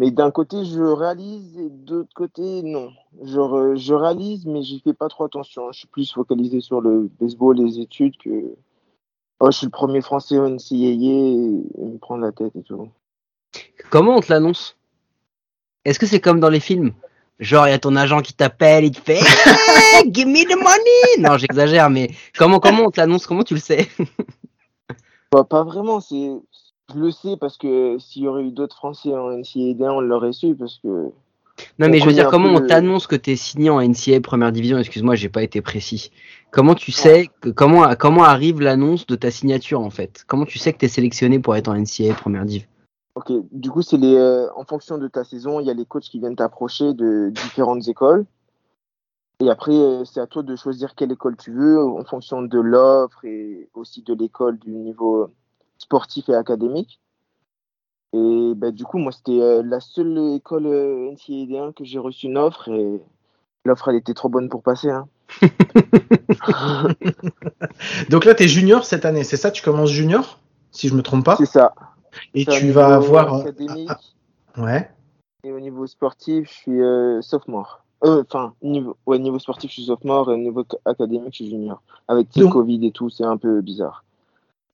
Mais 0.00 0.10
d'un 0.10 0.30
côté, 0.30 0.64
je 0.64 0.80
réalise 0.80 1.58
et 1.58 1.68
de 1.68 1.96
l'autre 1.96 2.14
côté, 2.14 2.62
non. 2.62 2.90
Je, 3.22 3.38
re- 3.38 3.76
je 3.76 3.92
réalise, 3.92 4.46
mais 4.46 4.62
j'y 4.62 4.80
fais 4.80 4.94
pas 4.94 5.08
trop 5.08 5.24
attention. 5.24 5.70
Je 5.72 5.80
suis 5.80 5.88
plus 5.88 6.10
focalisé 6.10 6.62
sur 6.62 6.80
le 6.80 7.10
baseball 7.20 7.60
et 7.60 7.64
les 7.64 7.80
études 7.80 8.16
que. 8.16 8.54
Oh, 9.40 9.50
je 9.50 9.58
suis 9.58 9.66
le 9.66 9.70
premier 9.70 10.00
français 10.00 10.38
au 10.38 10.48
NCAA 10.48 10.74
et, 10.74 11.62
et 11.78 11.84
me 11.84 11.98
prendre 11.98 12.22
la 12.22 12.32
tête 12.32 12.56
et 12.56 12.62
tout. 12.62 12.88
Comment 13.90 14.16
on 14.16 14.20
te 14.20 14.32
l'annonce? 14.32 14.78
Est-ce 15.84 15.98
que 15.98 16.06
c'est 16.06 16.20
comme 16.20 16.40
dans 16.40 16.48
les 16.48 16.60
films? 16.60 16.92
Genre, 17.38 17.68
il 17.68 17.70
y 17.72 17.74
a 17.74 17.78
ton 17.78 17.94
agent 17.94 18.22
qui 18.22 18.32
t'appelle, 18.32 18.84
il 18.86 18.92
te 18.92 19.00
fait 19.00 19.20
Hey, 19.20 20.10
Give 20.14 20.28
me 20.28 20.44
the 20.44 20.56
money 20.56 21.28
Non, 21.28 21.36
j'exagère, 21.36 21.90
mais 21.90 22.10
comment, 22.38 22.58
comment 22.58 22.84
on 22.84 22.90
te 22.90 22.98
l'annonce? 22.98 23.26
Comment 23.26 23.44
tu 23.44 23.52
le 23.52 23.60
sais? 23.60 23.86
Bah, 25.30 25.44
pas 25.44 25.62
vraiment, 25.62 26.00
c'est. 26.00 26.30
Je 26.92 26.98
le 26.98 27.10
sais 27.10 27.36
parce 27.36 27.56
que 27.56 27.98
s'il 27.98 28.22
y 28.22 28.28
aurait 28.28 28.44
eu 28.44 28.50
d'autres 28.50 28.76
Français 28.76 29.14
en 29.14 29.30
NCAA, 29.30 29.92
on 29.92 30.00
l'aurait 30.00 30.32
su 30.32 30.54
parce 30.54 30.78
que. 30.78 31.10
Non, 31.78 31.88
mais 31.88 31.98
je 31.98 32.06
veux 32.06 32.12
dire, 32.12 32.28
comment 32.28 32.54
on 32.54 32.66
t'annonce 32.66 33.06
que 33.06 33.16
t'es 33.16 33.36
signé 33.36 33.68
en 33.68 33.80
NCAA 33.80 34.20
première 34.20 34.50
division? 34.50 34.78
Excuse-moi, 34.78 35.14
j'ai 35.14 35.28
pas 35.28 35.42
été 35.42 35.60
précis. 35.60 36.10
Comment 36.50 36.74
tu 36.74 36.90
sais 36.90 37.28
que 37.40 37.50
comment 37.50 37.94
comment 37.98 38.24
arrive 38.24 38.60
l'annonce 38.60 39.06
de 39.06 39.14
ta 39.14 39.30
signature 39.30 39.80
en 39.80 39.90
fait? 39.90 40.24
Comment 40.26 40.46
tu 40.46 40.58
sais 40.58 40.72
que 40.72 40.78
t'es 40.78 40.88
sélectionné 40.88 41.38
pour 41.38 41.54
être 41.56 41.68
en 41.68 41.74
NCAA 41.74 42.14
première 42.14 42.44
div? 42.44 42.66
Ok, 43.14 43.32
du 43.52 43.70
coup, 43.70 43.82
c'est 43.82 43.98
les. 43.98 44.14
euh, 44.14 44.48
en 44.56 44.64
fonction 44.64 44.96
de 44.96 45.08
ta 45.08 45.24
saison, 45.24 45.60
il 45.60 45.66
y 45.66 45.70
a 45.70 45.74
les 45.74 45.84
coachs 45.84 46.04
qui 46.04 46.18
viennent 46.18 46.36
t'approcher 46.36 46.94
de 46.94 47.30
différentes 47.30 47.86
écoles. 47.88 48.24
Et 49.40 49.50
après, 49.50 49.72
euh, 49.72 50.04
c'est 50.04 50.20
à 50.20 50.26
toi 50.26 50.42
de 50.42 50.54
choisir 50.54 50.94
quelle 50.94 51.12
école 51.12 51.36
tu 51.36 51.50
veux 51.50 51.82
en 51.82 52.04
fonction 52.04 52.42
de 52.42 52.60
l'offre 52.60 53.24
et 53.24 53.68
aussi 53.74 54.02
de 54.02 54.14
l'école 54.14 54.58
du 54.58 54.70
niveau 54.70 55.30
sportif 55.80 56.28
et 56.28 56.34
académique. 56.34 57.00
Et 58.12 58.52
bah, 58.56 58.70
du 58.70 58.84
coup, 58.84 58.98
moi, 58.98 59.12
c'était 59.12 59.40
euh, 59.40 59.62
la 59.64 59.80
seule 59.80 60.34
école 60.34 60.66
euh, 60.66 61.10
NCAA 61.12 61.64
1 61.68 61.72
que 61.72 61.84
j'ai 61.84 61.98
reçu 61.98 62.26
une 62.26 62.38
offre 62.38 62.68
et 62.68 63.00
l'offre, 63.64 63.88
elle 63.88 63.96
était 63.96 64.14
trop 64.14 64.28
bonne 64.28 64.48
pour 64.48 64.62
passer. 64.62 64.90
Hein. 64.90 65.08
Donc 68.10 68.24
là, 68.24 68.34
tu 68.34 68.44
es 68.44 68.48
junior 68.48 68.84
cette 68.84 69.04
année, 69.04 69.24
c'est 69.24 69.36
ça? 69.36 69.50
Tu 69.50 69.62
commences 69.62 69.90
junior, 69.90 70.38
si 70.72 70.88
je 70.88 70.94
me 70.94 71.02
trompe 71.02 71.24
pas? 71.24 71.36
C'est 71.36 71.46
ça. 71.46 71.74
Et 72.34 72.44
tu 72.44 72.64
niveau 72.64 72.74
vas 72.80 72.94
avoir. 72.94 73.34
euh, 73.34 73.40
Académique. 73.42 73.90
Ouais. 74.56 74.90
Et 75.44 75.52
au 75.52 75.60
niveau 75.60 75.86
sportif, 75.86 76.48
je 76.48 76.52
suis 76.54 76.80
euh, 76.82 77.22
sophomore. 77.22 77.84
Euh, 78.04 78.24
Enfin, 78.28 78.54
niveau, 78.62 78.96
ouais, 79.06 79.18
niveau 79.18 79.38
sportif, 79.38 79.70
je 79.70 79.74
suis 79.74 79.84
sophomore 79.86 80.30
et 80.30 80.34
au 80.34 80.38
niveau 80.38 80.64
ca- 80.68 80.78
académique, 80.84 81.32
je 81.32 81.36
suis 81.44 81.50
junior. 81.50 81.80
Avec 82.08 82.34
le 82.36 82.48
Covid 82.48 82.84
et 82.86 82.90
tout, 82.90 83.08
c'est 83.10 83.24
un 83.24 83.36
peu 83.36 83.60
bizarre. 83.60 84.04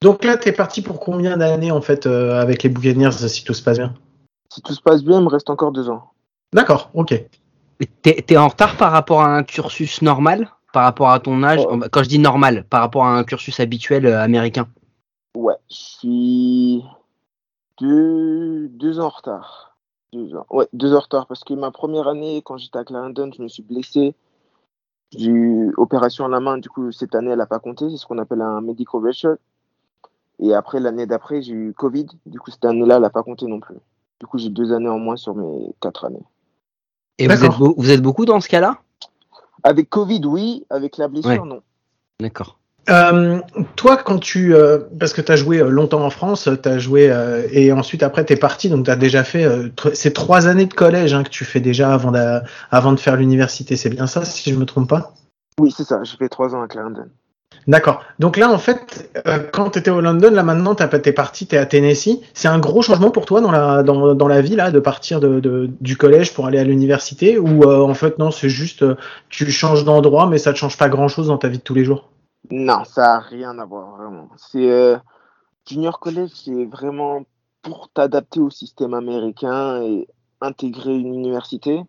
Donc 0.02 0.24
là, 0.24 0.36
tu 0.36 0.48
es 0.48 0.52
parti 0.52 0.82
pour 0.82 1.00
combien 1.00 1.36
d'années 1.36 1.70
en 1.70 1.80
fait 1.80 2.06
euh, 2.06 2.40
avec 2.40 2.62
les 2.62 2.68
Buccaneers 2.68 3.12
si 3.12 3.44
tout 3.44 3.54
se 3.54 3.62
passe 3.62 3.78
bien? 3.78 3.94
Si 4.52 4.60
tout 4.60 4.74
se 4.74 4.80
passe 4.80 5.02
bien, 5.02 5.18
il 5.18 5.24
me 5.24 5.28
reste 5.28 5.50
encore 5.50 5.72
deux 5.72 5.88
ans. 5.88 6.10
D'accord, 6.52 6.90
ok. 6.94 7.14
T'es 8.02 8.22
t'es 8.22 8.36
en 8.36 8.48
retard 8.48 8.76
par 8.76 8.92
rapport 8.92 9.22
à 9.22 9.34
un 9.34 9.42
cursus 9.42 10.02
normal? 10.02 10.50
Par 10.72 10.84
rapport 10.84 11.10
à 11.10 11.20
ton 11.20 11.42
âge? 11.42 11.60
Oh. 11.68 11.80
Quand 11.90 12.02
je 12.02 12.08
dis 12.08 12.18
normal, 12.18 12.64
par 12.68 12.80
rapport 12.80 13.04
à 13.04 13.16
un 13.16 13.24
cursus 13.24 13.58
habituel 13.60 14.06
euh, 14.06 14.22
américain? 14.22 14.68
Ouais, 15.34 15.56
je 15.70 15.76
suis 15.76 16.84
deux, 17.80 18.68
deux 18.68 19.00
ans 19.00 19.06
en 19.06 19.10
retard. 19.10 19.76
Deux 20.12 20.34
ans. 20.34 20.46
Ouais, 20.50 20.66
deux 20.72 20.92
ans 20.92 20.98
en 20.98 21.00
retard 21.00 21.26
parce 21.26 21.44
que 21.44 21.54
ma 21.54 21.70
première 21.70 22.08
année, 22.08 22.42
quand 22.44 22.58
j'étais 22.58 22.78
à 22.78 22.84
Clarendon, 22.84 23.30
je 23.36 23.42
me 23.42 23.48
suis 23.48 23.62
blessé. 23.62 24.14
J'ai 25.16 25.30
eu 25.30 25.72
opération 25.76 26.26
à 26.26 26.28
la 26.28 26.40
main, 26.40 26.58
du 26.58 26.68
coup, 26.68 26.92
cette 26.92 27.14
année, 27.14 27.30
elle 27.30 27.38
n'a 27.38 27.46
pas 27.46 27.58
compté. 27.58 27.88
C'est 27.90 27.96
ce 27.96 28.06
qu'on 28.06 28.18
appelle 28.18 28.42
un 28.42 28.60
medical 28.60 29.00
redshirt. 29.02 29.38
Et 30.42 30.54
après, 30.54 30.80
l'année 30.80 31.06
d'après, 31.06 31.42
j'ai 31.42 31.52
eu 31.52 31.72
Covid. 31.72 32.06
Du 32.26 32.38
coup, 32.38 32.50
cette 32.50 32.64
année-là, 32.64 32.96
elle 32.96 33.02
n'a 33.02 33.10
pas 33.10 33.22
compté 33.22 33.46
non 33.46 33.60
plus. 33.60 33.76
Du 34.20 34.26
coup, 34.26 34.38
j'ai 34.38 34.50
deux 34.50 34.72
années 34.72 34.88
en 34.88 34.98
moins 34.98 35.16
sur 35.16 35.34
mes 35.34 35.74
quatre 35.80 36.04
années. 36.04 36.22
Et 37.18 37.26
vous 37.28 37.44
êtes, 37.44 37.52
vous 37.52 38.02
beaucoup 38.02 38.24
dans 38.24 38.40
ce 38.40 38.48
cas-là? 38.48 38.78
Avec 39.62 39.88
Covid, 39.88 40.20
oui. 40.26 40.64
Avec 40.70 40.98
la 40.98 41.08
blessure, 41.08 41.30
Ouais. 41.30 41.48
non. 41.48 41.62
D'accord. 42.20 42.58
Euh, 42.88 43.40
toi, 43.74 43.96
quand 43.96 44.18
tu, 44.18 44.54
euh, 44.54 44.78
parce 45.00 45.12
que 45.12 45.20
tu 45.20 45.32
as 45.32 45.36
joué 45.36 45.58
euh, 45.58 45.68
longtemps 45.68 46.04
en 46.04 46.10
France, 46.10 46.48
tu 46.62 46.68
as 46.68 46.78
joué 46.78 47.10
euh, 47.10 47.48
et 47.50 47.72
ensuite 47.72 48.04
après 48.04 48.24
tu 48.24 48.32
es 48.32 48.36
parti, 48.36 48.68
donc 48.68 48.84
tu 48.84 48.90
as 48.92 48.96
déjà 48.96 49.24
fait 49.24 49.44
euh, 49.44 49.70
ces 49.92 50.12
trois 50.12 50.46
années 50.46 50.66
de 50.66 50.72
collège 50.74 51.12
hein, 51.12 51.24
que 51.24 51.28
tu 51.28 51.44
fais 51.44 51.58
déjà 51.58 51.92
avant, 51.92 52.12
d'a- 52.12 52.44
avant 52.70 52.92
de 52.92 53.00
faire 53.00 53.16
l'université, 53.16 53.74
c'est 53.76 53.90
bien 53.90 54.06
ça 54.06 54.24
si 54.24 54.52
je 54.52 54.56
me 54.56 54.64
trompe 54.64 54.88
pas? 54.88 55.14
Oui, 55.58 55.74
c'est 55.76 55.82
ça. 55.82 56.04
J'ai 56.04 56.16
fait 56.16 56.28
trois 56.28 56.54
ans 56.54 56.62
à 56.62 56.68
Clarendon. 56.68 57.06
D'accord. 57.66 58.02
Donc 58.18 58.36
là, 58.36 58.50
en 58.50 58.58
fait, 58.58 59.10
euh, 59.26 59.38
quand 59.52 59.70
tu 59.70 59.78
étais 59.78 59.90
au 59.90 60.00
London, 60.00 60.30
là 60.30 60.42
maintenant, 60.42 60.74
pas- 60.74 60.88
t'es 60.88 61.12
parti, 61.12 61.46
t'es 61.46 61.56
à 61.56 61.66
Tennessee. 61.66 62.20
C'est 62.34 62.48
un 62.48 62.58
gros 62.58 62.82
changement 62.82 63.10
pour 63.10 63.26
toi 63.26 63.40
dans 63.40 63.50
la, 63.50 63.82
dans, 63.82 64.14
dans 64.14 64.28
la 64.28 64.40
vie, 64.40 64.56
là, 64.56 64.70
de 64.70 64.78
partir 64.80 65.20
de, 65.20 65.70
du 65.80 65.96
collège 65.96 66.32
pour 66.34 66.46
aller 66.46 66.58
à 66.58 66.64
l'université 66.64 67.38
Ou 67.38 67.64
euh, 67.64 67.82
en 67.82 67.94
fait, 67.94 68.18
non, 68.18 68.30
c'est 68.30 68.48
juste, 68.48 68.82
euh, 68.82 68.96
tu 69.28 69.50
changes 69.50 69.84
d'endroit, 69.84 70.26
mais 70.26 70.38
ça 70.38 70.52
te 70.52 70.58
change 70.58 70.76
pas 70.76 70.88
grand-chose 70.88 71.28
dans 71.28 71.38
ta 71.38 71.48
vie 71.48 71.58
de 71.58 71.62
tous 71.62 71.74
les 71.74 71.84
jours? 71.84 72.10
Non, 72.50 72.84
ça 72.84 73.02
n'a 73.02 73.18
rien 73.18 73.58
à 73.58 73.64
voir, 73.64 73.96
vraiment. 73.96 74.28
C'est 74.36 74.96
junior 75.66 75.98
college, 75.98 76.30
c'est 76.34 76.64
vraiment 76.66 77.22
pour 77.62 77.88
t'adapter 77.92 78.40
au 78.40 78.50
système 78.50 78.94
américain 78.94 79.82
et 79.82 80.06
intégrer 80.40 80.94
une 80.96 81.14
université. 81.14 81.82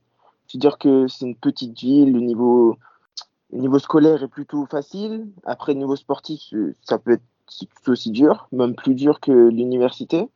C'est-à-dire 0.47 0.77
que 0.77 1.07
c'est 1.07 1.25
une 1.25 1.35
petite 1.35 1.77
ville, 1.79 2.13
le 2.13 2.21
niveau, 2.21 2.77
le 3.51 3.59
niveau 3.59 3.79
scolaire 3.79 4.23
est 4.23 4.27
plutôt 4.27 4.65
facile. 4.65 5.27
Après, 5.45 5.73
le 5.73 5.79
niveau 5.79 5.95
sportif, 5.95 6.41
c'est- 6.49 6.75
ça 6.81 6.97
peut 6.97 7.11
être 7.11 7.23
tout 7.83 7.91
aussi 7.91 8.11
dur, 8.11 8.47
même 8.51 8.75
plus 8.75 8.93
dur 8.93 9.19
que 9.19 9.31
l'université. 9.31 10.27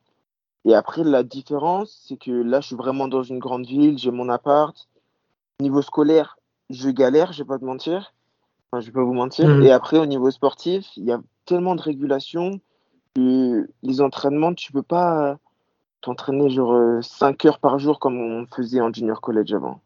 Et 0.65 0.73
après, 0.73 1.03
la 1.03 1.23
différence, 1.23 2.05
c'est 2.07 2.17
que 2.17 2.31
là, 2.31 2.61
je 2.61 2.67
suis 2.67 2.75
vraiment 2.75 3.07
dans 3.07 3.23
une 3.23 3.39
grande 3.39 3.65
ville, 3.65 3.97
j'ai 3.97 4.11
mon 4.11 4.29
appart. 4.29 4.87
Niveau 5.59 5.81
scolaire, 5.81 6.37
je 6.69 6.89
galère, 6.89 7.33
je 7.33 7.43
vais 7.43 7.47
pas 7.47 7.59
te 7.59 7.65
mentir. 7.65 8.13
Enfin, 8.71 8.79
je 8.79 8.85
vais 8.87 8.93
pas 8.93 9.03
vous 9.03 9.13
mentir. 9.13 9.49
Mhm. 9.49 9.63
Et 9.63 9.71
après, 9.71 9.97
au 9.97 10.05
niveau 10.05 10.31
sportif, 10.31 10.85
il 10.95 11.05
y 11.05 11.11
a 11.11 11.19
tellement 11.45 11.75
de 11.75 11.81
régulations 11.81 12.61
que 13.15 13.67
les 13.83 14.01
entraînements, 14.01 14.53
tu 14.53 14.71
peux 14.71 14.83
pas 14.83 15.37
t'entraîner 16.01 16.49
genre 16.49 17.03
5 17.03 17.45
heures 17.45 17.59
par 17.59 17.77
jour 17.77 17.99
comme 17.99 18.17
on 18.17 18.45
faisait 18.47 18.81
en 18.81 18.91
junior 18.93 19.19
college 19.19 19.53
avant. 19.53 19.81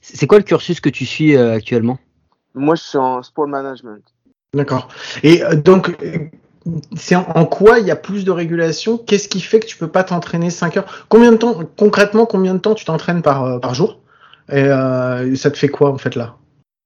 C'est 0.00 0.16
c'est 0.16 0.26
quoi 0.26 0.38
le 0.38 0.44
cursus 0.44 0.80
que 0.80 0.90
tu 0.90 1.06
suis 1.06 1.34
euh, 1.36 1.54
actuellement? 1.54 1.98
Moi, 2.54 2.74
je 2.74 2.82
suis 2.82 2.98
en 2.98 3.22
sport 3.22 3.48
management. 3.48 4.02
D'accord. 4.54 4.88
Et 5.22 5.42
euh, 5.42 5.56
donc, 5.56 5.96
c'est 6.96 7.16
en, 7.16 7.44
quoi 7.44 7.80
il 7.80 7.86
y 7.86 7.90
a 7.90 7.96
plus 7.96 8.24
de 8.24 8.30
régulation? 8.30 8.96
Qu'est-ce 8.96 9.28
qui 9.28 9.40
fait 9.40 9.60
que 9.60 9.66
tu 9.66 9.76
peux 9.76 9.88
pas 9.88 10.04
t'entraîner 10.04 10.50
5 10.50 10.76
heures? 10.76 11.06
Combien 11.08 11.32
de 11.32 11.36
temps, 11.36 11.58
concrètement, 11.76 12.26
combien 12.26 12.54
de 12.54 12.60
temps 12.60 12.74
tu 12.74 12.84
t'entraînes 12.84 13.22
par, 13.22 13.44
euh, 13.44 13.58
par 13.58 13.74
jour? 13.74 13.98
Et 14.50 14.64
euh, 14.64 15.34
ça 15.36 15.50
te 15.50 15.58
fait 15.58 15.68
quoi, 15.68 15.90
en 15.90 15.98
fait, 15.98 16.14
là? 16.14 16.36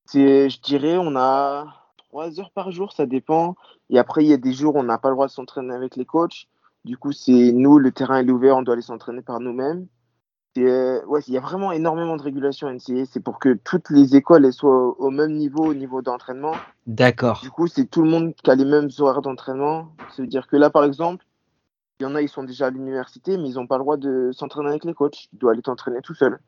C'est, 0.07 0.49
je 0.49 0.61
dirais, 0.61 0.97
on 0.97 1.17
a 1.17 1.67
3 2.09 2.41
heures 2.41 2.51
par 2.51 2.71
jour, 2.71 2.93
ça 2.93 3.07
dépend. 3.07 3.57
Et 3.91 3.99
après, 3.99 4.25
il 4.25 4.29
y 4.29 4.33
a 4.33 4.39
des 4.39 4.53
jours 4.53 4.77
où 4.77 4.79
on 4.79 4.85
n'a 4.85 4.99
pas 4.99 5.09
le 5.09 5.15
droit 5.15 5.27
de 5.27 5.33
s'entraîner 5.33 5.75
avec 5.75 5.97
les 5.97 6.05
coachs. 6.05 6.47
Du 6.85 6.97
coup, 6.97 7.13
c'est 7.13 7.53
nous, 7.53 7.79
le 7.79 7.93
terrain 7.93 8.19
est 8.19 8.31
ouvert, 8.31 8.57
on 8.57 8.63
doit 8.63 8.75
aller 8.75 8.83
s'entraîner 8.83 9.23
par 9.23 9.41
nous-mêmes. 9.41 9.87
C'est, 10.55 10.65
euh, 10.65 11.05
ouais, 11.07 11.21
il 11.29 11.35
y 11.35 11.37
a 11.37 11.41
vraiment 11.41 11.73
énormément 11.73 12.17
de 12.17 12.23
régulations 12.23 12.69
à 12.69 12.73
NCAA. 12.73 13.05
C'est 13.11 13.21
pour 13.21 13.39
que 13.39 13.55
toutes 13.65 13.91
les 13.91 14.17
écoles 14.17 14.45
elles 14.45 14.53
soient 14.53 14.99
au, 14.99 15.11
même 15.11 15.35
niveau, 15.35 15.65
au 15.65 15.75
niveau 15.75 16.03
d'entraînement. 16.03 16.55
D'accord. 16.87 17.41
Du 17.43 17.51
coup, 17.51 17.67
c'est 17.67 17.87
tout 17.87 18.03
le 18.03 18.11
monde 18.11 18.35
qui 18.35 18.51
a 18.51 18.55
les 18.55 18.65
mêmes 18.65 18.89
horaires 18.99 19.23
d'entraînement. 19.23 19.89
Ça 20.17 20.23
veut 20.23 20.29
dire 20.29 20.47
que 20.47 20.57
là, 20.57 20.71
par 20.71 20.85
exemple, 20.85 21.25
il 22.01 22.05
y 22.05 22.07
en 22.07 22.15
a, 22.15 22.23
ils 22.23 22.29
sont 22.29 22.45
déjà 22.45 22.67
à 22.67 22.71
l'université, 22.71 23.37
mais 23.37 23.49
ils 23.49 23.55
n'ont 23.55 23.67
pas 23.67 23.77
le 23.77 23.83
droit 23.83 23.97
de 23.97 24.31
s'entraîner 24.33 24.69
avec 24.69 24.85
les 24.85 24.95
coachs. 24.95 25.29
Tu 25.31 25.37
dois 25.37 25.53
aller 25.53 25.63
t'entraîner 25.63 26.01
tout 26.01 26.15
seul. 26.15 26.39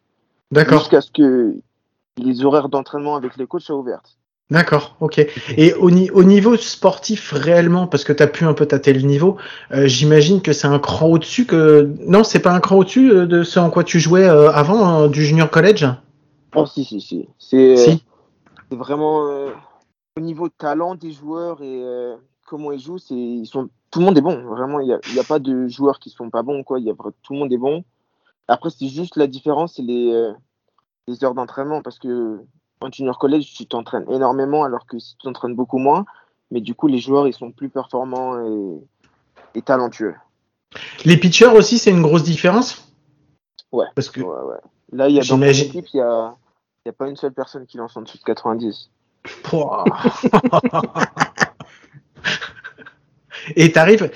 D'accord. 0.50 0.78
Jusqu'à 0.78 1.00
ce 1.00 1.10
que 1.10 1.56
les 2.16 2.44
horaires 2.44 2.68
d'entraînement 2.68 3.16
avec 3.16 3.36
les 3.36 3.46
coachs 3.46 3.62
soient 3.62 3.76
ouvertes. 3.76 4.19
D'accord, 4.50 4.96
ok. 4.98 5.24
Et 5.56 5.74
au, 5.74 5.90
ni- 5.90 6.10
au 6.10 6.24
niveau 6.24 6.56
sportif 6.56 7.30
réellement, 7.32 7.86
parce 7.86 8.02
que 8.02 8.12
tu 8.12 8.22
as 8.22 8.26
pu 8.26 8.44
un 8.44 8.52
peu 8.52 8.66
tâter 8.66 8.92
le 8.92 9.02
niveau, 9.02 9.36
euh, 9.70 9.86
j'imagine 9.86 10.42
que 10.42 10.52
c'est 10.52 10.66
un 10.66 10.80
cran 10.80 11.06
au-dessus 11.06 11.46
que... 11.46 11.88
Non, 12.06 12.24
c'est 12.24 12.40
pas 12.40 12.52
un 12.52 12.58
cran 12.58 12.76
au-dessus 12.78 13.12
euh, 13.12 13.26
de 13.26 13.44
ce 13.44 13.60
en 13.60 13.70
quoi 13.70 13.84
tu 13.84 14.00
jouais 14.00 14.28
euh, 14.28 14.50
avant, 14.50 15.02
euh, 15.02 15.08
du 15.08 15.24
junior 15.24 15.48
college? 15.48 15.86
Oh, 16.56 16.66
si, 16.66 16.84
si, 16.84 17.00
si. 17.00 17.28
C'est 17.38 17.76
Si. 17.76 18.02
vraiment 18.72 19.28
euh, 19.28 19.50
au 20.16 20.20
niveau 20.20 20.48
talent 20.48 20.96
des 20.96 21.12
joueurs 21.12 21.62
et 21.62 21.84
comment 22.44 22.72
ils 22.72 22.80
jouent, 22.80 22.98
c'est 22.98 23.14
ils 23.14 23.46
sont 23.46 23.68
tout 23.92 24.00
le 24.00 24.06
monde 24.06 24.18
est 24.18 24.20
bon. 24.20 24.42
Vraiment, 24.42 24.80
il 24.80 24.86
n'y 24.86 24.92
a, 24.92 24.98
y 25.14 25.20
a 25.20 25.24
pas 25.24 25.38
de 25.38 25.68
joueurs 25.68 26.00
qui 26.00 26.10
sont 26.10 26.28
pas 26.28 26.42
bons 26.42 26.64
quoi. 26.64 26.80
Y 26.80 26.90
a 26.90 26.94
tout 27.22 27.34
le 27.34 27.38
monde 27.38 27.52
est 27.52 27.56
bon. 27.56 27.84
Après, 28.48 28.70
c'est 28.70 28.88
juste 28.88 29.14
la 29.14 29.28
différence, 29.28 29.74
c'est 29.76 29.82
les 29.82 30.32
les 31.06 31.24
heures 31.24 31.34
d'entraînement 31.34 31.82
parce 31.82 32.00
que 32.00 32.40
en 32.80 32.90
junior 32.90 33.18
college, 33.18 33.52
tu 33.54 33.66
t'entraînes 33.66 34.06
énormément 34.10 34.64
alors 34.64 34.86
que 34.86 34.98
si 34.98 35.16
tu 35.16 35.24
t'entraînes 35.24 35.54
beaucoup 35.54 35.78
moins, 35.78 36.04
mais 36.50 36.60
du 36.60 36.74
coup, 36.74 36.86
les 36.86 36.98
joueurs 36.98 37.26
ils 37.26 37.34
sont 37.34 37.52
plus 37.52 37.68
performants 37.68 38.40
et, 38.44 39.58
et 39.58 39.62
talentueux. 39.62 40.14
Les 41.04 41.16
pitchers 41.16 41.46
aussi, 41.46 41.78
c'est 41.78 41.90
une 41.90 42.02
grosse 42.02 42.22
différence? 42.22 42.92
Ouais. 43.72 43.86
Parce 43.94 44.08
que... 44.10 44.20
Ouais, 44.20 44.42
ouais. 44.44 44.58
Là, 44.92 45.08
il 45.08 45.14
y 45.14 45.20
a 45.20 45.24
dans 45.24 45.40
il 45.40 45.86
y 45.94 46.00
a 46.00 46.34
a 46.86 46.92
pas 46.92 47.08
une 47.08 47.16
seule 47.16 47.32
personne 47.32 47.66
qui 47.66 47.76
lance 47.76 47.96
en 47.96 48.02
dessous 48.02 48.18
de 48.18 48.24
90. 48.24 48.90
Pouah. 49.44 49.84
Et 53.56 53.72
t'arrives, 53.72 54.10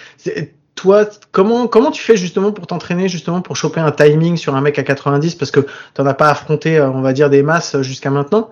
comment 1.31 1.91
tu 1.91 2.03
fais 2.03 2.17
justement 2.17 2.53
pour 2.53 2.67
t'entraîner 2.67 3.09
justement 3.09 3.41
pour 3.43 3.57
choper 3.57 3.81
un 3.81 3.93
timing 3.93 4.37
sur 4.37 4.55
un 4.55 4.61
mec 4.61 4.79
à 4.79 4.83
90 4.83 5.35
parce 5.35 5.51
que 5.51 5.61
t'en 5.95 6.07
as 6.07 6.15
pas 6.15 6.29
affronté, 6.31 6.79
euh, 6.79 6.91
on 6.91 7.01
va 7.01 7.13
dire 7.13 7.31
des 7.31 7.43
masses 7.43 7.75
euh, 7.75 7.83
jusqu'à 7.83 8.11
maintenant. 8.11 8.51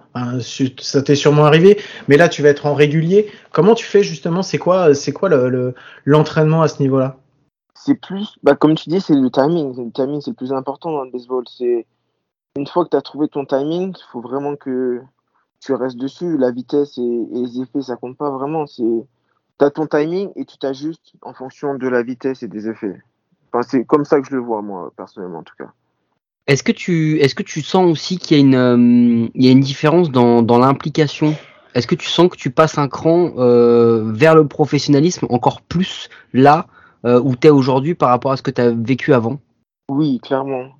Ça 0.79 1.03
t'est 1.03 1.15
sûrement 1.15 1.45
arrivé, 1.45 1.81
mais 2.09 2.17
là 2.17 2.29
tu 2.29 2.43
vas 2.43 2.49
être 2.49 2.67
en 2.67 2.75
régulier. 2.75 3.31
Comment 3.53 3.75
tu 3.75 3.85
fais 3.85 4.03
justement? 4.03 4.43
C'est 4.43 4.59
quoi 4.59 4.95
c'est 4.95 5.13
quoi 5.13 5.29
le- 5.29 5.49
le- 5.49 5.75
l'entraînement 6.05 6.63
à 6.63 6.69
ce 6.69 6.83
niveau-là? 6.83 7.17
C'est 7.75 7.95
plus, 7.95 8.37
bah, 8.43 8.55
comme 8.55 8.75
tu 8.77 8.89
dis, 8.91 9.01
c'est 9.01 9.15
le 9.15 9.31
timing. 9.31 9.75
Le 9.87 9.91
timing, 9.91 10.21
c'est 10.21 10.31
le 10.31 10.37
plus 10.37 10.53
important 10.53 10.93
dans 10.93 11.05
le 11.05 11.11
baseball. 11.11 11.45
C'est 11.49 11.87
une 12.57 12.67
fois 12.67 12.85
que 12.85 12.91
tu 12.91 12.97
as 12.97 13.03
trouvé 13.03 13.27
ton 13.29 13.45
timing, 13.45 13.95
il 13.97 14.05
faut 14.13 14.21
vraiment 14.21 14.55
que 14.55 15.01
tu 15.61 15.73
restes 15.73 15.97
dessus. 15.97 16.37
La 16.39 16.53
vitesse 16.53 16.97
et, 16.99 17.01
et 17.03 17.39
les 17.41 17.61
effets, 17.61 17.83
ça 17.83 17.97
compte 17.97 18.17
pas 18.17 18.31
vraiment. 18.31 18.67
C'est, 18.67 18.85
tu 19.59 19.65
as 19.65 19.71
ton 19.71 19.87
timing 19.87 20.31
et 20.37 20.45
tu 20.45 20.59
t'ajustes 20.59 21.13
en 21.23 21.35
fonction 21.35 21.75
de 21.75 21.89
la 21.89 22.03
vitesse 22.03 22.43
et 22.43 22.49
des 22.49 22.69
effets. 22.69 23.01
Enfin, 23.53 23.63
c'est 23.63 23.85
comme 23.85 24.05
ça 24.05 24.21
que 24.21 24.27
je 24.27 24.35
le 24.35 24.41
vois, 24.41 24.63
moi, 24.63 24.93
personnellement, 24.97 25.41
en 25.41 25.43
tout 25.43 25.55
cas. 25.59 25.71
Est-ce 26.47 26.63
que 26.63 26.73
tu 26.73 27.21
est-ce 27.21 27.35
que 27.35 27.43
tu 27.43 27.63
sens 27.63 27.91
aussi 27.91 28.19
qu'il 28.19 28.37
y 28.37 28.41
a 28.41 28.43
une 28.43 28.55
euh, 28.55 29.29
il 29.35 29.45
y 29.45 29.49
a 29.49 29.53
une 29.53 29.61
différence 29.61 30.11
dans, 30.11 30.43
dans 30.43 30.59
l'implication? 30.59 31.35
Est-ce 31.75 31.87
que 31.87 31.95
tu 31.95 32.09
sens 32.09 32.29
que 32.29 32.37
tu 32.37 32.51
passes 32.51 32.79
un 32.79 32.89
cran 32.89 33.33
euh, 33.39 34.11
vers 34.13 34.35
le 34.35 34.47
professionnalisme 34.47 35.27
encore 35.31 35.63
plus 35.63 36.09
là 36.33 36.67
euh, 37.05 37.21
où 37.21 37.37
tu 37.37 37.47
es 37.47 37.51
aujourd'hui 37.51 37.95
par 37.95 38.09
rapport 38.09 38.33
à 38.33 38.37
ce 38.37 38.43
que 38.43 38.51
tu 38.51 38.61
as 38.61 38.71
vécu 38.71 39.15
avant? 39.15 39.39
Oui, 39.89 40.19
clairement. 40.21 40.71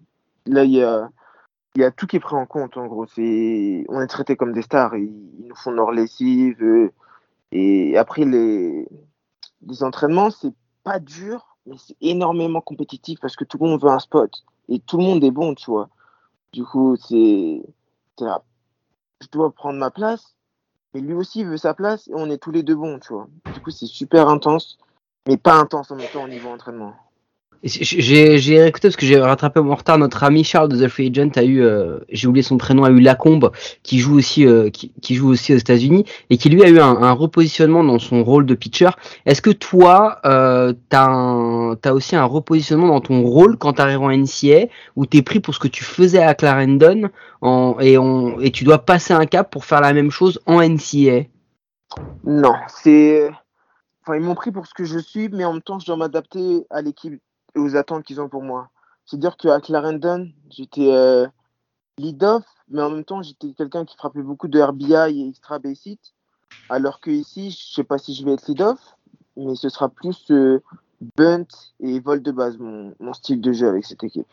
Là, 0.47 0.65
il 0.65 0.73
y 0.73 0.83
a, 0.83 1.09
y 1.77 1.85
a 1.85 1.91
tout 1.93 2.07
qui 2.07 2.17
est 2.17 2.21
pris 2.21 2.37
en 2.37 2.47
compte, 2.47 2.77
en 2.77 2.87
gros. 2.87 3.07
C'est, 3.07 3.85
on 3.89 4.01
est 4.01 4.07
traités 4.09 4.37
comme 4.37 4.53
des 4.53 4.63
stars. 4.63 4.97
Ils, 4.97 5.13
ils 5.39 5.47
nous 5.49 5.57
font 5.57 5.71
leur 5.71 5.93
lessive. 5.93 6.91
Et 7.53 7.99
après, 7.99 8.25
les, 8.25 8.89
entraînements, 9.83 10.31
c'est 10.31 10.55
pas 10.83 10.99
dur, 10.99 11.57
mais 11.67 11.77
c'est 11.79 11.97
énormément 12.01 12.63
compétitif 12.63 13.21
parce 13.21 13.37
que 13.37 13.45
tout 13.45 13.59
le 13.61 13.69
monde 13.69 13.83
veut 13.83 13.91
un 13.91 13.99
spot. 13.99 14.43
Et 14.69 14.81
tout 14.81 14.97
le 14.97 15.05
monde 15.05 15.23
est 15.23 15.31
bon, 15.31 15.55
tu 15.55 15.71
vois. 15.71 15.89
Du 16.53 16.65
coup, 16.65 16.97
c'est. 16.97 17.63
Je 18.19 19.29
dois 19.31 19.53
prendre 19.53 19.79
ma 19.79 19.91
place, 19.91 20.35
mais 20.95 21.01
lui 21.01 21.13
aussi 21.15 21.45
veut 21.45 21.57
sa 21.57 21.75
place 21.75 22.09
et 22.09 22.15
on 22.15 22.31
est 22.31 22.39
tous 22.39 22.51
les 22.51 22.63
deux 22.63 22.75
bons, 22.75 22.99
tu 22.99 23.13
vois. 23.13 23.29
Du 23.53 23.61
coup, 23.61 23.71
c'est 23.71 23.87
super 23.87 24.29
intense, 24.29 24.79
mais 25.27 25.37
pas 25.37 25.57
intense 25.57 25.91
en 25.91 25.97
même 25.97 26.11
temps 26.11 26.25
au 26.25 26.29
niveau 26.29 26.49
entraînement. 26.49 26.95
J'ai 27.65 28.67
écouté 28.67 28.89
parce 28.89 28.97
que 28.97 29.07
j'ai 29.07 29.21
rattrapé 29.21 29.61
mon 29.61 29.77
retard. 29.77 29.97
Notre 29.97 30.25
ami 30.25 30.43
Charles 30.43 30.69
de 30.69 30.85
The 30.85 30.89
Free 30.89 31.13
Agent 31.15 31.31
a 31.37 31.45
eu, 31.45 31.63
euh, 31.63 32.01
j'ai 32.09 32.27
oublié 32.27 32.43
son 32.43 32.59
prénom, 32.59 32.83
a 32.83 32.91
eu 32.91 32.99
Lacombe 32.99 33.53
qui 33.85 34.01
joue 34.01 34.17
aussi, 34.17 34.45
euh, 34.45 34.69
qui, 34.71 34.93
qui 35.01 35.15
joue 35.15 35.29
aussi 35.29 35.55
aux 35.55 35.59
États-Unis 35.59 36.05
et 36.29 36.39
qui 36.39 36.49
lui 36.49 36.65
a 36.65 36.69
eu 36.69 36.81
un, 36.81 37.03
un 37.03 37.13
repositionnement 37.13 37.85
dans 37.85 38.01
son 38.01 38.25
rôle 38.25 38.47
de 38.47 38.55
pitcher. 38.55 38.91
Est-ce 39.27 39.41
que 39.41 39.51
toi, 39.51 40.19
euh, 40.25 40.73
t'as 40.89 41.77
t'as 41.81 41.93
aussi 41.93 42.17
un 42.17 42.25
repositionnement 42.25 42.89
dans 42.89 43.01
ton 43.01 43.23
rôle 43.23 43.57
quand 43.57 43.75
t'arrives 43.75 44.03
en 44.03 44.11
NCA 44.11 44.67
où 44.97 45.07
t'es 45.07 45.23
pris 45.23 45.39
pour 45.39 45.55
ce 45.55 45.61
que 45.61 45.69
tu 45.69 45.85
faisais 45.85 46.23
à 46.23 46.35
Clarendon 46.35 47.11
en, 47.43 47.77
et 47.79 47.97
on 47.97 48.41
et 48.41 48.51
tu 48.51 48.65
dois 48.65 48.79
passer 48.79 49.15
un 49.15 49.27
cap 49.27 49.53
pour 49.53 49.65
faire 49.65 49.81
la 49.81 49.93
même 49.93 50.11
chose 50.11 50.41
en 50.47 50.61
NCA. 50.61 51.27
Non, 52.25 52.55
c'est. 52.67 53.31
Enfin, 54.03 54.17
ils 54.17 54.23
m'ont 54.23 54.35
pris 54.35 54.51
pour 54.51 54.67
ce 54.67 54.75
que 54.75 54.85
je 54.85 54.99
suis, 54.99 55.29
mais 55.29 55.45
en 55.45 55.53
même 55.53 55.63
temps, 55.63 55.79
je 55.79 55.87
dois 55.87 55.97
m'adapter 55.97 56.67
à 56.71 56.83
l'équipe 56.83 57.21
et 57.55 57.59
aux 57.59 57.77
attentes 57.77 58.05
qu'ils 58.05 58.21
ont 58.21 58.29
pour 58.29 58.43
moi. 58.43 58.71
C'est-à-dire 59.05 59.37
qu'à 59.37 59.61
Clarendon, 59.61 60.31
j'étais 60.51 60.93
euh, 60.93 61.27
lead-off, 61.99 62.45
mais 62.69 62.83
en 62.83 62.91
même 62.91 63.05
temps, 63.05 63.23
j'étais 63.23 63.53
quelqu'un 63.53 63.85
qui 63.85 63.97
frappait 63.97 64.23
beaucoup 64.23 64.49
de 64.49 64.61
RBI 64.61 65.21
et 65.21 65.29
extra 65.29 65.59
base 65.59 65.87
hit. 65.87 66.15
Alors 66.69 67.01
que 67.01 67.11
ici, 67.11 67.51
je 67.51 67.75
sais 67.75 67.85
pas 67.85 67.99
si 67.99 68.15
je 68.15 68.25
vais 68.25 68.33
être 68.33 68.47
lead-off, 68.47 68.97
mais 69.37 69.55
ce 69.55 69.69
sera 69.69 69.89
plus 69.89 70.31
euh, 70.31 70.63
bunt 71.17 71.47
et 71.81 72.01
vol 72.01 72.23
de 72.23 72.31
base, 72.31 72.59
mon 72.59 73.13
style 73.13 73.41
de 73.41 73.53
jeu 73.53 73.69
avec 73.69 73.85
cette 73.85 74.05
équipe. 74.05 74.27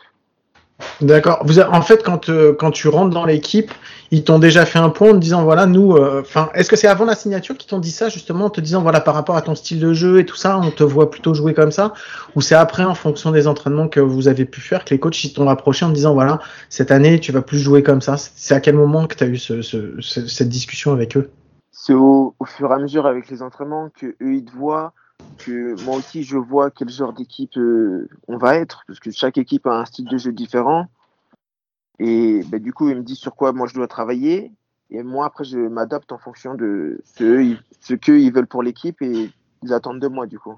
D'accord. 1.02 1.42
Vous 1.46 1.60
en 1.60 1.82
fait, 1.82 2.04
quand, 2.04 2.30
euh, 2.30 2.54
quand 2.54 2.72
tu 2.72 2.88
rentres 2.88 3.14
dans 3.14 3.26
l'équipe, 3.26 3.72
ils 4.12 4.24
t'ont 4.24 4.40
déjà 4.40 4.66
fait 4.66 4.80
un 4.80 4.90
point 4.90 5.10
en 5.10 5.14
te 5.14 5.18
disant 5.18 5.44
voilà, 5.44 5.66
nous, 5.66 5.94
euh, 5.96 6.22
enfin, 6.22 6.50
est-ce 6.54 6.70
que 6.70 6.76
c'est 6.76 6.88
avant 6.88 7.06
la 7.06 7.16
signature 7.16 7.58
qu'ils 7.58 7.70
t'ont 7.70 7.80
dit 7.80 7.92
ça 7.92 8.10
justement 8.10 8.46
en 8.46 8.50
te 8.50 8.60
disant 8.62 8.82
voilà, 8.82 9.00
par 9.02 9.14
rapport 9.14 9.36
à 9.36 9.42
ton 9.42 9.56
style 9.56 9.80
de 9.80 9.94
jeu 9.94 10.20
et 10.20 10.26
tout 10.26 10.36
ça, 10.36 10.58
on 10.58 10.72
te 10.72 10.84
voit 10.84 11.10
plutôt 11.10 11.34
jouer 11.34 11.54
comme 11.54 11.72
ça, 11.72 11.94
ou 12.36 12.42
c'est 12.42 12.56
après 12.56 12.84
en 12.84 12.96
fonction 12.96 13.32
des 13.32 13.48
entraînements 13.48 13.88
que 13.88 14.00
vous 14.00 14.28
avez 14.28 14.46
pu 14.46 14.62
faire 14.62 14.84
que 14.86 14.92
les 14.94 15.00
coachs 15.00 15.24
ils 15.24 15.34
t'ont 15.34 15.48
approché 15.50 15.86
en 15.86 15.90
te 15.90 15.96
disant 15.96 16.14
voilà, 16.14 16.40
cette 16.70 16.92
année 16.92 17.20
tu 17.20 17.32
vas 17.32 17.42
plus 17.42 17.60
jouer 17.60 17.84
comme 17.84 18.02
ça? 18.02 18.16
C'est 18.18 18.54
à 18.54 18.60
quel 18.60 18.76
moment 18.76 19.06
que 19.08 19.16
tu 19.16 19.24
as 19.24 19.28
eu 19.28 19.38
ce- 19.38 19.62
ce- 19.62 20.00
cette 20.02 20.50
discussion 20.50 20.92
avec 20.94 21.16
eux? 21.18 21.30
C'est 21.72 21.94
au, 21.94 22.36
au 22.40 22.46
fur 22.46 22.72
et 22.72 22.74
à 22.74 22.80
mesure 22.80 23.06
avec 23.06 23.30
les 23.30 23.42
entraînements 23.42 23.90
que 23.98 24.08
eux 24.22 24.34
ils 24.34 24.46
te 24.46 24.52
voient, 24.52 24.94
que 25.38 25.82
moi 25.84 25.98
aussi 25.98 26.24
je 26.24 26.38
vois 26.38 26.72
quel 26.72 26.90
genre 26.90 27.14
d'équipe 27.14 27.58
euh, 27.58 28.10
on 28.28 28.38
va 28.38 28.56
être, 28.56 28.84
parce 28.88 29.00
que 29.00 29.12
chaque 29.12 29.38
équipe 29.38 29.68
a 29.68 29.80
un 29.80 29.86
style 29.86 30.06
de 30.06 30.18
jeu 30.18 30.32
différent. 30.32 30.88
Et 32.00 32.44
bah, 32.48 32.60
du 32.60 32.72
coup, 32.74 32.90
ils 32.90 32.96
me 32.96 33.04
disent 33.04 33.18
sur 33.18 33.36
quoi 33.36 33.52
moi 33.52 33.68
je 33.68 33.74
dois 33.74 33.88
travailler. 33.88 34.54
Et 34.90 35.04
moi, 35.04 35.26
après, 35.26 35.44
je 35.44 35.60
m'adapte 35.60 36.12
en 36.12 36.18
fonction 36.18 36.56
de 36.56 37.02
ce, 37.04 37.56
ce 37.82 37.94
qu'eux 37.94 38.20
ils 38.20 38.34
veulent 38.34 38.48
pour 38.48 38.64
l'équipe 38.64 39.02
et 39.02 39.30
ils 39.62 39.74
attendent 39.74 40.00
de 40.00 40.08
moi, 40.08 40.26
du 40.26 40.40
coup. 40.40 40.56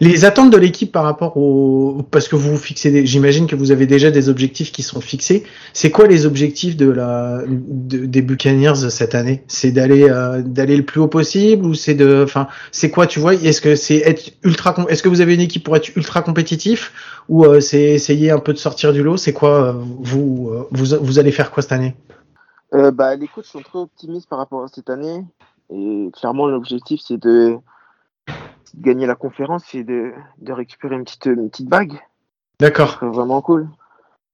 Les 0.00 0.24
attentes 0.24 0.50
de 0.50 0.56
l'équipe 0.56 0.90
par 0.90 1.04
rapport 1.04 1.36
au 1.36 2.02
parce 2.10 2.26
que 2.26 2.34
vous 2.34 2.52
vous 2.52 2.56
fixez 2.56 2.90
des... 2.90 3.04
j'imagine 3.04 3.46
que 3.46 3.54
vous 3.54 3.70
avez 3.70 3.86
déjà 3.86 4.10
des 4.10 4.30
objectifs 4.30 4.72
qui 4.72 4.82
sont 4.82 5.00
fixés. 5.00 5.44
C'est 5.74 5.90
quoi 5.90 6.06
les 6.06 6.24
objectifs 6.24 6.76
de 6.76 6.90
la 6.90 7.42
de- 7.46 8.06
des 8.06 8.22
Buccaneers 8.22 8.90
cette 8.90 9.14
année? 9.14 9.44
C'est 9.46 9.72
d'aller 9.72 10.08
euh, 10.08 10.40
d'aller 10.42 10.76
le 10.76 10.84
plus 10.84 11.00
haut 11.00 11.08
possible 11.08 11.66
ou 11.66 11.74
c'est 11.74 11.94
de 11.94 12.22
enfin 12.24 12.48
c'est 12.72 12.90
quoi 12.90 13.06
tu 13.06 13.20
vois? 13.20 13.34
Est-ce 13.34 13.60
que 13.60 13.76
c'est 13.76 13.98
être 13.98 14.32
ultra 14.42 14.74
est-ce 14.88 15.02
que 15.02 15.10
vous 15.10 15.20
avez 15.20 15.34
une 15.34 15.42
équipe 15.42 15.64
pour 15.64 15.76
être 15.76 15.94
ultra 15.94 16.22
compétitif 16.22 16.92
ou 17.28 17.44
euh, 17.44 17.60
c'est 17.60 17.82
essayer 17.82 18.30
un 18.30 18.38
peu 18.38 18.54
de 18.54 18.58
sortir 18.58 18.94
du 18.94 19.02
lot? 19.02 19.18
C'est 19.18 19.34
quoi 19.34 19.66
euh, 19.66 19.72
vous 20.00 20.50
vous 20.70 20.86
vous 21.00 21.18
allez 21.18 21.32
faire 21.32 21.50
quoi 21.50 21.62
cette 21.62 21.72
année? 21.72 21.94
Bah, 22.72 23.16
les 23.16 23.26
coachs 23.26 23.46
sont 23.46 23.60
très 23.60 23.80
optimistes 23.80 24.28
par 24.28 24.38
rapport 24.38 24.62
à 24.62 24.68
cette 24.68 24.88
année. 24.90 25.24
Et 25.72 26.10
clairement, 26.18 26.46
l'objectif, 26.46 27.00
c'est 27.04 27.20
de, 27.20 27.56
de 28.74 28.82
gagner 28.82 29.06
la 29.06 29.14
conférence 29.14 29.74
et 29.74 29.84
de, 29.84 30.12
de 30.40 30.52
récupérer 30.52 30.94
une 30.96 31.04
petite, 31.04 31.26
une 31.26 31.50
petite 31.50 31.68
bague. 31.68 31.94
D'accord. 32.60 32.98
C'est 33.00 33.06
vraiment 33.06 33.40
cool. 33.40 33.68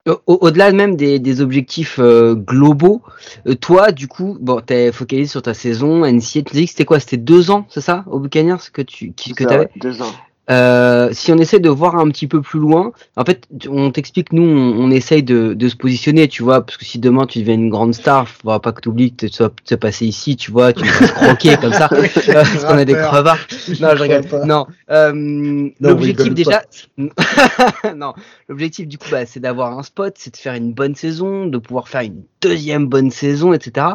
Au- 0.07 0.21
au- 0.27 0.39
Au-delà 0.43 0.71
même 0.73 0.95
des, 0.95 1.19
des 1.19 1.41
objectifs 1.41 1.99
euh, 1.99 2.35
globaux, 2.35 3.03
euh, 3.49 3.55
toi, 3.55 3.91
du 3.91 4.07
coup, 4.07 4.37
bon, 4.41 4.61
t'es 4.61 4.93
focalisé 4.93 5.29
sur 5.29 5.43
ta 5.43 5.53
saison, 5.55 6.05
NCA, 6.05 6.43
tu 6.43 6.55
dis 6.55 6.65
que 6.67 6.71
c'était 6.71 6.85
quoi? 6.85 7.01
C'était 7.01 7.17
deux 7.17 7.51
ans, 7.51 7.67
c'est 7.69 7.81
ça, 7.81 8.05
au 8.07 8.21
Buccaneers 8.21 8.71
que 8.73 8.83
tu 8.83 9.13
qui- 9.13 9.35
que 9.35 9.43
Ça, 9.45 9.51
t'avais? 9.51 9.69
Deux 9.77 10.01
ans. 10.03 10.13
Euh, 10.49 11.09
si 11.13 11.33
on 11.33 11.39
essaie 11.39 11.59
de 11.59 11.69
voir 11.69 11.97
un 11.97 12.09
petit 12.09 12.29
peu 12.29 12.41
plus 12.41 12.61
loin, 12.61 12.93
en 13.17 13.25
fait, 13.25 13.49
on 13.69 13.91
t'explique, 13.91 14.33
nous, 14.33 14.43
on, 14.43 14.85
on 14.85 14.91
essaye 14.91 15.23
de, 15.23 15.55
de 15.55 15.69
se 15.69 15.75
positionner, 15.75 16.29
tu 16.29 16.43
vois, 16.45 16.65
parce 16.65 16.77
que 16.77 16.85
si 16.85 16.99
demain 16.99 17.27
tu 17.27 17.41
deviens 17.41 17.55
une 17.55 17.69
grande 17.69 17.95
star, 17.95 18.29
faudra 18.29 18.61
pas 18.61 18.73
que 18.73 18.81
tu 18.81 18.89
oublies 18.89 19.13
que 19.13 19.27
tu 19.27 19.33
sois, 19.33 19.51
passé 19.81 20.07
ici, 20.07 20.37
tu 20.37 20.53
vois, 20.53 20.73
tu 20.73 20.85
vas 20.85 21.09
croquer 21.09 21.57
comme 21.57 21.73
ça, 21.73 21.89
euh, 21.93 22.07
parce 22.33 22.65
qu'on 22.65 22.79
a 22.79 22.85
des 22.85 22.95
crevards. 22.95 23.39
Non, 23.81 23.97
je 23.97 24.03
rigole. 24.03 24.47
Non, 24.47 24.67
euh, 24.91 25.69
l'objectif 25.81 26.33
déjà, 26.33 26.63
non, 27.97 28.15
l'objectif 28.49 28.87
du 28.87 28.99
coup, 28.99 29.09
bah, 29.11 29.27
c'est 29.27 29.41
d'avoir 29.41 29.77
un 29.77 29.83
spot, 29.83 30.15
c'est 30.17 30.33
de 30.33 30.37
faire 30.37 30.55
une 30.55 30.73
bonne 30.73 30.95
saison, 30.95 31.47
de 31.47 31.59
pouvoir 31.59 31.89
faire 31.89 32.03
une 32.03 32.23
deuxième 32.41 32.87
bonne 32.87 33.11
saison, 33.11 33.53
etc. 33.53 33.87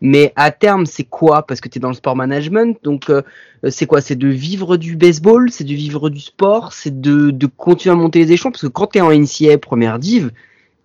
Mais 0.00 0.32
à 0.36 0.50
terme, 0.50 0.86
c'est 0.86 1.04
quoi? 1.04 1.46
Parce 1.46 1.60
que 1.60 1.68
tu 1.68 1.78
es 1.78 1.80
dans 1.80 1.88
le 1.88 1.94
sport 1.94 2.16
management, 2.16 2.82
donc 2.82 3.10
euh, 3.10 3.22
c'est 3.68 3.86
quoi? 3.86 4.00
C'est 4.00 4.16
de 4.16 4.28
vivre 4.28 4.76
du 4.76 4.96
baseball, 4.96 5.50
c'est 5.50 5.64
de 5.64 5.74
vivre 5.74 6.08
du 6.08 6.20
sport, 6.20 6.72
c'est 6.72 7.00
de, 7.00 7.46
continuer 7.46 7.92
à 7.92 7.96
monter 7.96 8.20
les 8.20 8.32
échelons? 8.32 8.50
Parce 8.50 8.62
que 8.62 8.68
quand 8.68 8.86
tu 8.88 8.98
es 8.98 9.00
en 9.02 9.12
NCAA 9.12 9.58
première 9.58 9.98
div, 9.98 10.30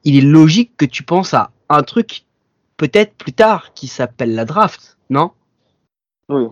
il 0.03 0.17
est 0.17 0.21
logique 0.21 0.75
que 0.77 0.85
tu 0.85 1.03
penses 1.03 1.33
à 1.33 1.51
un 1.69 1.83
truc 1.83 2.25
peut-être 2.77 3.13
plus 3.15 3.33
tard 3.33 3.73
qui 3.73 3.87
s'appelle 3.87 4.35
la 4.35 4.43
draft, 4.43 4.97
non? 5.09 5.31
Oui. 6.27 6.47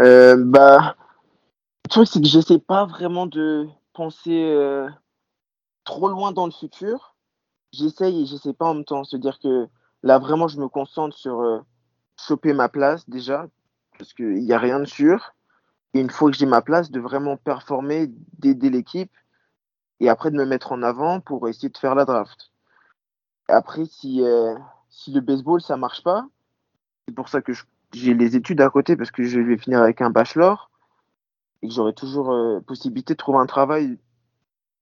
Euh, 0.00 0.36
bah, 0.38 0.94
le 1.84 1.88
truc, 1.88 2.06
c'est 2.06 2.20
que 2.20 2.28
j'essaie 2.28 2.60
pas 2.60 2.86
vraiment 2.86 3.26
de 3.26 3.66
penser 3.94 4.44
euh, 4.44 4.88
trop 5.84 6.08
loin 6.08 6.30
dans 6.30 6.46
le 6.46 6.52
futur. 6.52 7.14
J'essaye 7.72 8.22
et 8.22 8.26
j'essaie 8.26 8.52
pas 8.52 8.66
en 8.66 8.74
même 8.74 8.84
temps. 8.84 9.02
Se 9.02 9.16
dire 9.16 9.38
que 9.40 9.66
là, 10.02 10.18
vraiment, 10.18 10.48
je 10.48 10.58
me 10.60 10.68
concentre 10.68 11.16
sur 11.16 11.40
euh, 11.40 11.60
choper 12.16 12.52
ma 12.52 12.68
place 12.68 13.08
déjà, 13.08 13.46
parce 13.98 14.12
qu'il 14.14 14.44
n'y 14.44 14.52
a 14.52 14.58
rien 14.58 14.80
de 14.80 14.84
sûr. 14.84 15.34
Et 15.94 16.00
une 16.00 16.10
fois 16.10 16.30
que 16.30 16.36
j'ai 16.36 16.46
ma 16.46 16.62
place, 16.62 16.90
de 16.90 17.00
vraiment 17.00 17.36
performer, 17.36 18.10
d'aider 18.38 18.70
l'équipe, 18.70 19.12
et 20.00 20.08
après 20.08 20.30
de 20.30 20.36
me 20.36 20.44
mettre 20.44 20.72
en 20.72 20.82
avant 20.82 21.20
pour 21.20 21.48
essayer 21.48 21.68
de 21.68 21.78
faire 21.78 21.94
la 21.94 22.04
draft. 22.04 22.50
Après, 23.48 23.84
si, 23.84 24.22
euh, 24.22 24.54
si 24.88 25.12
le 25.12 25.20
baseball, 25.20 25.60
ça 25.60 25.76
marche 25.76 26.02
pas, 26.02 26.26
c'est 27.06 27.14
pour 27.14 27.28
ça 27.28 27.40
que 27.40 27.52
j'ai 27.92 28.14
les 28.14 28.34
études 28.34 28.60
à 28.60 28.70
côté 28.70 28.96
parce 28.96 29.10
que 29.10 29.22
je 29.22 29.40
vais 29.40 29.58
finir 29.58 29.80
avec 29.80 30.00
un 30.00 30.10
bachelor 30.10 30.70
et 31.62 31.68
que 31.68 31.74
j'aurai 31.74 31.92
toujours 31.92 32.32
euh, 32.32 32.60
possibilité 32.60 33.14
de 33.14 33.18
trouver 33.18 33.38
un 33.38 33.46
travail 33.46 33.98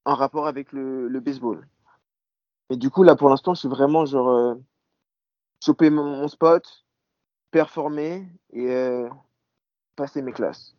en 0.05 0.14
rapport 0.14 0.47
avec 0.47 0.73
le, 0.73 1.21
baseball. 1.21 1.66
Et 2.71 2.77
du 2.77 2.89
coup, 2.89 3.03
là, 3.03 3.16
pour 3.16 3.29
l'instant, 3.29 3.53
je 3.53 3.61
suis 3.61 3.68
vraiment 3.68 4.07
genre 4.07 4.57
choper 5.64 5.90
mon, 5.90 6.26
spot, 6.28 6.84
performer 7.50 8.26
et 8.52 8.70
euh, 8.70 9.08
passer 9.96 10.22
mes 10.22 10.32
classes. 10.32 10.74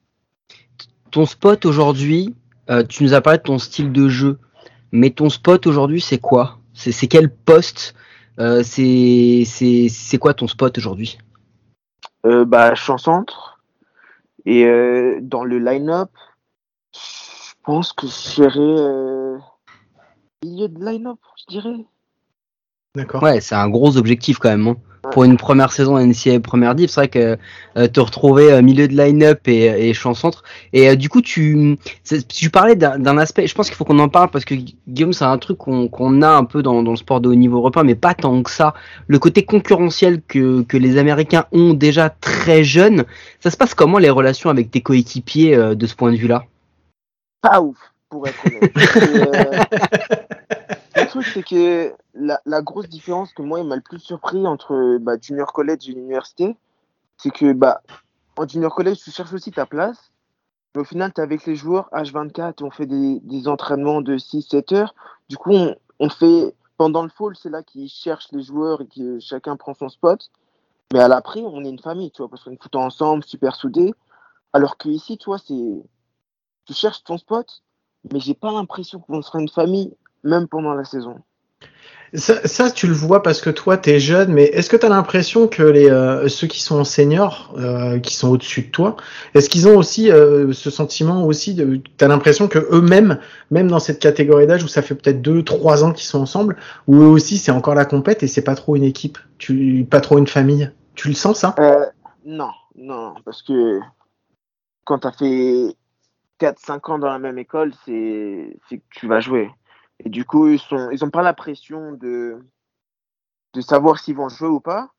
Ton 1.12 1.26
spot 1.26 1.66
aujourd'hui, 1.66 2.36
euh, 2.70 2.84
tu 2.84 3.04
nous 3.04 3.14
as 3.14 3.22
parlé 3.22 3.40
de 3.40 3.44
ton 3.44 3.60
style 3.60 3.92
de 3.92 4.08
jeu, 4.08 4.40
mais 4.92 5.10
ton 5.10 5.30
spot 5.30 5.68
aujourd'hui, 5.68 6.02
c'est 6.02 6.20
quoi? 6.20 6.58
C'est 6.74 7.08
quel 7.08 7.34
poste? 7.34 7.94
Euh, 8.40 8.64
C'est 8.64 9.44
c'est 9.46 9.90
c'est 9.90 10.18
quoi 10.18 10.34
ton 10.34 10.48
spot 10.48 10.78
aujourd'hui? 10.78 11.18
Bah, 12.24 12.74
je 12.76 12.82
suis 12.82 12.92
en 12.92 12.98
centre 12.98 13.60
et 14.46 14.64
dans 15.22 15.44
le 15.44 15.60
line-up, 15.60 16.12
je 16.94 17.54
pense 17.64 17.94
que 17.94 18.08
je 18.08 18.12
serai 18.12 18.60
euh, 18.60 19.38
milieu 20.44 20.68
de 20.68 20.84
line-up, 20.84 21.20
je 21.38 21.46
dirais. 21.48 21.86
D'accord. 22.96 23.24
Ouais, 23.24 23.40
c'est 23.40 23.56
un 23.56 23.70
gros 23.70 23.98
objectif 23.98 24.38
quand 24.38 24.50
même. 24.50 24.68
hein. 24.68 24.76
Pour 25.12 25.24
une 25.24 25.36
première 25.38 25.72
saison 25.72 25.98
NCAA 25.98 26.42
première 26.42 26.76
div, 26.76 26.88
c'est 26.88 27.00
vrai 27.02 27.08
que 27.08 27.36
euh, 27.76 27.88
te 27.88 28.00
retrouver 28.00 28.52
euh, 28.52 28.62
milieu 28.62 28.88
de 28.88 28.96
line-up 28.96 29.48
et, 29.48 29.90
et 29.90 29.94
champ 29.96 30.14
centre. 30.14 30.44
Et 30.74 30.90
euh, 30.90 30.96
du 30.96 31.10
coup, 31.10 31.22
tu, 31.22 31.76
tu 32.30 32.50
parlais 32.52 32.76
d'un 32.76 33.00
d'un 33.00 33.18
aspect, 33.18 33.48
je 33.48 33.56
pense 33.56 33.68
qu'il 33.68 33.76
faut 33.76 33.84
qu'on 33.84 33.98
en 33.98 34.10
parle 34.10 34.30
parce 34.30 34.46
que 34.46 34.54
Guillaume, 34.88 35.12
c'est 35.14 35.26
un 35.26 35.40
truc 35.40 35.58
qu'on 35.58 35.88
qu'on 35.88 36.22
a 36.22 36.30
un 36.30 36.44
peu 36.44 36.62
dans, 36.62 36.84
dans 36.84 36.92
le 36.92 36.98
sport 36.98 37.20
de 37.20 37.30
haut 37.30 37.36
niveau 37.36 37.58
européen, 37.58 37.84
mais 37.84 37.96
pas 37.96 38.14
tant 38.14 38.44
que 38.44 38.52
ça. 38.52 38.76
Le 39.08 39.18
côté 39.18 39.44
concurrentiel 39.44 40.22
que, 40.28 40.62
que 40.62 40.78
les 40.78 40.98
Américains 40.98 41.46
ont 41.52 41.74
déjà 41.74 42.10
très 42.12 42.64
jeunes, 42.64 43.06
ça 43.40 43.50
se 43.50 43.58
passe 43.58 43.74
comment 43.74 43.98
les 43.98 44.12
relations 44.12 44.52
avec 44.52 44.70
tes 44.70 44.82
coéquipiers 44.82 45.56
euh, 45.56 45.74
de 45.74 45.88
ce 45.88 45.96
point 45.96 46.12
de 46.12 46.18
vue-là? 46.18 46.46
Pas 47.42 47.60
ouf, 47.60 47.78
pour 48.10 48.28
être 48.28 48.38
honnête. 48.46 48.72
Truc, 51.12 51.26
c'est 51.26 51.44
que 51.44 51.94
la, 52.14 52.40
la 52.46 52.62
grosse 52.62 52.88
différence 52.88 53.34
que 53.34 53.42
moi, 53.42 53.60
il 53.60 53.68
m'a 53.68 53.76
le 53.76 53.82
plus 53.82 54.00
surpris 54.00 54.48
entre 54.48 54.98
bah, 55.00 55.18
junior 55.22 55.52
college 55.52 55.90
et 55.90 55.92
l'université, 55.92 56.56
c'est 57.18 57.32
que 57.32 57.52
bah, 57.52 57.82
en 58.38 58.48
junior 58.48 58.74
college, 58.74 59.00
tu 59.04 59.12
cherches 59.12 59.34
aussi 59.34 59.52
ta 59.52 59.66
place, 59.66 60.14
mais 60.74 60.80
au 60.80 60.86
final, 60.86 61.12
tu 61.14 61.20
es 61.20 61.24
avec 61.26 61.46
les 61.46 61.58
joueurs 61.58 61.90
H24 61.92 62.62
et 62.62 62.64
on 62.64 62.72
fait 62.72 62.86
des, 62.86 63.20
des 63.24 63.50
entraînements 63.50 64.00
de 64.00 64.18
6-7 64.18 64.74
heures. 64.74 64.96
Du 65.28 65.36
coup, 65.36 65.52
on, 66.00 66.10
fait, 66.10 66.56
pendant 66.78 67.04
le 67.04 67.10
fall, 67.10 67.36
c'est 67.36 67.50
là 67.50 67.62
qu'ils 67.62 67.90
cherchent 67.90 68.32
les 68.32 68.44
joueurs 68.44 68.80
et 68.80 68.88
que 68.88 69.20
chacun 69.20 69.58
prend 69.58 69.74
son 69.74 69.90
spot. 69.90 70.32
Mais 70.94 71.00
à 71.00 71.10
l'après, 71.10 71.42
on 71.42 71.62
est 71.66 71.70
une 71.70 71.80
famille, 71.80 72.12
tu 72.12 72.22
vois, 72.22 72.30
parce 72.30 72.46
qu'on 72.46 72.52
est 72.52 72.76
ensemble, 72.78 73.26
super 73.26 73.58
soudés. 73.58 73.94
Alors 74.54 74.78
que 74.78 74.88
ici, 74.88 75.18
tu 75.18 75.26
vois, 75.26 75.40
c'est 75.40 75.84
tu 76.66 76.74
cherches 76.74 77.04
ton 77.04 77.18
spot, 77.18 77.64
mais 78.14 78.22
j'ai 78.22 78.34
pas 78.34 78.54
l'impression 78.54 79.02
qu'on 79.02 79.22
sera 79.22 79.42
une 79.42 79.50
famille, 79.50 79.94
même 80.24 80.48
pendant 80.48 80.74
la 80.74 80.84
saison. 80.84 81.22
Ça, 82.14 82.46
ça, 82.46 82.70
tu 82.70 82.88
le 82.88 82.94
vois 82.94 83.24
parce 83.24 83.40
que 83.40 83.50
toi, 83.50 83.78
tu 83.78 83.90
es 83.90 84.00
jeune, 84.00 84.34
mais 84.34 84.44
est-ce 84.44 84.70
que 84.70 84.76
tu 84.76 84.86
as 84.86 84.90
l'impression 84.90 85.48
que 85.48 85.64
les, 85.64 85.90
euh, 85.90 86.28
ceux 86.28 86.48
qui 86.48 86.62
sont 86.62 86.84
seniors, 86.84 87.54
euh, 87.58 88.00
qui 88.00 88.16
sont 88.16 88.28
au-dessus 88.28 88.64
de 88.64 88.70
toi, 88.70 88.98
est-ce 89.34 89.48
qu'ils 89.48 89.70
ont 89.70 89.78
aussi 89.78 90.12
euh, 90.12 90.52
ce 90.52 90.70
sentiment 90.70 91.26
aussi 91.26 91.54
de, 91.54 91.78
Tu 91.78 92.04
as 92.04 92.10
l'impression 92.10 92.50
que 92.50 92.60
eux-mêmes, 92.70 93.18
même 93.50 93.70
dans 93.70 93.80
cette 93.80 94.00
catégorie 94.00 94.46
d'âge 94.46 94.62
où 94.62 94.68
ça 94.68 94.82
fait 94.82 94.94
peut-être 94.94 95.22
2-3 95.22 95.86
ans 95.86 95.94
qu'ils 95.94 96.06
sont 96.06 96.20
ensemble, 96.20 96.58
où 96.86 96.98
eux 96.98 97.08
aussi 97.08 97.38
c'est 97.38 97.52
encore 97.52 97.76
la 97.76 97.86
compète 97.86 98.24
et 98.24 98.28
c'est 98.28 98.44
pas 98.44 98.56
trop 98.56 98.76
une 98.76 98.84
équipe, 98.84 99.18
tu, 99.38 99.88
pas 99.90 100.02
trop 100.02 100.18
une 100.18 100.28
famille? 100.28 100.70
Tu 100.96 101.08
le 101.08 101.14
sens 101.14 101.40
ça? 101.40 101.56
Euh, 101.60 101.86
Non, 102.26 102.52
non, 102.76 103.14
parce 103.24 103.42
que 103.42 103.80
quand 104.84 105.00
tu 105.00 105.08
as 105.08 105.12
fait 105.14 105.76
4-5 106.42 106.92
ans 106.92 107.00
dans 107.00 107.10
la 107.10 107.20
même 107.20 107.38
école, 107.38 107.72
c'est 107.86 108.58
que 108.70 108.76
tu 108.90 109.08
vas 109.08 109.22
jouer. 109.22 109.50
Et 110.04 110.10
du 110.10 110.26
coup, 110.26 110.48
ils 110.48 110.60
sont, 110.60 110.90
ils 110.92 111.04
ont 111.04 111.10
pas 111.10 111.22
la 111.22 111.34
pression 111.34 111.92
de, 111.94 112.44
de 113.54 113.62
savoir 113.62 114.00
s'ils 114.00 114.16
vont 114.16 114.30
jouer 114.30 114.48
ou 114.48 114.60
pas. 114.60 114.92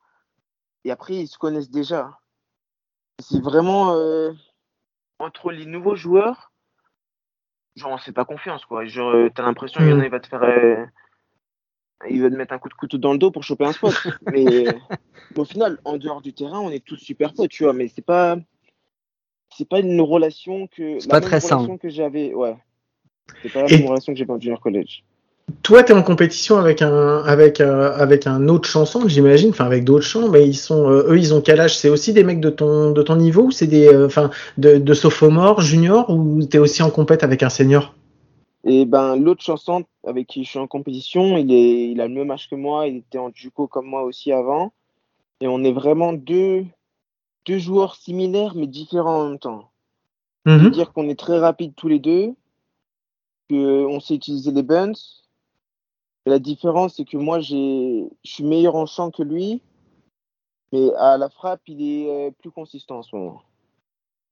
Et 0.84 0.90
après, 0.90 1.14
ils 1.14 1.28
se 1.28 1.38
connaissent 1.38 1.70
déjà. 1.70 2.18
C'est 3.18 3.40
vraiment 3.40 3.94
euh, 3.94 4.32
entre 5.18 5.53
les 5.53 5.66
nouveaux 5.66 5.96
joueurs, 5.96 6.53
genre 7.76 7.92
on 7.92 7.98
fait 7.98 8.12
pas 8.12 8.24
confiance 8.24 8.64
quoi. 8.64 8.84
Genre 8.84 9.14
euh, 9.14 9.30
t'as 9.32 9.42
l'impression 9.42 9.80
qu'il 9.80 9.90
y 9.90 9.92
en 9.92 10.00
a, 10.00 10.05
il 10.05 10.11
va 10.11 10.18
te 10.18 10.26
faire, 10.26 10.42
euh, 10.42 10.84
il 12.09 12.22
va 12.22 12.30
te 12.30 12.34
mettre 12.34 12.53
un 12.53 12.59
coup 12.59 12.68
de 12.68 12.74
couteau 12.74 12.98
dans 12.98 13.12
le 13.12 13.18
dos 13.18 13.30
pour 13.30 13.44
choper 13.44 13.64
un 13.64 13.72
spot. 13.72 13.94
mais, 14.32 14.64
au 15.36 15.44
final, 15.44 15.78
en 15.84 15.98
dehors 15.98 16.20
du 16.20 16.32
terrain, 16.32 16.59
on 16.59 16.70
est 16.70 16.84
tous 16.84 16.96
super 16.96 17.32
potes, 17.34 17.50
tu 17.50 17.64
vois. 17.64 17.72
Mais 17.72 17.88
c'est 17.88 18.03
pas, 18.05 18.36
c'est 19.50 19.68
pas 19.68 19.80
une 19.80 20.00
relation 20.00 20.66
que, 20.66 20.98
C'est 20.98 21.11
pas 21.11 21.20
très 21.20 21.38
relation 21.38 21.78
que 21.78 21.88
j'avais, 21.88 22.34
ouais. 22.34 22.57
C'est 23.42 23.52
pas 23.52 23.62
la 23.62 23.68
même 23.68 23.86
relation 23.86 24.12
que 24.12 24.18
j'ai 24.18 24.26
en 24.28 24.38
junior 24.38 24.60
college. 24.60 25.02
Toi, 25.62 25.82
tu 25.82 25.92
es 25.92 25.94
en 25.94 26.02
compétition 26.02 26.56
avec 26.56 26.82
un 26.82 27.18
avec 27.24 27.60
euh, 27.60 27.92
avec 27.96 28.26
un 28.26 28.48
autre 28.48 28.68
chanson, 28.68 29.08
j'imagine, 29.08 29.50
enfin 29.50 29.66
avec 29.66 29.84
d'autres 29.84 30.04
chants, 30.04 30.28
mais 30.28 30.46
ils 30.46 30.54
sont 30.54 30.88
euh, 30.88 31.10
eux, 31.10 31.18
ils 31.18 31.34
ont 31.34 31.40
quel 31.40 31.60
âge? 31.60 31.76
C'est 31.76 31.88
aussi 31.88 32.12
des 32.12 32.22
mecs 32.22 32.40
de 32.40 32.48
ton 32.48 32.92
de 32.92 33.02
ton 33.02 33.16
niveau 33.16 33.42
ou 33.44 33.50
c'est 33.50 33.66
des 33.66 33.88
euh, 33.88 34.08
de, 34.56 34.78
de 34.78 34.94
sophomore, 34.94 35.60
junior 35.60 36.08
ou 36.10 36.42
t'es 36.44 36.58
aussi 36.58 36.82
en 36.82 36.90
compète 36.90 37.24
avec 37.24 37.42
un 37.42 37.48
senior? 37.48 37.94
Et 38.64 38.84
ben 38.84 39.16
l'autre 39.16 39.42
chanson 39.42 39.84
avec 40.06 40.28
qui 40.28 40.44
je 40.44 40.50
suis 40.50 40.58
en 40.60 40.68
compétition, 40.68 41.36
il 41.36 41.52
est, 41.52 41.90
il 41.90 42.00
a 42.00 42.06
le 42.06 42.14
même 42.14 42.30
âge 42.30 42.48
que 42.48 42.54
moi, 42.54 42.86
il 42.86 42.98
était 42.98 43.18
en 43.18 43.30
JUCO 43.34 43.66
comme 43.66 43.86
moi 43.86 44.04
aussi 44.04 44.30
avant, 44.30 44.72
et 45.40 45.48
on 45.48 45.64
est 45.64 45.72
vraiment 45.72 46.12
deux, 46.12 46.64
deux 47.46 47.58
joueurs 47.58 47.96
similaires 47.96 48.52
mais 48.54 48.68
différents 48.68 49.22
en 49.22 49.28
même 49.30 49.38
temps. 49.38 49.70
C'est-à-dire 50.46 50.92
qu'on 50.92 51.08
est 51.08 51.18
très 51.18 51.38
rapides 51.38 51.72
tous 51.76 51.88
les 51.88 52.00
deux, 52.00 52.30
on 53.57 54.00
sait 54.00 54.14
utiliser 54.14 54.50
les 54.50 54.62
buns. 54.62 54.92
Et 56.24 56.30
la 56.30 56.38
différence 56.38 56.96
c'est 56.96 57.05
que 57.05 57.16
moi 57.16 57.40
je 57.40 58.09
suis 58.24 58.44
meilleur 58.44 58.76
en 58.76 58.86
chant 58.86 59.11
que 59.11 59.22
lui, 59.22 59.61
mais 60.72 60.92
à 60.94 61.16
la 61.16 61.28
frappe 61.28 61.62
il 61.66 61.82
est 61.82 62.11
euh, 62.11 62.30
plus 62.30 62.50
consistant 62.50 62.98
en 62.98 63.03
ce 63.03 63.16
moment. 63.16 63.42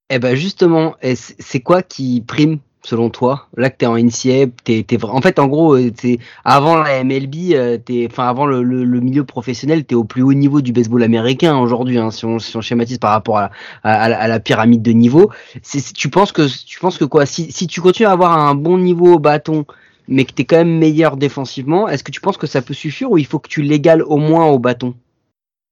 Eh 0.09 0.19
ben 0.19 0.35
justement, 0.35 0.95
c'est 1.13 1.61
quoi 1.61 1.83
qui 1.83 2.21
prime 2.21 2.59
selon 2.83 3.09
toi 3.09 3.47
Là 3.57 3.69
que 3.69 3.77
t'es 3.77 3.85
en 3.85 3.95
NCA, 3.97 4.47
t'es, 4.63 4.83
t'es 4.83 5.03
en 5.03 5.21
fait 5.21 5.39
en 5.39 5.47
gros, 5.47 5.75
euh, 5.75 5.91
t'es 5.91 6.19
avant 6.43 6.77
la 6.77 7.03
MLB, 7.03 7.53
euh, 7.53 7.77
t'es, 7.77 8.07
enfin 8.09 8.27
avant 8.27 8.45
le, 8.45 8.63
le, 8.63 8.83
le 8.83 8.99
milieu 8.99 9.23
professionnel, 9.23 9.85
t'es 9.85 9.95
au 9.95 10.03
plus 10.03 10.21
haut 10.23 10.33
niveau 10.33 10.61
du 10.61 10.71
baseball 10.73 11.03
américain 11.03 11.57
aujourd'hui. 11.57 11.97
Hein, 11.97 12.11
si, 12.11 12.25
on, 12.25 12.39
si 12.39 12.55
on 12.57 12.61
schématise 12.61 12.97
par 12.97 13.11
rapport 13.11 13.37
à, 13.37 13.51
à, 13.83 14.03
à 14.03 14.27
la- 14.27 14.39
pyramide 14.39 14.81
de 14.81 14.91
niveau, 14.91 15.29
c'est, 15.61 15.93
tu 15.93 16.09
penses 16.09 16.31
que 16.31 16.47
tu 16.65 16.79
penses 16.79 16.97
que 16.97 17.05
quoi? 17.05 17.25
Si, 17.25 17.51
si 17.51 17.67
tu 17.67 17.81
continues 17.81 18.07
à 18.07 18.11
avoir 18.11 18.37
un 18.37 18.55
bon 18.55 18.77
niveau 18.77 19.13
au 19.13 19.19
bâton, 19.19 19.65
mais 20.07 20.25
que 20.25 20.33
t'es 20.33 20.45
quand 20.45 20.57
même 20.57 20.77
meilleur 20.77 21.17
défensivement, 21.17 21.87
est-ce 21.87 22.03
que 22.03 22.11
tu 22.11 22.21
penses 22.21 22.37
que 22.37 22.47
ça 22.47 22.61
peut 22.61 22.73
suffire 22.73 23.11
ou 23.11 23.17
il 23.17 23.25
faut 23.25 23.39
que 23.39 23.49
tu 23.49 23.61
l'égales 23.61 24.01
au 24.03 24.17
moins 24.17 24.47
au 24.47 24.59
bâton? 24.59 24.95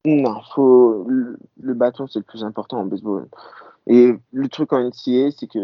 Non, 0.05 0.41
faut 0.55 1.05
le, 1.07 1.74
bâton 1.74 2.07
c'est 2.07 2.20
le 2.20 2.26
plus 2.26 2.43
important 2.43 2.80
en 2.80 2.86
baseball. 2.86 3.28
Et 3.88 4.14
le 4.32 4.47
truc 4.47 4.72
en 4.72 4.80
NCA, 4.80 5.32
c'est 5.38 5.47
que 5.47 5.60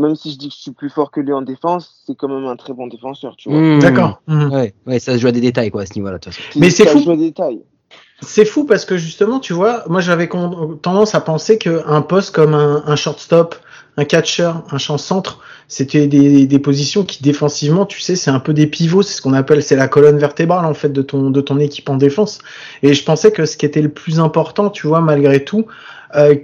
même 0.00 0.16
si 0.16 0.32
je 0.32 0.38
dis 0.38 0.48
que 0.48 0.54
je 0.54 0.60
suis 0.60 0.70
plus 0.70 0.90
fort 0.90 1.10
que 1.10 1.20
lui 1.20 1.32
en 1.32 1.42
défense, 1.42 2.02
c'est 2.06 2.14
quand 2.14 2.28
même 2.28 2.46
un 2.46 2.56
très 2.56 2.72
bon 2.72 2.86
défenseur, 2.86 3.36
tu 3.36 3.50
vois. 3.50 3.60
Mmh. 3.60 3.78
D'accord. 3.80 4.22
Mhm. 4.26 4.52
Ouais, 4.52 4.74
ouais, 4.86 4.98
ça 4.98 5.14
se 5.14 5.18
joue 5.18 5.26
à 5.26 5.32
des 5.32 5.40
détails 5.40 5.70
quoi 5.70 5.82
à 5.82 5.86
ce 5.86 5.94
niveau-là 5.94 6.18
de 6.18 6.24
toute 6.24 6.32
façon. 6.32 6.58
Mais 6.58 6.70
c'est 6.70 6.84
ça 6.84 6.90
fou. 6.90 7.04
C'est 8.24 8.44
fou 8.44 8.64
parce 8.64 8.84
que 8.84 8.96
justement, 8.96 9.40
tu 9.40 9.52
vois, 9.52 9.82
moi 9.88 10.00
j'avais 10.00 10.28
tendance 10.28 11.14
à 11.14 11.20
penser 11.20 11.58
qu'un 11.58 12.02
poste 12.02 12.34
comme 12.34 12.54
un, 12.54 12.84
un 12.86 12.94
shortstop, 12.94 13.56
un 13.96 14.04
catcher, 14.04 14.52
un 14.70 14.78
champ 14.78 14.96
centre, 14.96 15.40
c'était 15.66 16.06
des, 16.06 16.46
des 16.46 16.58
positions 16.58 17.04
qui 17.04 17.22
défensivement, 17.22 17.84
tu 17.84 18.00
sais, 18.00 18.14
c'est 18.14 18.30
un 18.30 18.38
peu 18.38 18.54
des 18.54 18.66
pivots, 18.68 19.02
c'est 19.02 19.14
ce 19.14 19.22
qu'on 19.22 19.32
appelle, 19.32 19.62
c'est 19.62 19.76
la 19.76 19.88
colonne 19.88 20.18
vertébrale 20.18 20.64
en 20.64 20.74
fait 20.74 20.90
de 20.90 21.02
ton 21.02 21.30
de 21.30 21.40
ton 21.40 21.58
équipe 21.58 21.88
en 21.90 21.96
défense. 21.96 22.38
Et 22.82 22.94
je 22.94 23.04
pensais 23.04 23.32
que 23.32 23.44
ce 23.44 23.56
qui 23.56 23.66
était 23.66 23.82
le 23.82 23.90
plus 23.90 24.20
important, 24.20 24.70
tu 24.70 24.86
vois, 24.86 25.00
malgré 25.00 25.44
tout, 25.44 25.66
euh, 26.14 26.36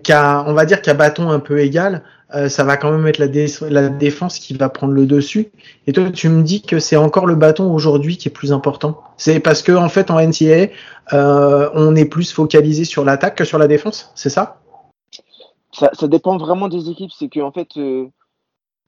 on 0.46 0.52
va 0.54 0.64
dire 0.64 0.82
qu'à 0.82 0.94
bâton 0.94 1.30
un 1.30 1.40
peu 1.40 1.60
égal, 1.60 2.02
euh, 2.34 2.48
ça 2.48 2.64
va 2.64 2.76
quand 2.76 2.90
même 2.90 3.06
être 3.06 3.18
la, 3.18 3.26
la 3.70 3.88
défense 3.88 4.38
qui 4.38 4.54
va 4.54 4.68
prendre 4.68 4.92
le 4.92 5.06
dessus. 5.06 5.50
Et 5.86 5.92
toi, 5.92 6.10
tu 6.10 6.28
me 6.28 6.42
dis 6.42 6.60
que 6.60 6.78
c'est 6.78 6.96
encore 6.96 7.26
le 7.26 7.34
bâton 7.34 7.72
aujourd'hui 7.72 8.18
qui 8.18 8.28
est 8.28 8.32
plus 8.32 8.52
important. 8.52 9.00
C'est 9.16 9.40
parce 9.40 9.62
que 9.62 9.72
en 9.72 9.88
fait 9.88 10.10
en 10.10 10.20
NCAA, 10.20 10.68
euh, 11.12 11.70
on 11.74 11.96
est 11.96 12.04
plus 12.04 12.30
focalisé 12.32 12.84
sur 12.84 13.04
l'attaque 13.04 13.36
que 13.36 13.44
sur 13.44 13.58
la 13.58 13.66
défense, 13.66 14.12
c'est 14.14 14.30
ça? 14.30 14.60
Ça, 15.72 16.08
dépend 16.08 16.36
vraiment 16.38 16.68
des 16.68 16.90
équipes. 16.90 17.12
C'est 17.16 17.28
que 17.28 17.40
en 17.40 17.52
fait, 17.52 17.76
euh, 17.76 18.08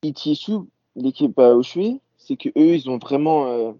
ETSU, 0.02 0.52
l'équipe 0.96 1.38
où 1.38 1.62
je 1.62 1.68
suis, 1.68 2.00
c'est 2.18 2.36
que 2.36 2.48
eux, 2.50 2.74
ils 2.74 2.90
ont 2.90 2.98
vraiment 2.98 3.74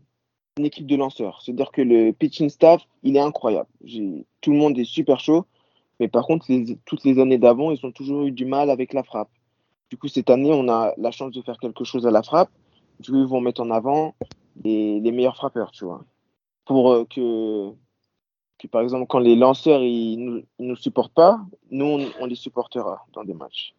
une 0.57 0.64
équipe 0.64 0.86
de 0.86 0.96
lanceurs. 0.96 1.40
C'est-à-dire 1.44 1.72
que 1.72 1.82
le 1.82 2.12
pitching 2.12 2.48
staff, 2.51 2.82
il 3.03 3.16
est 3.16 3.20
incroyable. 3.20 3.68
Tout 4.40 4.53
le 4.53 4.59
monde 4.59 4.78
est 4.78 4.84
super 4.84 5.18
chaud. 5.18 5.44
Mais 6.01 6.09
par 6.09 6.26
contre, 6.26 6.46
toutes 6.86 7.05
les 7.05 7.20
années 7.20 7.38
d'avant, 7.38 7.70
ils 7.70 7.84
ont 7.84 7.92
toujours 7.92 8.24
eu 8.24 8.32
du 8.32 8.46
mal 8.46 8.70
avec 8.70 8.94
la 8.94 9.03
frappe. 9.03 9.28
Du 9.90 9.98
coup, 9.98 10.09
cette 10.09 10.30
année, 10.30 10.51
on 10.53 10.68
a 10.68 10.94
la 10.96 11.11
chance 11.11 11.32
de 11.32 11.42
faire 11.42 11.59
quelque 11.59 11.84
chose 11.84 12.07
à 12.07 12.11
la 12.11 12.22
frappe. 12.22 12.51
Du 13.01 13.11
coup, 13.11 13.18
ils 13.18 13.26
vont 13.26 13.40
mettre 13.40 13.61
en 13.61 13.70
avant 13.70 14.14
les, 14.64 14.98
les 14.98 15.12
meilleurs 15.12 15.36
frappeurs, 15.36 15.70
tu 15.72 15.84
vois. 15.84 16.03
Pour 16.64 16.92
euh, 16.92 17.05
que, 17.05 17.70
que, 18.59 18.66
par 18.66 18.80
exemple, 18.80 19.07
quand 19.09 19.18
les 19.18 19.36
lanceurs 19.36 19.82
ils 19.82 20.16
nous, 20.16 20.42
ils 20.59 20.66
nous 20.68 20.76
supportent 20.76 21.14
pas, 21.14 21.40
nous, 21.70 22.01
on, 22.18 22.26
les 22.26 22.34
supportera 22.34 23.05
dans 23.12 23.24
des 23.24 23.34
matchs. 23.34 23.74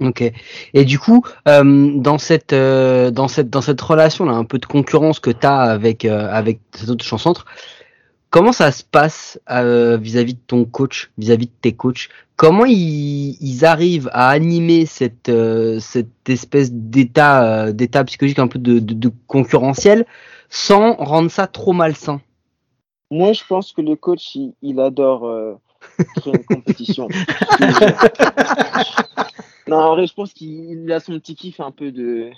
Ok. 0.00 0.30
Et 0.74 0.84
du 0.84 0.98
coup, 0.98 1.22
euh, 1.48 1.92
dans 1.96 2.18
cette 2.18 2.52
euh, 2.52 3.10
dans 3.10 3.28
cette 3.28 3.48
dans 3.48 3.62
cette 3.62 3.80
relation 3.80 4.26
là, 4.26 4.32
un 4.32 4.44
peu 4.44 4.58
de 4.58 4.66
concurrence 4.66 5.20
que 5.20 5.30
tu 5.30 5.46
as 5.46 5.60
avec 5.60 6.04
euh, 6.04 6.28
avec 6.30 6.60
cet 6.74 6.90
autre 6.90 7.04
chancentre, 7.04 7.46
comment 8.36 8.52
ça 8.52 8.70
se 8.70 8.84
passe 8.84 9.40
euh, 9.48 9.96
vis-à-vis 9.96 10.34
de 10.34 10.40
ton 10.46 10.66
coach, 10.66 11.10
vis-à-vis 11.16 11.46
de 11.46 11.52
tes 11.62 11.72
coachs? 11.72 12.10
Comment 12.36 12.66
ils, 12.66 13.38
ils 13.40 13.64
arrivent 13.64 14.10
à 14.12 14.28
animer 14.28 14.84
cette 14.84 15.30
euh, 15.30 15.80
cette 15.80 16.28
espèce 16.28 16.70
d'état 16.70 17.68
euh, 17.68 17.72
d'état 17.72 18.04
psychologique 18.04 18.38
un 18.38 18.46
peu 18.46 18.58
de, 18.58 18.78
de, 18.78 18.92
de 18.92 19.10
concurrentiel 19.26 20.04
sans 20.50 20.96
rendre 20.96 21.30
ça 21.30 21.46
trop 21.46 21.72
malsain? 21.72 22.20
Moi, 23.10 23.32
je 23.32 23.42
pense 23.48 23.72
que 23.72 23.80
le 23.80 23.96
coach, 23.96 24.34
il, 24.34 24.52
il 24.60 24.80
adore 24.80 25.58
créer 26.16 26.34
une 26.34 26.44
compétition. 26.44 27.08
non, 29.66 29.78
en 29.78 29.94
vrai, 29.94 30.06
je 30.06 30.12
pense 30.12 30.34
qu'il 30.34 30.92
a 30.92 31.00
son 31.00 31.18
petit 31.20 31.36
kiff 31.36 31.60
un 31.60 31.70
peu 31.70 31.90
de, 31.90 32.28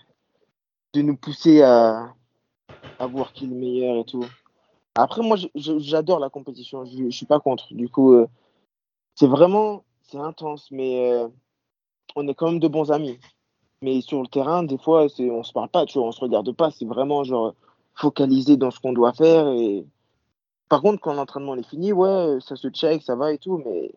de 0.95 1.03
nous 1.03 1.17
pousser 1.17 1.63
à, 1.63 2.15
à 3.01 3.07
voir 3.09 3.33
qui 3.33 3.47
est 3.47 3.49
le 3.49 3.57
meilleur 3.57 3.97
et 3.97 4.05
tout. 4.05 4.25
Après, 4.95 5.23
moi, 5.23 5.37
j'adore 5.55 6.19
la 6.19 6.31
compétition. 6.31 6.85
Je, 6.85 7.05
je 7.05 7.17
suis 7.17 7.27
pas 7.27 7.41
contre. 7.41 7.73
Du 7.75 7.89
coup, 7.89 8.15
euh, 8.15 8.27
c'est 9.15 9.27
vraiment, 9.29 9.85
c'est 10.03 10.19
intense, 10.19 10.69
mais 10.71 11.13
euh, 11.13 11.29
on 12.17 12.27
est 12.29 12.35
quand 12.35 12.47
même 12.51 12.61
de 12.61 12.69
bons 12.69 12.91
amis. 12.91 13.19
Mais 13.81 14.01
sur 14.01 14.21
le 14.21 14.27
terrain, 14.27 14.65
des 14.65 14.79
fois, 14.79 15.07
on 15.21 15.43
se 15.45 15.53
parle 15.53 15.69
pas, 15.69 15.87
tu 15.87 15.99
vois, 15.99 16.09
on 16.09 16.13
se 16.13 16.21
regarde 16.21 16.51
pas. 16.53 16.71
C'est 16.71 16.85
vraiment 16.87 17.23
genre 17.23 17.55
focalisé 17.95 18.57
dans 18.57 18.71
ce 18.73 18.81
qu'on 18.81 18.93
doit 18.93 19.13
faire. 19.13 19.49
Et 19.49 19.87
par 20.69 20.83
contre, 20.83 21.01
quand 21.01 21.15
l'entraînement 21.15 21.55
est 21.55 21.69
fini, 21.69 21.93
ouais, 21.93 22.39
ça 22.41 22.57
se 22.57 22.69
check, 22.69 23.03
ça 23.03 23.15
va 23.15 23.33
et 23.33 23.39
tout, 23.39 23.63
mais 23.65 23.93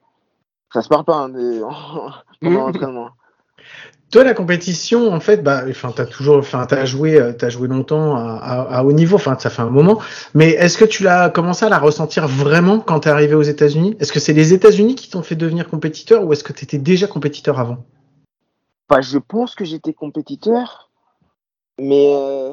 ça 0.71 0.83
se 0.83 0.87
parle 0.87 1.05
pas 1.05 1.15
hein, 1.17 1.29
de- 1.29 1.61
pendant 2.41 2.67
l'entraînement. 2.67 3.09
Toi, 4.11 4.25
la 4.25 4.33
compétition, 4.33 5.13
en 5.13 5.21
fait, 5.21 5.37
bah, 5.41 5.63
enfin, 5.69 5.93
t'as 5.95 6.05
toujours, 6.05 6.35
enfin, 6.37 6.65
t'as 6.65 6.83
joué, 6.83 7.17
euh, 7.17 7.31
t'as 7.31 7.47
joué 7.49 7.69
longtemps 7.69 8.17
à, 8.17 8.33
à- 8.33 8.79
à 8.79 8.83
haut 8.83 8.91
niveau, 8.91 9.15
enfin, 9.15 9.37
ça 9.39 9.49
fait 9.49 9.61
un 9.61 9.69
moment. 9.69 10.01
Mais 10.33 10.49
est-ce 10.49 10.77
que 10.77 10.83
tu 10.83 11.03
l'as 11.03 11.29
commencé 11.29 11.63
à 11.65 11.69
la 11.69 11.79
ressentir 11.79 12.27
vraiment 12.27 12.81
quand 12.81 12.99
t'es 13.01 13.09
arrivé 13.09 13.35
aux 13.35 13.41
États-Unis? 13.41 13.95
Est-ce 14.01 14.11
que 14.11 14.19
c'est 14.19 14.33
les 14.33 14.53
États-Unis 14.53 14.95
qui 14.95 15.09
t'ont 15.09 15.23
fait 15.23 15.35
devenir 15.37 15.69
compétiteur 15.69 16.25
ou 16.25 16.33
est-ce 16.33 16.43
que 16.43 16.51
t'étais 16.51 16.77
déjà 16.77 17.07
compétiteur 17.07 17.57
avant? 17.57 17.85
Bah, 18.89 18.99
je 18.99 19.17
pense 19.17 19.55
que 19.55 19.63
j'étais 19.63 19.93
compétiteur, 19.93 20.89
mais 21.79 22.11
euh, 22.13 22.51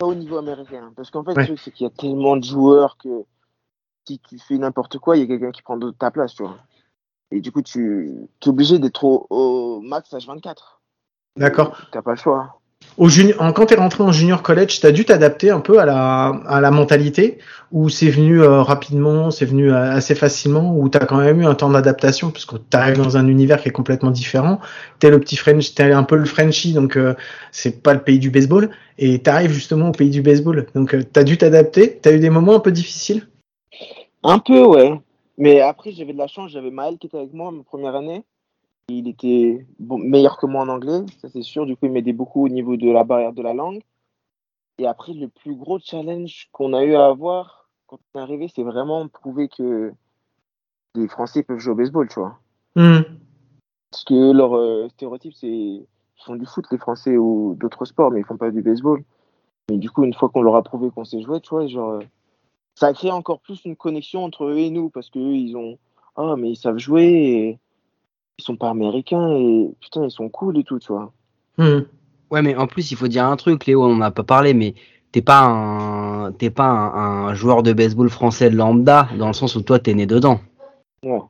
pas 0.00 0.06
au 0.06 0.14
niveau 0.16 0.38
américain. 0.38 0.92
Parce 0.96 1.12
qu'en 1.12 1.22
fait, 1.22 1.34
Ouais. 1.34 1.42
le 1.42 1.46
truc, 1.46 1.60
c'est 1.60 1.70
qu'il 1.70 1.84
y 1.84 1.86
a 1.86 1.92
tellement 1.96 2.36
de 2.36 2.42
joueurs 2.44 2.96
que 2.98 3.22
si 4.08 4.18
tu 4.18 4.36
fais 4.40 4.58
n'importe 4.58 4.98
quoi, 4.98 5.16
il 5.16 5.20
y 5.20 5.22
a 5.22 5.26
quelqu'un 5.28 5.52
qui 5.52 5.62
prend 5.62 5.76
de 5.76 5.92
ta 5.92 6.10
place, 6.10 6.34
tu 6.34 6.42
vois. 6.42 6.56
Et 7.32 7.40
du 7.40 7.50
coup, 7.50 7.62
tu 7.62 8.28
es 8.44 8.48
obligé 8.48 8.78
d'être 8.78 9.04
au, 9.04 9.26
au 9.30 9.80
max 9.80 10.12
H24. 10.12 10.54
D'accord. 11.36 11.76
T'as 11.90 12.02
pas 12.02 12.12
le 12.12 12.18
choix. 12.18 12.58
Au 12.98 13.08
junior, 13.08 13.54
quand 13.54 13.66
t'es 13.66 13.76
rentré 13.76 14.02
en 14.02 14.12
junior 14.12 14.42
college, 14.42 14.80
t'as 14.80 14.90
dû 14.90 15.04
t'adapter 15.04 15.50
un 15.50 15.60
peu 15.60 15.78
à 15.78 15.86
la, 15.86 16.26
à 16.46 16.60
la 16.60 16.70
mentalité, 16.70 17.38
ou 17.70 17.88
c'est 17.88 18.10
venu 18.10 18.42
euh, 18.42 18.60
rapidement, 18.62 19.30
c'est 19.30 19.46
venu 19.46 19.72
euh, 19.72 19.92
assez 19.92 20.14
facilement, 20.14 20.76
ou 20.76 20.88
t'as 20.88 21.06
quand 21.06 21.16
même 21.16 21.40
eu 21.40 21.46
un 21.46 21.54
temps 21.54 21.70
d'adaptation, 21.70 22.30
parce 22.30 22.44
que 22.44 22.56
t'arrives 22.56 22.98
dans 22.98 23.16
un 23.16 23.28
univers 23.28 23.62
qui 23.62 23.68
est 23.68 23.72
complètement 23.72 24.10
différent. 24.10 24.60
T'es 24.98 25.10
le 25.10 25.20
petit 25.20 25.36
French, 25.36 25.74
t'es 25.74 25.92
un 25.92 26.02
peu 26.02 26.16
le 26.16 26.26
Frenchie, 26.26 26.74
donc 26.74 26.96
euh, 26.96 27.14
c'est 27.50 27.82
pas 27.82 27.94
le 27.94 28.02
pays 28.02 28.18
du 28.18 28.30
baseball, 28.30 28.68
et 28.98 29.20
t'arrives 29.20 29.52
justement 29.52 29.88
au 29.88 29.92
pays 29.92 30.10
du 30.10 30.20
baseball. 30.20 30.66
Donc 30.74 30.94
euh, 30.94 31.02
t'as 31.02 31.24
dû 31.24 31.38
t'adapter? 31.38 31.98
T'as 32.02 32.12
eu 32.12 32.18
des 32.18 32.30
moments 32.30 32.56
un 32.56 32.60
peu 32.60 32.72
difficiles? 32.72 33.26
Un 34.22 34.38
peu, 34.38 34.66
ouais. 34.66 35.00
Mais 35.38 35.60
après, 35.60 35.92
j'avais 35.92 36.12
de 36.12 36.18
la 36.18 36.26
chance, 36.26 36.50
j'avais 36.50 36.70
Maël 36.70 36.98
qui 36.98 37.06
était 37.06 37.18
avec 37.18 37.32
moi 37.32 37.50
ma 37.50 37.62
première 37.62 37.94
année. 37.94 38.24
Il 38.88 39.08
était 39.08 39.66
bon, 39.78 39.98
meilleur 39.98 40.36
que 40.36 40.46
moi 40.46 40.62
en 40.62 40.68
anglais, 40.68 41.04
ça 41.20 41.28
c'est 41.28 41.42
sûr. 41.42 41.66
Du 41.66 41.76
coup, 41.76 41.86
il 41.86 41.92
m'aidait 41.92 42.12
beaucoup 42.12 42.44
au 42.44 42.48
niveau 42.48 42.76
de 42.76 42.90
la 42.90 43.04
barrière 43.04 43.32
de 43.32 43.42
la 43.42 43.54
langue. 43.54 43.80
Et 44.78 44.86
après, 44.86 45.12
le 45.12 45.28
plus 45.28 45.54
gros 45.54 45.78
challenge 45.78 46.48
qu'on 46.52 46.72
a 46.72 46.84
eu 46.84 46.94
à 46.94 47.06
avoir 47.06 47.62
quand 47.86 47.98
on 48.14 48.18
est 48.18 48.22
arrivé, 48.22 48.48
c'est 48.54 48.62
vraiment 48.62 49.06
prouver 49.08 49.48
que 49.48 49.92
les 50.94 51.08
Français 51.08 51.42
peuvent 51.42 51.58
jouer 51.58 51.72
au 51.72 51.76
baseball, 51.76 52.08
tu 52.08 52.20
vois. 52.20 52.38
Hmm. 52.74 53.02
Parce 53.90 54.04
que 54.04 54.32
leur 54.32 54.56
euh, 54.56 54.88
stéréotype, 54.88 55.34
c'est 55.34 55.46
ils 55.48 55.86
font 56.24 56.36
du 56.36 56.46
foot, 56.46 56.64
les 56.70 56.78
Français, 56.78 57.16
ou 57.16 57.54
d'autres 57.58 57.84
sports, 57.84 58.10
mais 58.10 58.20
ils 58.20 58.24
font 58.24 58.36
pas 58.36 58.50
du 58.50 58.62
baseball. 58.62 59.02
Mais 59.68 59.76
du 59.76 59.90
coup, 59.90 60.04
une 60.04 60.14
fois 60.14 60.28
qu'on 60.28 60.42
leur 60.42 60.56
a 60.56 60.62
prouvé 60.62 60.90
qu'on 60.90 61.04
sait 61.04 61.20
jouer, 61.20 61.40
tu 61.40 61.50
vois, 61.50 61.66
genre, 61.66 62.00
ça 62.74 62.88
a 62.88 62.92
créé 62.92 63.10
encore 63.10 63.40
plus 63.40 63.60
une 63.64 63.76
connexion 63.76 64.24
entre 64.24 64.44
eux 64.44 64.58
et 64.58 64.70
nous, 64.70 64.90
parce 64.90 65.10
que 65.10 65.18
eux, 65.18 65.34
ils 65.34 65.56
ont, 65.56 65.78
ah, 66.16 66.34
mais 66.36 66.50
ils 66.50 66.56
savent 66.56 66.78
jouer, 66.78 67.04
et 67.04 67.58
ils 68.38 68.44
sont 68.44 68.56
pas 68.56 68.70
américains, 68.70 69.30
et 69.30 69.70
putain, 69.80 70.04
ils 70.04 70.10
sont 70.10 70.28
cool 70.28 70.58
et 70.58 70.64
tout, 70.64 70.78
tu 70.78 70.92
vois. 70.92 71.12
Hmm. 71.58 71.80
Ouais, 72.30 72.42
mais 72.42 72.56
en 72.56 72.66
plus, 72.66 72.90
il 72.90 72.96
faut 72.96 73.08
dire 73.08 73.26
un 73.26 73.36
truc, 73.36 73.66
Léo, 73.66 73.84
on 73.84 73.96
en 73.96 74.00
a 74.00 74.10
pas 74.10 74.22
parlé, 74.22 74.54
mais 74.54 74.74
t'es 75.12 75.20
pas 75.20 75.42
un, 75.42 76.32
t'es 76.32 76.50
pas 76.50 76.64
un, 76.64 77.28
un 77.28 77.34
joueur 77.34 77.62
de 77.62 77.72
baseball 77.72 78.08
français 78.08 78.50
lambda, 78.50 79.08
dans 79.18 79.26
le 79.26 79.34
sens 79.34 79.54
où 79.54 79.62
toi, 79.62 79.78
t'es 79.78 79.94
né 79.94 80.06
dedans. 80.06 80.40
Ouais. 81.02 81.20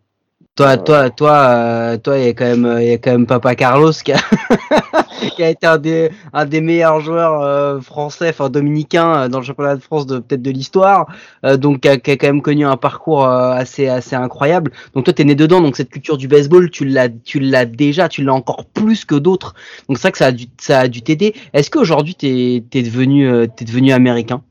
Toi, 0.54 0.76
toi, 0.76 1.08
toi, 1.08 1.32
euh, 1.32 1.96
toi, 1.96 2.18
il 2.18 2.24
y 2.26 2.28
a 2.28 2.34
quand 2.34 2.44
même, 2.44 2.78
il 2.80 2.86
y 2.88 2.92
a 2.92 2.98
quand 2.98 3.12
même 3.12 3.26
Papa 3.26 3.54
Carlos 3.54 3.92
qui 3.92 4.12
a, 4.12 4.18
qui 5.30 5.42
a 5.42 5.50
été 5.50 5.66
un 5.66 5.78
des, 5.78 6.60
meilleurs 6.60 7.00
joueurs 7.00 7.40
euh, 7.42 7.80
français, 7.80 8.30
enfin 8.30 8.50
dominicains 8.50 9.24
euh, 9.24 9.28
dans 9.28 9.38
le 9.38 9.44
championnat 9.44 9.76
de 9.76 9.80
France 9.80 10.06
de 10.06 10.18
peut-être 10.18 10.42
de 10.42 10.50
l'histoire, 10.50 11.06
euh, 11.44 11.56
donc 11.56 11.80
qui 11.80 11.88
a, 11.88 11.92
a 11.92 11.96
quand 11.96 12.22
même 12.22 12.42
connu 12.42 12.64
un 12.64 12.76
parcours 12.76 13.26
assez, 13.26 13.88
assez 13.88 14.16
incroyable. 14.16 14.72
Donc 14.94 15.04
toi, 15.04 15.12
t'es 15.12 15.24
né 15.24 15.34
dedans, 15.34 15.60
donc 15.60 15.76
cette 15.76 15.90
culture 15.90 16.16
du 16.16 16.28
baseball, 16.28 16.70
tu 16.70 16.84
l'as, 16.84 17.08
tu 17.08 17.40
l'as 17.40 17.66
déjà, 17.66 18.08
tu 18.08 18.22
l'as 18.22 18.34
encore 18.34 18.64
plus 18.64 19.04
que 19.04 19.14
d'autres. 19.14 19.54
Donc 19.88 19.98
c'est 19.98 20.02
ça 20.02 20.10
que 20.10 20.18
ça 20.18 20.78
a 20.78 20.88
dû, 20.88 21.02
t'aider. 21.02 21.34
Est-ce 21.52 21.70
qu'aujourd'hui 21.70 22.14
t'es, 22.14 22.64
t'es 22.70 22.82
devenu, 22.82 23.48
t'es 23.56 23.64
devenu 23.64 23.92
américain? 23.92 24.42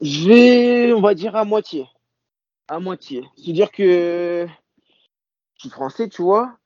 Je 0.00 0.92
on 0.92 1.00
va 1.00 1.14
dire, 1.14 1.36
à 1.36 1.44
moitié. 1.44 1.86
À 2.68 2.80
moitié. 2.80 3.24
C'est-à-dire 3.36 3.70
que 3.70 4.46
je 5.56 5.60
suis 5.60 5.70
français, 5.70 6.08
tu 6.08 6.22
vois, 6.22 6.56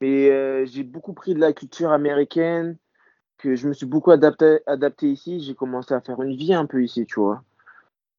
mais 0.00 0.30
euh, 0.30 0.64
j'ai 0.66 0.82
beaucoup 0.82 1.12
pris 1.12 1.34
de 1.34 1.40
la 1.40 1.52
culture 1.52 1.90
américaine, 1.92 2.76
que 3.38 3.56
je 3.56 3.68
me 3.68 3.72
suis 3.72 3.86
beaucoup 3.86 4.10
adapté, 4.10 4.60
ici. 5.02 5.40
J'ai 5.40 5.54
commencé 5.54 5.94
à 5.94 6.00
faire 6.00 6.22
une 6.22 6.36
vie 6.36 6.54
un 6.54 6.66
peu 6.66 6.82
ici, 6.82 7.06
tu 7.06 7.20
vois. 7.20 7.42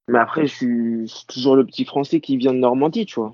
Mais 0.07 0.19
après, 0.19 0.47
je 0.47 0.53
suis, 0.53 1.25
toujours 1.27 1.55
le 1.55 1.65
petit 1.65 1.85
français 1.85 2.19
qui 2.19 2.37
vient 2.37 2.53
de 2.53 2.59
Normandie, 2.59 3.05
tu 3.05 3.19
vois. 3.19 3.33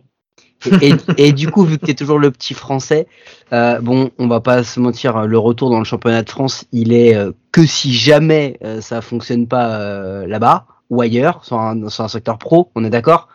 et, 1.18 1.32
du 1.34 1.50
coup, 1.50 1.64
vu 1.64 1.78
que 1.78 1.86
tu 1.86 1.92
es 1.92 1.96
toujours 1.96 2.20
le 2.20 2.30
petit 2.30 2.54
français, 2.54 3.08
euh, 3.54 3.80
bon, 3.80 4.12
on 4.20 4.28
va 4.28 4.40
pas 4.40 4.64
se 4.64 4.80
mentir, 4.80 5.26
le 5.26 5.38
retour 5.38 5.70
dans 5.70 5.80
le 5.80 5.86
championnat 5.86 6.24
de 6.24 6.30
France, 6.30 6.66
il 6.72 6.94
est 6.94 7.16
euh, 7.16 7.32
que 7.52 7.66
si 7.66 7.94
jamais 7.94 8.58
euh, 8.64 8.82
ça 8.82 9.02
fonctionne 9.02 9.48
pas 9.48 9.80
euh, 9.80 10.28
là-bas 10.28 10.68
ou 10.90 11.02
ailleurs, 11.02 11.44
sur 11.44 11.60
un, 11.60 11.90
sur 11.90 12.04
un 12.04 12.08
secteur 12.08 12.38
pro, 12.38 12.72
on 12.76 12.84
est 12.84 12.90
d'accord 12.90 13.30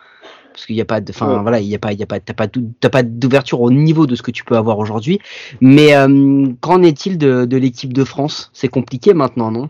Parce 0.53 0.65
qu'il 0.65 0.75
n'y 0.75 0.81
a 0.81 0.85
pas 0.85 1.01
de, 1.01 1.11
enfin 1.11 1.37
Ouais. 1.37 1.41
voilà, 1.41 1.59
il 1.59 1.67
y 1.67 1.75
a 1.75 1.79
pas, 1.79 1.93
il 1.93 1.99
y 1.99 2.03
a 2.03 2.05
pas, 2.05 2.19
t'as 2.19 2.33
pas, 2.33 2.47
t'as 2.47 2.89
pas 2.89 3.03
d'ouverture 3.03 3.61
au 3.61 3.71
niveau 3.71 4.05
de 4.05 4.15
ce 4.15 4.21
que 4.21 4.31
tu 4.31 4.43
peux 4.45 4.55
avoir 4.55 4.77
aujourd'hui. 4.79 5.19
Mais 5.61 5.95
euh, 5.95 6.47
qu'en 6.61 6.83
est-il 6.83 7.17
de, 7.17 7.45
de 7.45 7.57
l'équipe 7.57 7.91
de 7.91 8.03
France? 8.03 8.49
C'est 8.53 8.67
compliqué 8.69 9.13
maintenant, 9.13 9.51
non? 9.51 9.67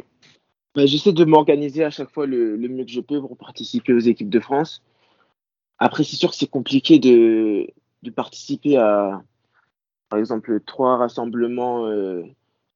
Bah, 0.75 0.86
J'essaie 0.86 1.13
de 1.13 1.25
m'organiser 1.25 1.84
à 1.84 1.89
chaque 1.89 2.11
fois 2.11 2.25
le, 2.25 2.55
le 2.55 2.67
mieux 2.67 2.84
que 2.84 2.91
je 2.91 3.01
peux 3.01 3.21
pour 3.21 3.38
participer 3.38 3.93
aux 3.93 3.99
équipes 3.99 4.29
de 4.29 4.39
France. 4.39 4.81
Après, 5.79 6.03
c'est 6.03 6.15
sûr 6.15 6.29
que 6.29 6.36
c'est 6.36 6.49
compliqué 6.49 6.99
de, 6.99 7.67
de 8.03 8.09
participer 8.11 8.77
à, 8.77 9.21
par 10.09 10.19
exemple, 10.19 10.59
trois 10.65 10.97
rassemblements 10.97 11.86
euh, 11.88 12.23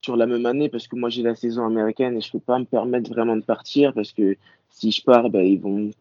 sur 0.01 0.15
la 0.15 0.25
même 0.27 0.45
année 0.45 0.69
parce 0.69 0.87
que 0.87 0.95
moi 0.95 1.09
j'ai 1.09 1.23
la 1.23 1.35
saison 1.35 1.65
américaine 1.65 2.17
et 2.17 2.21
je 2.21 2.31
peux 2.31 2.39
pas 2.39 2.59
me 2.59 2.65
permettre 2.65 3.09
vraiment 3.11 3.35
de 3.35 3.41
partir 3.43 3.93
parce 3.93 4.11
que 4.11 4.37
si 4.69 4.91
je 4.91 5.03
pars, 5.03 5.29
bah, 5.29 5.43
ils 5.43 5.59
vont 5.59 5.91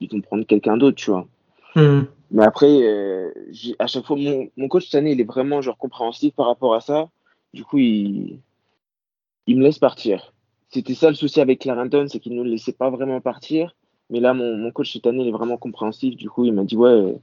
ils 0.00 0.10
vont 0.10 0.20
prendre 0.20 0.46
quelqu'un 0.46 0.76
d'autre, 0.76 0.96
tu 0.96 1.10
vois. 1.10 1.26
Hmm. 1.74 2.02
Mais 2.30 2.44
après, 2.44 2.82
euh, 2.82 3.32
à 3.78 3.86
chaque 3.86 4.04
fois, 4.04 4.16
mon, 4.16 4.48
mon 4.56 4.68
coach 4.68 4.84
cette 4.84 4.94
année, 4.96 5.12
il 5.12 5.20
est 5.20 5.24
vraiment 5.24 5.60
genre 5.60 5.76
compréhensif 5.78 6.34
par 6.34 6.46
rapport 6.46 6.74
à 6.74 6.80
ça. 6.80 7.08
Du 7.52 7.64
coup, 7.64 7.78
il, 7.78 8.40
il 9.46 9.56
me 9.56 9.62
laisse 9.64 9.78
partir. 9.78 10.32
C'était 10.68 10.94
ça 10.94 11.08
le 11.08 11.16
souci 11.16 11.40
avec 11.40 11.60
Clarendon, 11.60 12.06
c'est 12.08 12.20
qu'il 12.20 12.32
ne 12.32 12.38
nous 12.38 12.44
laissait 12.44 12.72
pas 12.72 12.90
vraiment 12.90 13.20
partir. 13.20 13.74
Mais 14.10 14.20
là, 14.20 14.34
mon, 14.34 14.56
mon 14.56 14.70
coach 14.70 14.92
cette 14.92 15.06
année, 15.06 15.22
il 15.22 15.28
est 15.28 15.32
vraiment 15.32 15.56
compréhensif. 15.56 16.16
Du 16.16 16.30
coup, 16.30 16.44
il 16.44 16.52
m'a 16.52 16.64
dit, 16.64 16.76
ouais, 16.76 17.16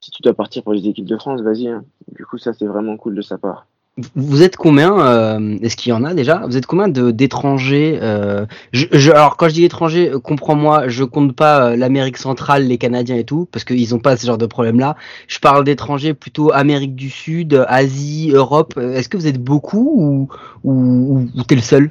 si 0.00 0.10
tu 0.10 0.22
dois 0.22 0.34
partir 0.34 0.62
pour 0.62 0.72
les 0.72 0.88
équipes 0.88 1.06
de 1.06 1.16
France, 1.18 1.42
vas-y. 1.42 1.68
hein. 1.68 1.84
Du 2.12 2.24
coup, 2.24 2.38
ça, 2.38 2.52
c'est 2.54 2.66
vraiment 2.66 2.96
cool 2.96 3.14
de 3.14 3.22
sa 3.22 3.36
part. 3.36 3.66
Vous 4.14 4.42
êtes 4.42 4.56
combien 4.56 4.98
euh, 5.00 5.58
Est-ce 5.62 5.76
qu'il 5.76 5.90
y 5.90 5.92
en 5.92 6.04
a 6.04 6.14
déjà? 6.14 6.42
Vous 6.46 6.56
êtes 6.56 6.66
combien 6.66 6.88
de 6.88 7.10
d'étrangers 7.10 7.98
euh, 8.02 8.46
je, 8.72 8.86
je- 8.92 9.10
Alors 9.10 9.36
quand 9.36 9.48
je 9.48 9.54
dis 9.54 9.64
étrangers, 9.64 10.10
euh, 10.10 10.18
comprends-moi, 10.18 10.88
je 10.88 11.04
compte 11.04 11.34
pas 11.34 11.70
euh, 11.70 11.76
l'Amérique 11.76 12.16
centrale, 12.16 12.66
les 12.66 12.78
Canadiens 12.78 13.16
et 13.16 13.24
tout, 13.24 13.46
parce 13.50 13.64
qu'ils 13.64 13.94
ont 13.94 13.98
pas 13.98 14.16
ce 14.16 14.26
genre 14.26 14.38
de 14.38 14.46
problème-là. 14.46 14.96
Je 15.28 15.38
parle 15.38 15.64
d'étrangers 15.64 16.14
plutôt 16.14 16.52
Amérique 16.52 16.94
du 16.94 17.10
Sud, 17.10 17.64
Asie, 17.68 18.30
Europe. 18.32 18.76
Est-ce 18.78 19.08
que 19.08 19.16
vous 19.16 19.26
êtes 19.26 19.42
beaucoup 19.42 19.92
ou 19.96 20.28
ou, 20.64 21.28
ou, 21.36 21.42
t'es 21.44 21.54
le 21.56 21.60
seul? 21.62 21.90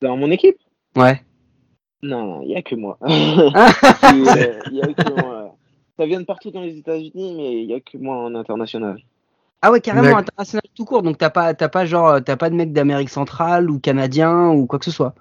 Dans 0.00 0.16
mon 0.16 0.30
équipe? 0.30 0.56
Ouais. 0.96 1.22
Non, 2.02 2.40
il 2.42 2.48
n'y 2.48 2.56
a 2.56 2.62
que 2.62 2.74
moi. 2.74 2.98
Il 3.06 4.72
y 4.72 4.82
a 4.82 4.86
que 4.92 5.10
moi. 5.14 5.54
Ça 5.98 6.06
vient 6.06 6.20
de 6.20 6.24
partout 6.24 6.50
dans 6.50 6.62
les 6.62 6.78
États-Unis, 6.78 7.34
mais 7.36 7.60
il 7.62 7.66
n'y 7.66 7.74
a 7.74 7.80
que 7.80 7.96
moi 7.98 8.16
en 8.16 8.34
international. 8.34 8.98
Ah 9.62 9.70
ouais, 9.70 9.80
carrément 9.80 10.16
international 10.16 10.62
tout 10.74 10.84
court. 10.84 11.02
Donc 11.02 11.18
t'as 11.18 11.30
pas 11.30 11.54
t'as 11.54 11.68
pas 11.68 11.86
genre 11.86 12.22
t'as 12.22 12.36
pas 12.36 12.50
de 12.50 12.54
mec 12.56 12.72
d'Amérique 12.72 13.10
centrale 13.10 13.70
ou 13.70 13.78
canadien 13.78 14.48
ou 14.50 14.66
quoi 14.66 14.78
que 14.80 14.84
ce 14.84 14.90
soit. 14.90 15.14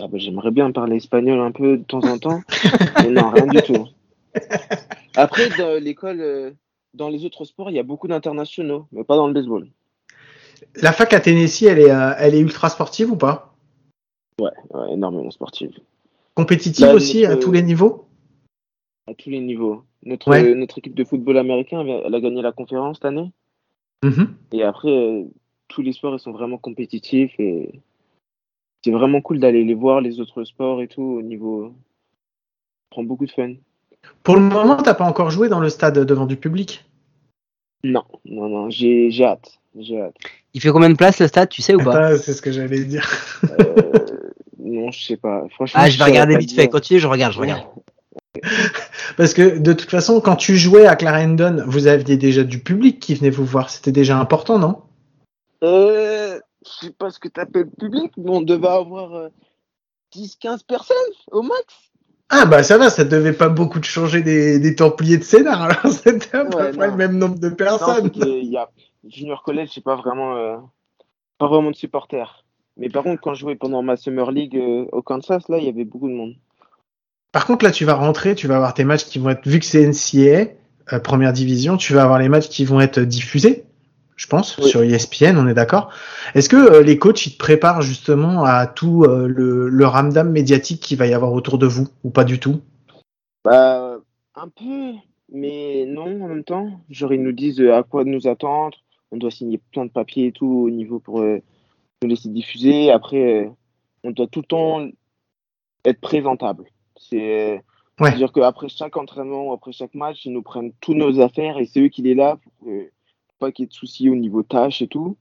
Ah 0.00 0.08
bah, 0.08 0.18
J'aimerais 0.18 0.50
bien 0.50 0.70
parler 0.72 0.96
espagnol 0.96 1.40
un 1.40 1.52
peu 1.52 1.76
de 1.76 1.84
temps 1.84 2.04
en 2.06 2.18
temps, 2.18 2.42
mais 3.00 3.10
non, 3.10 3.30
rien 3.30 3.46
du 3.46 3.62
tout. 3.62 3.86
Après, 5.14 5.50
dans 5.50 5.78
l'école, 5.80 6.20
euh, 6.20 6.50
dans 6.94 7.08
les 7.10 7.24
autres 7.26 7.44
sports, 7.44 7.70
il 7.70 7.76
y 7.76 7.78
a 7.78 7.82
beaucoup 7.82 8.08
d'internationaux, 8.08 8.86
mais 8.92 9.04
pas 9.04 9.16
dans 9.16 9.26
le 9.26 9.34
baseball. 9.34 9.68
La 10.76 10.92
fac 10.92 11.12
à 11.12 11.20
Tennessee, 11.20 11.64
elle 11.64 11.78
est, 11.78 11.90
euh, 11.90 12.14
elle 12.18 12.34
est 12.34 12.40
ultra 12.40 12.70
sportive 12.70 13.12
ou 13.12 13.16
pas? 13.16 13.54
Ouais, 14.40 14.50
ouais, 14.70 14.92
énormément 14.94 15.30
sportive. 15.30 15.78
Compétitive 16.34 16.86
Bah, 16.86 16.94
aussi 16.94 17.26
à 17.26 17.36
tous 17.36 17.52
les 17.52 17.62
niveaux? 17.62 18.06
À 19.06 19.12
tous 19.14 19.28
les 19.28 19.40
niveaux. 19.40 19.84
Notre, 20.04 20.30
Ouais. 20.30 20.42
euh, 20.42 20.54
notre 20.54 20.78
équipe 20.78 20.94
de 20.94 21.04
football 21.04 21.36
américain, 21.36 21.82
elle 21.82 21.90
a- 21.90 22.02
elle 22.06 22.14
a 22.14 22.20
gagné 22.20 22.40
la 22.40 22.52
conférence 22.52 22.96
cette 22.96 23.04
année. 23.04 23.30
Mhm. 24.02 24.34
Et 24.52 24.62
après, 24.62 24.88
euh, 24.90 25.24
tous 25.68 25.82
les 25.82 25.92
sports, 25.92 26.14
ils 26.14 26.20
sont 26.20 26.32
vraiment 26.32 26.58
compétitifs 26.58 27.32
et 27.38 27.80
c'est 28.84 28.90
vraiment 28.90 29.20
cool 29.20 29.38
d'aller 29.38 29.64
les 29.64 29.74
voir, 29.74 30.00
les 30.00 30.20
autres 30.20 30.44
sports 30.44 30.82
et 30.82 30.88
tout, 30.88 31.02
au 31.02 31.22
niveau. 31.22 31.68
Ça 31.68 32.88
prend 32.90 33.04
beaucoup 33.04 33.26
de 33.26 33.30
fun. 33.30 33.54
Pour 34.22 34.34
le 34.34 34.42
moment, 34.42 34.76
t'as 34.76 34.94
pas 34.94 35.04
encore 35.04 35.30
joué 35.30 35.48
dans 35.48 35.60
le 35.60 35.68
stade 35.68 35.98
devant 35.98 36.26
du 36.26 36.36
public? 36.36 36.84
Non, 37.84 38.04
non, 38.24 38.48
non, 38.48 38.70
j'ai 38.70 39.10
j'ai 39.10 39.24
hâte. 39.24 39.58
J'ai 39.78 40.00
hâte. 40.00 40.16
Il 40.54 40.60
fait 40.60 40.70
combien 40.70 40.90
de 40.90 40.96
places 40.96 41.20
le 41.20 41.28
stade, 41.28 41.48
tu 41.48 41.62
sais 41.62 41.74
ou 41.74 41.78
pas? 41.78 42.08
Ah, 42.08 42.16
C'est 42.16 42.32
ce 42.34 42.42
que 42.42 42.52
j'allais 42.52 42.84
dire. 42.84 43.08
Euh, 43.50 44.30
non, 44.58 44.90
je 44.90 45.04
sais 45.04 45.16
pas. 45.16 45.46
Franchement, 45.50 45.80
Ah, 45.82 45.88
je 45.88 45.98
vais 45.98 46.04
regarder 46.04 46.36
vite 46.36 46.50
te 46.50 46.54
fait. 46.54 46.68
Continue, 46.68 47.00
je 47.00 47.06
regarde, 47.06 47.32
je 47.32 47.40
regarde. 47.40 47.64
Parce 49.16 49.34
que 49.34 49.58
de 49.58 49.72
toute 49.72 49.90
façon, 49.90 50.20
quand 50.20 50.36
tu 50.36 50.56
jouais 50.56 50.86
à 50.86 50.96
Clarendon, 50.96 51.62
vous 51.66 51.86
aviez 51.86 52.16
déjà 52.16 52.44
du 52.44 52.58
public 52.60 53.00
qui 53.00 53.14
venait 53.14 53.30
vous 53.30 53.44
voir. 53.44 53.70
C'était 53.70 53.92
déjà 53.92 54.18
important, 54.18 54.58
non? 54.58 54.82
Euh, 55.62 56.38
je 56.64 56.86
sais 56.86 56.92
pas 56.92 57.10
ce 57.10 57.18
que 57.18 57.28
t'appelles 57.28 57.70
public, 57.70 58.12
mais 58.16 58.30
on 58.30 58.42
devait 58.42 58.66
avoir 58.68 59.14
euh, 59.14 59.28
10-15 60.14 60.64
personnes 60.66 60.96
au 61.30 61.42
max. 61.42 61.90
Ah 62.34 62.46
bah 62.46 62.62
ça 62.62 62.78
va, 62.78 62.88
ça 62.88 63.04
devait 63.04 63.34
pas 63.34 63.50
beaucoup 63.50 63.78
de 63.78 63.84
changer 63.84 64.22
des, 64.22 64.58
des 64.58 64.74
Templiers 64.74 65.18
de 65.18 65.22
Sénart. 65.24 65.62
Alors 65.62 65.86
c'était 65.92 66.36
à 66.36 66.44
peu 66.46 66.56
Ouais, 66.56 66.72
près 66.72 66.86
non. 66.86 66.92
le 66.92 66.96
même 66.96 67.18
nombre 67.18 67.38
de 67.38 67.50
Non, 67.50 67.54
personnes. 67.56 68.10
qu'il 68.10 68.44
y 68.44 68.56
a 68.56 68.70
Junior 69.06 69.42
College, 69.42 69.68
c'est 69.72 69.84
pas 69.84 69.96
vraiment, 69.96 70.36
euh, 70.36 70.56
pas 71.38 71.46
vraiment 71.48 71.70
de 71.70 71.76
supporters. 71.76 72.44
Mais 72.78 72.88
par 72.88 73.04
contre, 73.04 73.20
quand 73.20 73.34
je 73.34 73.40
jouais 73.40 73.54
pendant 73.56 73.82
ma 73.82 73.96
Summer 73.96 74.30
League 74.32 74.56
euh, 74.56 74.86
au 74.92 75.02
Kansas, 75.02 75.46
là, 75.50 75.58
il 75.58 75.64
y 75.64 75.68
avait 75.68 75.84
beaucoup 75.84 76.08
de 76.08 76.14
monde. 76.14 76.34
Par 77.32 77.46
contre, 77.46 77.64
là, 77.64 77.70
tu 77.70 77.84
vas 77.84 77.94
rentrer, 77.94 78.34
tu 78.34 78.46
vas 78.46 78.56
avoir 78.56 78.74
tes 78.74 78.84
matchs 78.84 79.04
qui 79.06 79.18
vont 79.18 79.30
être, 79.30 79.46
vu 79.48 79.58
que 79.58 79.64
c'est 79.64 79.86
NCAA, 79.86 80.52
euh, 80.92 81.00
première 81.00 81.32
division, 81.32 81.76
tu 81.76 81.94
vas 81.94 82.02
avoir 82.02 82.18
les 82.18 82.28
matchs 82.28 82.48
qui 82.48 82.64
vont 82.64 82.80
être 82.80 83.00
diffusés 83.00 83.64
je 84.14 84.28
pense, 84.28 84.56
Oui. 84.58 84.68
sur 84.68 84.82
ESPN, 84.82 85.36
on 85.36 85.48
est 85.48 85.54
d'accord. 85.54 85.90
Est-ce 86.34 86.48
que 86.48 86.56
euh, 86.56 86.82
les 86.82 86.96
coachs 86.96 87.26
ils 87.26 87.32
te 87.32 87.38
préparent 87.38 87.82
justement 87.82 88.44
à 88.44 88.68
tout 88.68 89.02
euh, 89.02 89.26
le, 89.26 89.68
le 89.68 89.86
ramdam 89.86 90.30
médiatique 90.30 90.80
qu'il 90.80 90.96
va 90.96 91.08
y 91.08 91.14
avoir 91.14 91.32
autour 91.32 91.58
de 91.58 91.66
vous 91.66 91.88
ou 92.04 92.10
pas 92.10 92.22
du 92.22 92.38
tout? 92.38 92.60
Bah, 93.44 93.96
un 94.36 94.48
peu, 94.48 94.92
mais 95.32 95.86
non 95.88 96.22
en 96.22 96.28
même 96.28 96.44
temps. 96.44 96.70
Genre, 96.88 97.12
ils 97.12 97.22
nous 97.22 97.32
disent 97.32 97.60
à 97.60 97.82
quoi 97.82 98.04
nous 98.04 98.28
attendre. 98.28 98.78
On 99.10 99.16
doit 99.16 99.32
signer 99.32 99.60
plein 99.72 99.86
de 99.86 99.90
papiers 99.90 100.26
et 100.26 100.32
tout 100.32 100.46
au 100.66 100.70
niveau 100.70 101.00
pour 101.00 101.20
nous 101.20 102.08
laisser 102.08 102.28
diffuser. 102.28 102.92
Après, 102.92 103.50
on 104.04 104.12
doit 104.12 104.28
tout 104.28 104.40
le 104.40 104.46
temps 104.46 104.86
être 105.84 106.00
présentable. 106.00 106.66
C'est. 107.08 107.62
Ouais. 108.00 108.08
C'est-à-dire 108.08 108.32
qu'après 108.32 108.68
chaque 108.68 108.96
entraînement 108.96 109.48
ou 109.48 109.52
après 109.52 109.72
chaque 109.72 109.94
match, 109.94 110.24
ils 110.24 110.32
nous 110.32 110.42
prennent 110.42 110.72
tous 110.80 110.94
nos 110.94 111.20
affaires 111.20 111.58
et 111.58 111.66
c'est 111.66 111.80
eux 111.80 111.88
qui 111.88 112.02
les 112.02 112.14
là 112.14 112.36
pour 112.36 112.52
que- 112.64 112.90
pas 113.38 113.52
qu'il 113.52 113.64
y 113.64 113.66
ait 113.66 113.68
de 113.68 113.72
soucis 113.72 114.08
au 114.08 114.14
niveau 114.14 114.42
tâches 114.42 114.82
et 114.82 114.88
tout. 114.88 115.16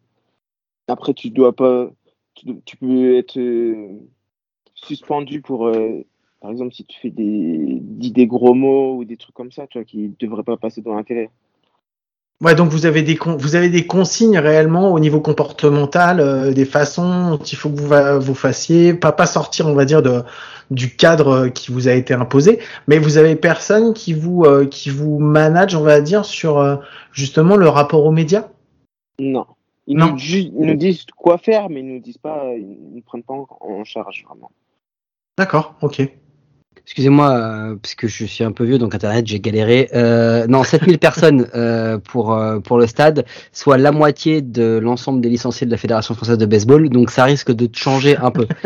Après, 0.88 1.14
tu 1.14 1.30
dois 1.30 1.56
pas. 1.56 1.90
Tu, 2.36 2.78
peux 2.78 3.18
être 3.18 3.38
euh, 3.38 4.00
suspendu 4.74 5.42
pour. 5.42 5.68
euh, 5.68 6.04
par 6.40 6.50
exemple, 6.50 6.74
si 6.74 6.86
tu 6.86 7.00
fais 7.00 7.12
des, 7.12 7.78
dis 7.82 8.12
des 8.12 8.26
gros 8.26 8.54
mots 8.54 8.96
ou 8.96 9.06
des 9.06 9.18
trucs 9.18 9.36
comme 9.36 9.52
ça, 9.52 9.68
tu 9.68 9.78
vois, 9.78 9.86
qui 9.86 10.16
devraient 10.20 10.44
pas 10.44 10.58
passer 10.58 10.82
dans 10.82 11.02
télé. 11.04 11.30
Ouais, 12.42 12.56
donc 12.56 12.70
vous 12.72 12.88
avez 12.88 13.04
des 13.04 13.16
con- 13.18 13.38
vous 13.38 13.56
avez 13.56 13.70
des 13.70 13.86
consignes 13.86 14.40
réellement 14.40 14.92
au 14.92 15.00
niveau 15.00 15.22
comportemental, 15.22 16.20
euh, 16.20 16.54
des 16.54 16.66
façons 16.66 17.32
dont 17.32 17.38
il 17.38 17.56
faut 17.56 17.70
que 17.70 17.80
vous 17.80 18.26
vous 18.26 18.34
fassiez, 18.34 18.96
pas 18.96 19.12
pas 19.12 19.28
sortir, 19.28 19.68
on 19.68 19.74
va 19.74 19.86
dire 19.86 20.02
de 20.02 20.24
du 20.72 20.96
cadre 20.96 21.28
euh, 21.28 21.50
qui 21.50 21.72
vous 21.72 21.88
a 21.88 21.92
été 21.94 22.14
imposé, 22.16 22.60
mais 22.88 22.98
vous 22.98 23.18
avez 23.18 23.36
personne 23.36 23.94
qui 23.94 24.14
vous 24.14 24.44
euh, 24.46 24.66
qui 24.66 24.90
vous 24.90 25.20
manage, 25.20 25.76
on 25.76 25.84
va 25.84 26.02
dire 26.02 26.26
sur 26.26 26.58
euh, 26.58 26.78
justement 27.12 27.58
le 27.58 27.68
rapport 27.70 28.04
aux 28.06 28.12
médias? 28.12 28.48
Non. 29.20 29.46
Ils, 29.86 29.98
Non. 29.98 30.14
Nous, 30.14 30.20
ils 30.20 30.52
nous 30.56 30.76
disent 30.76 31.06
quoi 31.16 31.38
faire, 31.38 31.70
mais 31.70 31.82
ils 31.82 31.88
nous 31.94 32.00
disent 32.00 32.18
pas, 32.18 32.44
ils 32.56 32.96
ne 32.96 33.02
prennent 33.02 33.24
pas 33.24 33.34
en 33.34 33.84
charge 33.84 34.24
vraiment. 34.28 34.50
D'accord, 35.38 35.76
ok. 35.82 36.02
Excusez-moi, 36.86 37.30
euh, 37.30 37.76
parce 37.82 37.96
que 37.96 38.08
je 38.08 38.26
suis 38.26 38.44
un 38.44 38.52
peu 38.52 38.66
vieux, 38.66 38.78
donc 38.78 38.96
Internet, 38.96 39.28
j'ai 39.28 39.40
galéré. 39.40 39.90
Euh, 39.94 40.48
non, 40.48 40.64
7000 40.64 40.98
personnes 41.00 41.48
euh, 41.56 42.00
pour, 42.00 42.34
euh, 42.34 42.60
pour 42.60 42.78
le 42.78 42.88
stade, 42.88 43.26
soit 43.54 43.78
la 43.78 43.92
moitié 43.92 44.42
de 44.42 44.80
l'ensemble 44.82 45.22
des 45.22 45.30
licenciés 45.30 45.66
de 45.66 45.72
la 45.72 45.78
Fédération 45.78 46.16
française 46.16 46.38
de 46.38 46.46
baseball, 46.46 46.90
donc 46.90 47.12
ça 47.12 47.24
risque 47.24 47.52
de 47.52 47.70
changer 47.74 48.18
un 48.18 48.32
peu. 48.32 48.48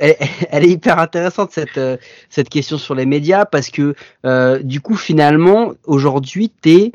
Elle, 0.00 0.16
elle 0.50 0.64
est 0.64 0.68
hyper 0.68 0.98
intéressante, 0.98 1.50
cette, 1.52 1.80
cette 2.28 2.48
question 2.48 2.78
sur 2.78 2.94
les 2.94 3.06
médias, 3.06 3.44
parce 3.44 3.70
que 3.70 3.94
du 4.62 4.80
coup, 4.80 4.96
finalement, 4.96 5.72
aujourd'hui, 5.84 6.50
t'es... 6.50 6.92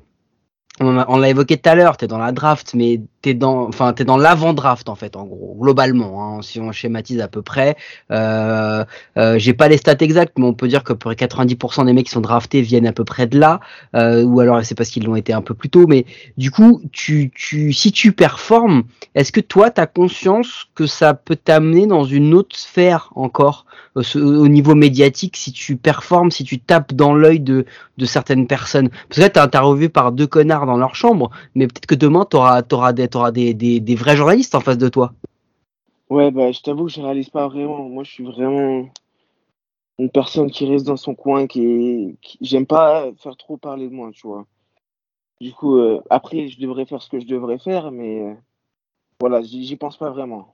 On 0.82 1.18
l'a 1.18 1.30
évoqué 1.30 1.58
tout 1.58 1.70
à 1.70 1.76
l'heure, 1.76 1.98
t'es 1.98 2.08
dans 2.08 2.18
la 2.18 2.32
draft, 2.32 2.74
mais 2.74 3.02
t'es 3.22 3.34
dans, 3.34 3.68
enfin, 3.68 3.92
t'es 3.92 4.06
dans 4.06 4.16
l'avant-draft 4.16 4.88
en 4.88 4.96
fait, 4.96 5.18
en 5.18 5.26
gros, 5.26 5.58
globalement, 5.60 6.24
hein, 6.24 6.29
si 6.42 6.60
on 6.60 6.72
schématise 6.72 7.22
à 7.22 7.28
peu 7.28 7.42
près. 7.42 7.76
Euh, 8.12 8.84
euh, 9.18 9.38
J'ai 9.38 9.54
pas 9.54 9.68
les 9.68 9.78
stats 9.78 9.98
exactes, 10.00 10.38
mais 10.38 10.46
on 10.46 10.54
peut 10.54 10.68
dire 10.68 10.84
que 10.84 10.94
pour 10.94 11.12
90% 11.12 11.86
des 11.86 11.94
mecs 11.94 12.06
qui 12.06 12.12
sont 12.12 12.22
draftés 12.22 12.62
viennent 12.62 12.88
à 12.88 12.94
peu 12.94 13.04
près 13.04 13.28
de 13.28 13.40
là, 13.40 13.60
euh, 13.96 14.24
ou 14.24 14.40
alors 14.40 14.64
c'est 14.64 14.76
parce 14.76 14.90
qu'ils 14.90 15.06
l'ont 15.06 15.16
été 15.16 15.34
un 15.34 15.42
peu 15.42 15.54
plus 15.54 15.70
tôt. 15.70 15.88
Mais 15.88 16.06
du 16.38 16.52
coup, 16.52 16.82
tu, 16.92 17.32
si 17.74 17.92
tu 17.92 18.12
performes, 18.12 18.84
est-ce 19.16 19.32
que 19.32 19.42
toi, 19.42 19.72
tu 19.72 19.82
as 19.82 19.88
conscience 19.88 20.68
que 20.76 20.86
ça 20.86 21.14
peut 21.14 21.36
t'amener 21.36 21.88
dans 21.88 22.04
une 22.04 22.34
autre 22.34 22.56
sphère 22.56 23.12
encore, 23.16 23.66
au 23.96 24.48
niveau 24.48 24.76
médiatique, 24.76 25.36
si 25.36 25.52
tu 25.52 25.76
performes, 25.76 26.32
si 26.32 26.44
tu 26.44 26.60
tapes 26.60 26.94
dans 26.94 27.14
l'œil 27.14 27.40
de, 27.40 27.66
certaines 28.06 28.48
personnes? 28.48 28.90
Parce 28.90 29.18
que 29.18 29.22
là, 29.22 29.30
tu 29.30 29.40
interviewé 29.40 29.90
par 29.90 30.12
deux 30.12 30.28
connards 30.28 30.66
dans 30.66 30.78
leur 30.78 30.96
chambre, 30.96 31.32
mais 31.56 31.68
peut-être 31.68 31.86
que 31.86 31.96
demain, 31.96 32.26
tu 32.30 32.38
auras, 32.38 32.62
des 32.62 33.96
vrais 33.96 34.16
journalistes 34.16 34.56
en 34.56 34.62
face 34.62 34.78
de 34.78 34.90
toi. 34.90 35.14
Ouais, 36.10 36.32
bah, 36.32 36.52
je 36.52 36.60
t'avoue 36.62 36.86
que 36.86 36.92
je 36.92 37.02
réalise 37.02 37.30
pas 37.30 37.48
vraiment. 37.48 37.88
Moi, 37.88 38.04
je 38.04 38.12
suis 38.12 38.24
vraiment 38.24 38.90
une 40.00 40.10
personne 40.10 40.50
qui 40.50 40.66
reste 40.70 40.86
dans 40.86 40.98
son 40.98 41.14
coin, 41.14 41.46
qui, 41.46 41.64
est- 41.66 42.16
qui- 42.22 42.38
j'aime 42.42 42.66
pas 42.66 43.06
faire 43.22 43.36
trop 43.38 43.58
parler 43.58 43.88
de 43.90 43.94
moi, 43.94 44.10
tu 44.14 44.26
vois. 44.28 44.46
Du 45.42 45.52
coup, 45.54 45.78
euh, 45.78 46.02
après, 46.10 46.48
je 46.50 46.60
devrais 46.60 46.86
faire 46.86 47.02
ce 47.02 47.10
que 47.10 47.20
je 47.20 47.26
devrais 47.28 47.60
faire, 47.60 47.92
mais 47.92 48.22
euh, 48.22 48.34
voilà, 49.20 49.42
j'y 49.42 49.66
j'y 49.66 49.76
pense 49.76 49.98
pas 49.98 50.10
vraiment. 50.10 50.54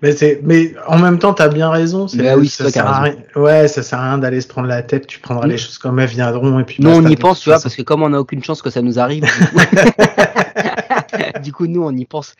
Mais 0.00 0.12
c'est, 0.12 0.40
mais 0.42 0.74
en 0.86 0.98
même 0.98 1.18
temps, 1.18 1.34
t'as 1.34 1.48
bien 1.48 1.70
raison. 1.70 2.06
c'est- 2.08 2.22
Bah 2.22 2.36
oui, 2.36 2.48
c'est 2.48 2.64
ça 2.64 2.64
toi 2.64 2.72
qui 2.72 2.78
as 2.78 2.82
sert 2.82 2.90
à 2.90 3.00
raison. 3.02 3.18
rien- 3.34 3.42
Ouais, 3.42 3.68
ça 3.68 3.82
sert 3.82 3.98
à 3.98 4.04
rien 4.10 4.18
d'aller 4.18 4.40
se 4.40 4.48
prendre 4.48 4.68
la 4.68 4.82
tête. 4.82 5.06
Tu 5.06 5.18
prendras 5.20 5.46
Mm. 5.46 5.50
les 5.50 5.58
choses 5.58 5.78
comme 5.78 5.98
elles 5.98 6.08
viendront 6.08 6.58
et 6.60 6.64
puis. 6.64 6.76
Nous, 6.82 6.88
on 6.90 6.94
basta, 6.96 7.10
y 7.10 7.14
de 7.14 7.20
pense, 7.20 7.38
toute 7.38 7.44
tu 7.44 7.50
vois, 7.50 7.56
façon. 7.56 7.64
parce 7.64 7.76
que 7.76 7.82
comme 7.82 8.02
on 8.02 8.08
n'a 8.10 8.20
aucune 8.20 8.42
chance 8.42 8.62
que 8.62 8.70
ça 8.70 8.80
nous 8.82 8.98
arrive, 8.98 9.24
du 9.24 9.28
coup, 9.46 9.56
du 11.42 11.52
coup, 11.52 11.66
nous, 11.66 11.82
on 11.82 11.96
y 11.96 12.04
pense. 12.04 12.34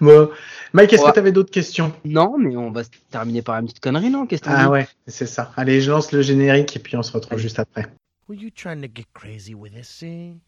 Bon. 0.00 0.30
Mike, 0.72 0.92
est-ce 0.92 1.02
Ouais. 1.02 1.10
que 1.10 1.14
t'avais 1.14 1.32
d'autres 1.32 1.50
questions? 1.50 1.92
Non, 2.04 2.36
mais 2.38 2.56
on 2.56 2.70
va 2.70 2.84
se 2.84 2.90
terminer 3.10 3.42
par 3.42 3.56
une 3.58 3.66
petite 3.66 3.80
connerie, 3.80 4.10
non? 4.10 4.26
Qu'est-ce 4.26 4.42
que 4.42 4.48
t'en 4.48 4.54
Ah 4.56 4.68
ouais, 4.70 4.88
c'est 5.06 5.26
ça. 5.26 5.52
Allez, 5.56 5.80
je 5.80 5.90
lance 5.90 6.12
le 6.12 6.22
générique 6.22 6.76
et 6.76 6.78
puis 6.80 6.96
on 6.96 7.02
se 7.02 7.12
retrouve 7.12 7.38
juste 7.38 7.58
après. 7.58 7.86
Were 8.28 8.36
you 8.38 8.50
trying 8.50 8.80
to 8.82 8.88
get 8.92 9.06
crazy 9.14 9.54
with 9.54 9.72
this 9.72 9.88
thing? 9.98 10.40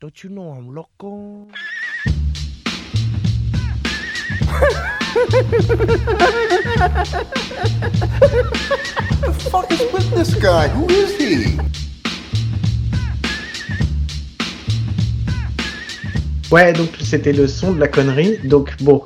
Don't 0.00 0.22
you 0.22 0.30
know 0.30 0.52
I'm 0.52 0.72
loco? 0.74 1.48
fuck 9.50 9.70
is 9.72 9.80
with 9.92 10.10
this 10.14 10.34
guy? 10.34 10.68
Who 10.68 10.86
is 10.88 11.16
he? 11.16 11.58
Ouais, 16.50 16.72
donc 16.72 16.90
c'était 17.02 17.32
le 17.32 17.46
son 17.46 17.72
de 17.72 17.80
la 17.80 17.88
connerie. 17.88 18.38
Donc 18.44 18.74
bon, 18.80 19.02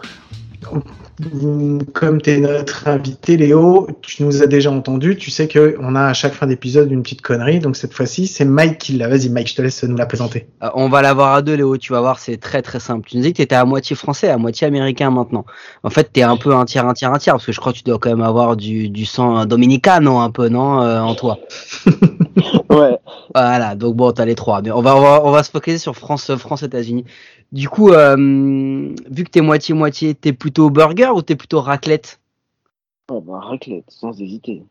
comme 1.93 2.23
tu 2.23 2.31
es 2.31 2.41
notre 2.41 2.89
invité, 2.89 3.37
Léo, 3.37 3.87
tu 4.01 4.23
nous 4.23 4.43
as 4.43 4.47
déjà 4.47 4.71
entendu. 4.71 5.17
Tu 5.17 5.31
sais 5.31 5.47
que 5.47 5.77
on 5.81 5.95
a 5.95 6.07
à 6.07 6.13
chaque 6.15 6.33
fin 6.33 6.47
d'épisode 6.47 6.91
une 6.91 7.03
petite 7.03 7.21
connerie. 7.21 7.59
Donc 7.59 7.77
cette 7.77 7.93
fois-ci, 7.93 8.27
c'est 8.27 8.45
Mike 8.45 8.79
qui 8.79 8.93
l'a. 8.95 9.09
Vas-y, 9.09 9.29
Mike, 9.29 9.51
je 9.51 9.57
te 9.57 9.63
laisse 9.63 9.83
nous 9.85 9.97
la 9.97 10.07
présenter. 10.07 10.47
Euh, 10.63 10.71
On 10.75 10.89
va 10.89 11.03
l'avoir 11.03 11.35
à 11.35 11.43
deux, 11.43 11.55
Léo, 11.55 11.77
tu 11.77 11.93
vas 11.93 12.01
voir, 12.01 12.19
c'est 12.19 12.39
très 12.39 12.63
très 12.63 12.81
simple. 12.81 13.09
Tu 13.09 13.17
nous 13.17 13.23
dis 13.23 13.33
que 13.33 13.39
t'étais 13.39 13.55
à 13.55 13.65
moitié 13.65 13.95
français, 13.95 14.31
à 14.31 14.39
moitié 14.39 14.67
américain 14.67 15.11
maintenant. 15.11 15.45
En 15.83 15.91
fait, 15.91 16.11
t'es 16.13 16.23
un 16.23 16.37
peu 16.37 16.55
un 16.55 16.65
tiers, 16.65 16.87
un 16.87 16.95
tiers, 16.95 17.13
un 17.13 17.19
tiers, 17.19 17.35
parce 17.35 17.47
que 17.47 17.53
je 17.53 17.61
crois 17.61 17.73
que 17.73 17.79
tu 17.79 17.85
dois 17.85 17.99
quand 17.99 18.11
même 18.11 18.23
avoir 18.23 18.57
du, 18.57 18.89
du 18.89 19.05
sang 19.05 19.45
dominicano 19.45 20.19
un 20.19 20.31
peu, 20.31 20.49
non, 20.49 20.83
euh, 20.83 21.01
en 21.01 21.15
toi? 21.15 21.39
Ouais. 22.73 22.97
Voilà, 23.35 23.75
donc 23.75 23.97
bon, 23.97 24.13
t'as 24.13 24.25
les 24.25 24.35
trois. 24.35 24.63
Mais 24.63 24.71
on 24.71 24.81
va, 24.81 24.97
on 24.97 25.01
va, 25.01 25.25
on 25.25 25.31
va 25.31 25.43
se 25.43 25.51
focaliser 25.51 25.81
sur 25.81 25.95
France, 25.95 26.35
France, 26.37 26.63
États-Unis. 26.63 27.05
Du 27.53 27.69
coup, 27.69 27.93
euh, 27.93 28.17
vu 28.17 29.25
que 29.25 29.31
t'es 29.31 29.43
moitié-moitié, 29.43 30.15
t'es 30.15 30.33
plutôt 30.33 30.71
burger 30.71 31.11
ou 31.15 31.21
t'es 31.21 31.37
plutôt 31.37 31.61
raclette? 31.61 32.19
Oh, 33.11 33.21
bah, 33.21 33.41
raclette, 33.41 33.85
sans 33.89 34.19
hésiter. 34.21 34.63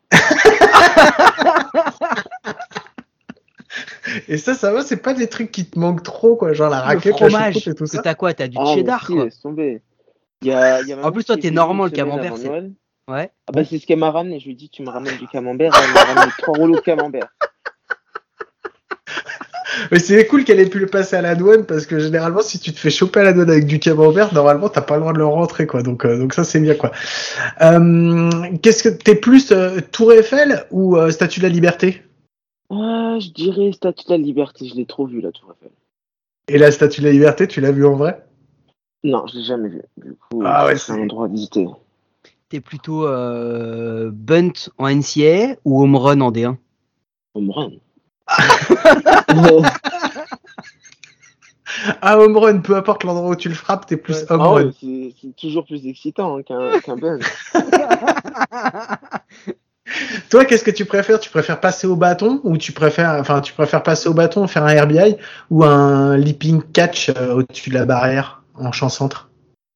Et 4.27 4.37
ça, 4.37 4.53
ça 4.55 4.73
va, 4.73 4.81
c'est 4.83 4.97
pas 4.97 5.13
des 5.13 5.27
trucs 5.27 5.51
qui 5.51 5.65
te 5.65 5.79
manquent 5.79 6.03
trop, 6.03 6.35
quoi. 6.35 6.53
Genre 6.53 6.69
la 6.69 6.79
Le 6.79 6.83
raclette, 6.83 7.19
la 7.19 7.29
fromage, 7.29 7.67
et 7.67 7.75
tout 7.75 7.85
ça. 7.85 8.01
t'as 8.01 8.15
quoi 8.15 8.33
T'as 8.33 8.47
du 8.47 8.57
mais 8.57 8.75
cheddar, 8.75 9.05
quoi? 9.05 9.27
y 10.41 10.51
a, 10.51 10.81
y 10.81 10.91
a 10.91 11.05
En 11.05 11.11
plus, 11.11 11.23
toi, 11.23 11.37
t'es 11.37 11.51
normand, 11.51 11.85
le 11.85 11.91
camembert, 11.91 12.35
c'est-. 12.37 12.49
Ouais. 13.07 13.31
Ah 13.47 13.51
bah 13.51 13.65
c'est 13.65 13.79
ce 13.79 13.85
qu'elle 13.85 13.99
m'a 13.99 14.11
ramené. 14.11 14.39
Je 14.39 14.45
lui 14.45 14.53
ai 14.53 14.55
dit 14.55 14.69
tu 14.69 14.83
me 14.83 14.89
ramènes 14.89 15.17
du 15.17 15.27
camembert. 15.27 15.73
Elle 15.83 15.93
m'a 15.93 16.03
ramené 16.03 16.31
trois 16.37 16.57
rouleaux 16.57 16.75
de 16.75 16.81
camembert. 16.81 17.27
Mais 19.91 19.99
c'est 19.99 20.25
cool 20.27 20.43
qu'elle 20.43 20.59
ait 20.59 20.69
pu 20.69 20.79
le 20.79 20.87
passer 20.87 21.15
à 21.15 21.21
la 21.21 21.35
douane 21.35 21.65
parce 21.65 21.85
que 21.85 21.99
généralement, 21.99 22.41
si 22.41 22.59
tu 22.59 22.71
te 22.73 22.79
fais 22.79 22.89
choper 22.89 23.21
à 23.21 23.23
la 23.23 23.33
douane 23.33 23.49
avec 23.49 23.65
du 23.65 23.79
camembert, 23.79 24.33
normalement, 24.33 24.69
t'as 24.69 24.81
pas 24.81 24.95
le 24.95 25.01
droit 25.01 25.13
de 25.13 25.17
le 25.17 25.25
rentrer, 25.25 25.67
quoi. 25.67 25.83
Donc, 25.83 26.05
euh, 26.05 26.17
donc 26.17 26.33
ça, 26.33 26.43
c'est 26.43 26.59
bien, 26.59 26.75
quoi. 26.75 26.91
Euh, 27.61 28.29
Qu'est-ce 28.61 28.83
que 28.83 28.89
t'es 28.89 29.15
plus 29.15 29.51
euh, 29.51 29.79
Tour 29.91 30.13
Eiffel 30.13 30.65
ou 30.71 30.97
euh, 30.97 31.11
Statue 31.11 31.39
de 31.39 31.45
la 31.45 31.51
Liberté? 31.51 32.01
Ah, 32.69 33.17
je 33.19 33.29
dirais 33.29 33.71
Statue 33.71 34.05
de 34.05 34.11
la 34.11 34.17
Liberté. 34.17 34.67
Je 34.67 34.75
l'ai 34.75 34.85
trop 34.85 35.05
vu 35.05 35.21
la 35.21 35.31
Tour 35.31 35.53
Eiffel. 35.53 35.71
Et 36.47 36.57
la 36.57 36.71
Statue 36.71 37.01
de 37.01 37.05
la 37.07 37.11
Liberté, 37.11 37.47
tu 37.47 37.61
l'as 37.61 37.71
vue 37.71 37.85
en 37.85 37.95
vrai? 37.95 38.25
Non, 39.03 39.25
je 39.27 39.37
l'ai 39.37 39.43
jamais 39.43 39.69
vu. 39.69 39.81
Du 39.97 40.13
coup, 40.13 40.43
Ah 40.45 40.65
ouais, 40.65 40.75
c'est 40.75 40.91
un 40.91 40.99
endroit 41.01 41.25
à 41.25 41.27
visiter. 41.27 41.65
T'es 42.49 42.59
plutôt 42.59 43.07
euh, 43.07 44.11
bunt 44.13 44.51
en 44.77 44.89
NCAA 44.89 45.55
ou 45.63 45.81
home 45.81 45.95
run 45.95 46.19
en 46.21 46.31
D1 46.31 46.57
Home 47.33 47.49
run. 47.49 47.71
Ah, 52.01 52.17
home 52.17 52.35
run, 52.37 52.59
peu 52.59 52.75
importe 52.75 53.03
l'endroit 53.05 53.29
où 53.29 53.35
tu 53.35 53.47
le 53.49 53.55
frappes, 53.55 53.85
t'es 53.85 53.95
plus 53.97 54.25
home 54.29 54.41
Ah 54.41 54.47
run. 54.47 54.65
ouais, 54.65 54.71
c'est 54.81 55.35
toujours 55.37 55.65
plus 55.65 55.87
excitant 55.87 56.37
hein, 56.37 56.43
qu'un 56.43 56.79
qu'un 56.81 56.97
bun. 56.97 57.17
Toi, 60.29 60.45
qu'est-ce 60.45 60.63
que 60.63 60.71
tu 60.71 60.85
préfères? 60.85 61.19
Tu 61.19 61.29
préfères 61.29 61.59
passer 61.59 61.87
au 61.87 61.95
bâton 61.95 62.39
ou 62.43 62.57
tu 62.57 62.71
préfères, 62.71 63.17
enfin, 63.19 63.41
tu 63.41 63.53
préfères 63.53 63.83
passer 63.83 64.07
au 64.09 64.13
bâton, 64.13 64.47
faire 64.47 64.63
un 64.63 64.81
RBI 64.81 65.17
ou 65.49 65.63
un 65.63 66.17
leaping 66.17 66.61
catch 66.61 67.09
euh, 67.09 67.35
au-dessus 67.35 67.69
de 67.69 67.75
la 67.75 67.85
barrière 67.85 68.43
en 68.55 68.71
champ 68.71 68.89
centre 68.89 69.29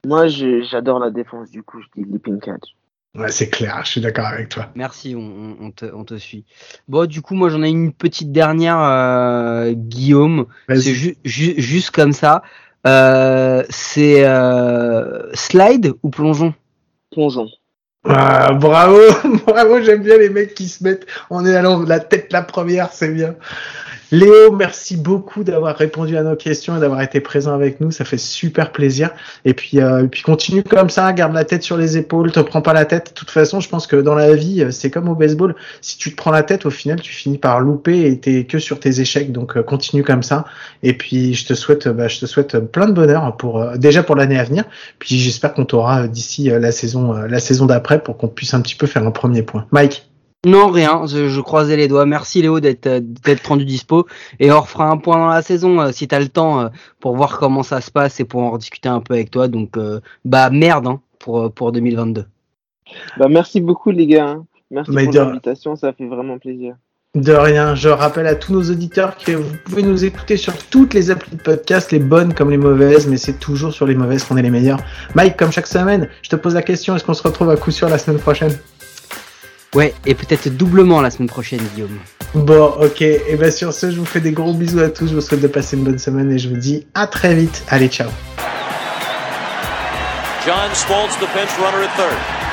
Moi, 0.05 0.27
j'adore 0.27 0.99
la 0.99 1.09
défense. 1.11 1.49
Du 1.49 1.63
coup, 1.63 1.81
je 1.81 1.87
dis 1.95 2.07
leaping 2.09 2.39
catch. 2.39 2.75
Ouais, 3.15 3.31
c'est 3.31 3.49
clair, 3.49 3.81
je 3.85 3.91
suis 3.91 4.01
d'accord 4.01 4.25
avec 4.25 4.49
toi. 4.49 4.69
Merci, 4.75 5.15
on, 5.15 5.21
on- 5.21 5.57
on 5.67 5.71
te, 5.71 5.85
on 5.85 6.03
te 6.03 6.17
suit. 6.17 6.45
Bon, 6.87 7.05
du 7.07 7.21
coup, 7.21 7.33
moi 7.35 7.49
j'en 7.49 7.63
ai 7.63 7.69
une 7.69 7.93
petite 7.93 8.31
dernière, 8.31 8.77
euh, 8.79 9.71
Guillaume. 9.73 10.47
Vas-y. 10.67 10.81
C'est 10.81 10.93
ju- 10.93 11.17
ju- 11.23 11.55
juste 11.57 11.91
comme 11.91 12.11
ça. 12.11 12.43
Euh, 12.85 13.63
c'est 13.69 14.25
euh, 14.25 15.31
slide 15.33 15.93
ou 16.03 16.09
plongeon? 16.09 16.53
Plongeons. 17.11 17.47
Ah, 18.07 18.53
bravo, 18.53 18.99
bravo, 19.47 19.81
j'aime 19.81 20.03
bien 20.03 20.17
les 20.17 20.29
mecs 20.29 20.53
qui 20.53 20.67
se 20.67 20.83
mettent 20.83 21.07
en 21.29 21.45
allant 21.45 21.81
la 21.83 21.99
tête 21.99 22.31
la 22.31 22.43
première, 22.43 22.91
c'est 22.91 23.09
bien. 23.09 23.35
Léo, 24.11 24.51
merci 24.51 24.97
beaucoup 24.97 25.43
d'avoir 25.43 25.75
répondu 25.75 26.15
à 26.15 26.21
nos 26.21 26.35
questions 26.35 26.77
et 26.77 26.79
d'avoir 26.79 27.01
été 27.01 27.19
présent 27.21 27.55
avec 27.55 27.81
nous, 27.81 27.89
ça 27.89 28.05
fait 28.05 28.19
super 28.19 28.71
plaisir. 28.71 29.09
Et 29.45 29.55
puis, 29.55 29.81
euh, 29.81 30.05
puis 30.05 30.21
continue 30.21 30.61
comme 30.61 30.91
ça, 30.91 31.11
garde 31.11 31.33
la 31.33 31.43
tête 31.43 31.63
sur 31.63 31.75
les 31.75 31.97
épaules, 31.97 32.31
te 32.31 32.39
prends 32.39 32.61
pas 32.61 32.73
la 32.73 32.85
tête. 32.85 33.07
De 33.07 33.13
toute 33.13 33.31
façon, 33.31 33.59
je 33.59 33.67
pense 33.67 33.87
que 33.87 33.95
dans 33.95 34.13
la 34.13 34.35
vie, 34.35 34.61
euh, 34.61 34.69
c'est 34.69 34.91
comme 34.91 35.09
au 35.09 35.15
baseball, 35.15 35.55
si 35.81 35.97
tu 35.97 36.11
te 36.11 36.15
prends 36.15 36.31
la 36.31 36.43
tête, 36.43 36.67
au 36.67 36.69
final, 36.69 37.01
tu 37.01 37.11
finis 37.11 37.39
par 37.39 37.59
louper 37.59 38.05
et 38.05 38.19
t'es 38.19 38.45
que 38.45 38.59
sur 38.59 38.79
tes 38.79 39.01
échecs. 39.01 39.31
Donc, 39.31 39.57
euh, 39.57 39.63
continue 39.63 40.03
comme 40.03 40.21
ça. 40.21 40.45
Et 40.83 40.93
puis, 40.93 41.33
je 41.33 41.47
te 41.47 41.55
souhaite, 41.55 41.87
bah, 41.87 42.07
je 42.07 42.19
te 42.19 42.25
souhaite 42.27 42.59
plein 42.59 42.87
de 42.87 42.93
bonheur 42.93 43.35
pour 43.37 43.65
déjà 43.75 44.03
pour 44.03 44.15
l'année 44.15 44.37
à 44.37 44.43
venir. 44.43 44.65
Puis, 44.99 45.17
j'espère 45.17 45.55
qu'on 45.55 45.65
t'aura 45.65 46.07
d'ici 46.07 46.49
la 46.49 46.71
saison, 46.71 47.13
la 47.13 47.39
saison 47.39 47.65
d'après 47.65 47.94
pour 47.99 48.17
qu'on 48.17 48.27
puisse 48.27 48.53
un 48.53 48.61
petit 48.61 48.75
peu 48.75 48.87
faire 48.87 49.05
un 49.05 49.11
premier 49.11 49.43
point. 49.43 49.65
Mike. 49.71 50.09
Non, 50.45 50.67
rien. 50.67 51.07
Je, 51.07 51.27
je 51.27 51.41
croisais 51.41 51.75
les 51.75 51.87
doigts. 51.87 52.05
Merci 52.05 52.41
Léo 52.43 52.59
d'être 52.59 52.85
euh, 52.85 52.99
d'être 53.01 53.47
rendu 53.47 53.65
dispo. 53.65 54.05
Et 54.39 54.51
on 54.51 54.61
refera 54.61 54.89
un 54.89 54.97
point 54.97 55.17
dans 55.17 55.27
la 55.27 55.41
saison 55.41 55.81
euh, 55.81 55.91
si 55.91 56.07
t'as 56.07 56.19
le 56.19 56.29
temps 56.29 56.59
euh, 56.61 56.69
pour 56.99 57.15
voir 57.15 57.39
comment 57.39 57.63
ça 57.63 57.81
se 57.81 57.89
passe 57.89 58.19
et 58.19 58.25
pour 58.25 58.41
en 58.41 58.51
rediscuter 58.51 58.87
un 58.87 59.01
peu 59.01 59.15
avec 59.15 59.31
toi. 59.31 59.47
Donc, 59.47 59.75
euh, 59.77 60.01
bah 60.23 60.51
merde 60.51 60.85
hein, 60.85 61.01
pour 61.17 61.51
pour 61.51 61.71
2022. 61.71 62.25
Bah, 63.17 63.27
merci 63.27 63.59
beaucoup, 63.59 63.89
les 63.89 64.05
gars. 64.05 64.27
hein. 64.29 64.45
Merci 64.69 64.91
Mais 64.91 65.05
pour 65.05 65.13
l'invitation, 65.15 65.75
ça 65.75 65.93
fait 65.93 66.07
vraiment 66.07 66.37
plaisir. 66.37 66.75
De 67.15 67.31
rien, 67.31 67.75
je 67.75 67.87
rappelle 67.87 68.27
à 68.27 68.35
tous 68.35 68.51
nos 68.51 68.61
auditeurs 68.69 69.15
que 69.17 69.31
vous 69.31 69.55
pouvez 69.63 69.83
nous 69.83 70.03
écouter 70.03 70.35
sur 70.35 70.53
toutes 70.69 70.93
les 70.93 71.11
applis 71.11 71.31
de 71.31 71.41
podcast, 71.41 71.93
les 71.93 71.99
bonnes 71.99 72.33
comme 72.33 72.51
les 72.51 72.57
mauvaises, 72.57 73.07
mais 73.07 73.15
c'est 73.15 73.39
toujours 73.39 73.71
sur 73.71 73.85
les 73.85 73.95
mauvaises 73.95 74.25
qu'on 74.25 74.35
est 74.35 74.41
les 74.41 74.49
meilleurs. 74.49 74.79
Mike, 75.15 75.37
comme 75.37 75.49
chaque 75.49 75.67
semaine, 75.67 76.09
je 76.23 76.29
te 76.29 76.35
pose 76.35 76.55
la 76.55 76.61
question, 76.61 76.93
est-ce 76.93 77.05
qu'on 77.05 77.13
se 77.13 77.23
retrouve 77.23 77.49
à 77.51 77.55
coup 77.55 77.71
sûr 77.71 77.87
la 77.87 77.99
semaine 77.99 78.19
prochaine? 78.19 78.51
Ouais, 79.73 79.93
et 80.05 80.13
peut-être 80.13 80.49
doublement 80.49 80.99
la 80.99 81.09
semaine 81.09 81.29
prochaine, 81.29 81.61
Guillaume. 81.73 81.97
Bon, 82.33 82.73
ok, 82.81 83.01
et 83.01 83.37
bien 83.39 83.49
sur 83.49 83.71
ce, 83.71 83.91
je 83.91 83.97
vous 83.97 84.05
fais 84.05 84.19
des 84.19 84.33
gros 84.33 84.53
bisous 84.53 84.79
à 84.79 84.89
tous, 84.89 85.07
je 85.07 85.15
vous 85.15 85.21
souhaite 85.21 85.41
de 85.41 85.47
passer 85.47 85.77
une 85.77 85.85
bonne 85.85 85.99
semaine 85.99 86.33
et 86.33 86.37
je 86.37 86.49
vous 86.49 86.57
dis 86.57 86.85
à 86.93 87.07
très 87.07 87.33
vite. 87.33 87.63
Allez, 87.69 87.87
ciao 87.87 88.09
John 90.45 90.69
Smoltz, 90.73 91.15
the 91.19 91.27
pinch 91.27 91.57
runner 91.59 91.81
at 91.81 91.95
third. 91.95 92.44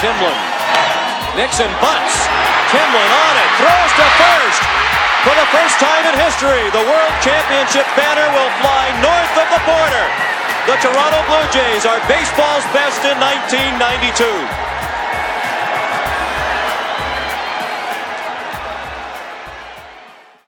Timlin. 0.00 0.36
Nixon 1.36 1.72
bunts. 1.80 2.16
Timlin 2.68 3.10
on 3.10 3.34
it. 3.40 3.50
Throws 3.56 3.92
to 3.96 4.06
first. 4.20 4.62
For 5.24 5.34
the 5.34 5.48
first 5.50 5.76
time 5.80 6.04
in 6.04 6.14
history, 6.20 6.64
the 6.76 6.84
World 6.84 7.14
Championship 7.24 7.88
banner 7.96 8.28
will 8.36 8.52
fly 8.60 8.84
north 9.00 9.34
of 9.40 9.48
the 9.48 9.62
border. 9.64 10.06
The 10.68 10.76
Toronto 10.84 11.20
Blue 11.24 11.48
Jays 11.48 11.86
are 11.86 12.00
baseball's 12.08 12.66
best 12.76 13.00
in 13.08 13.16
1992. 13.18 14.65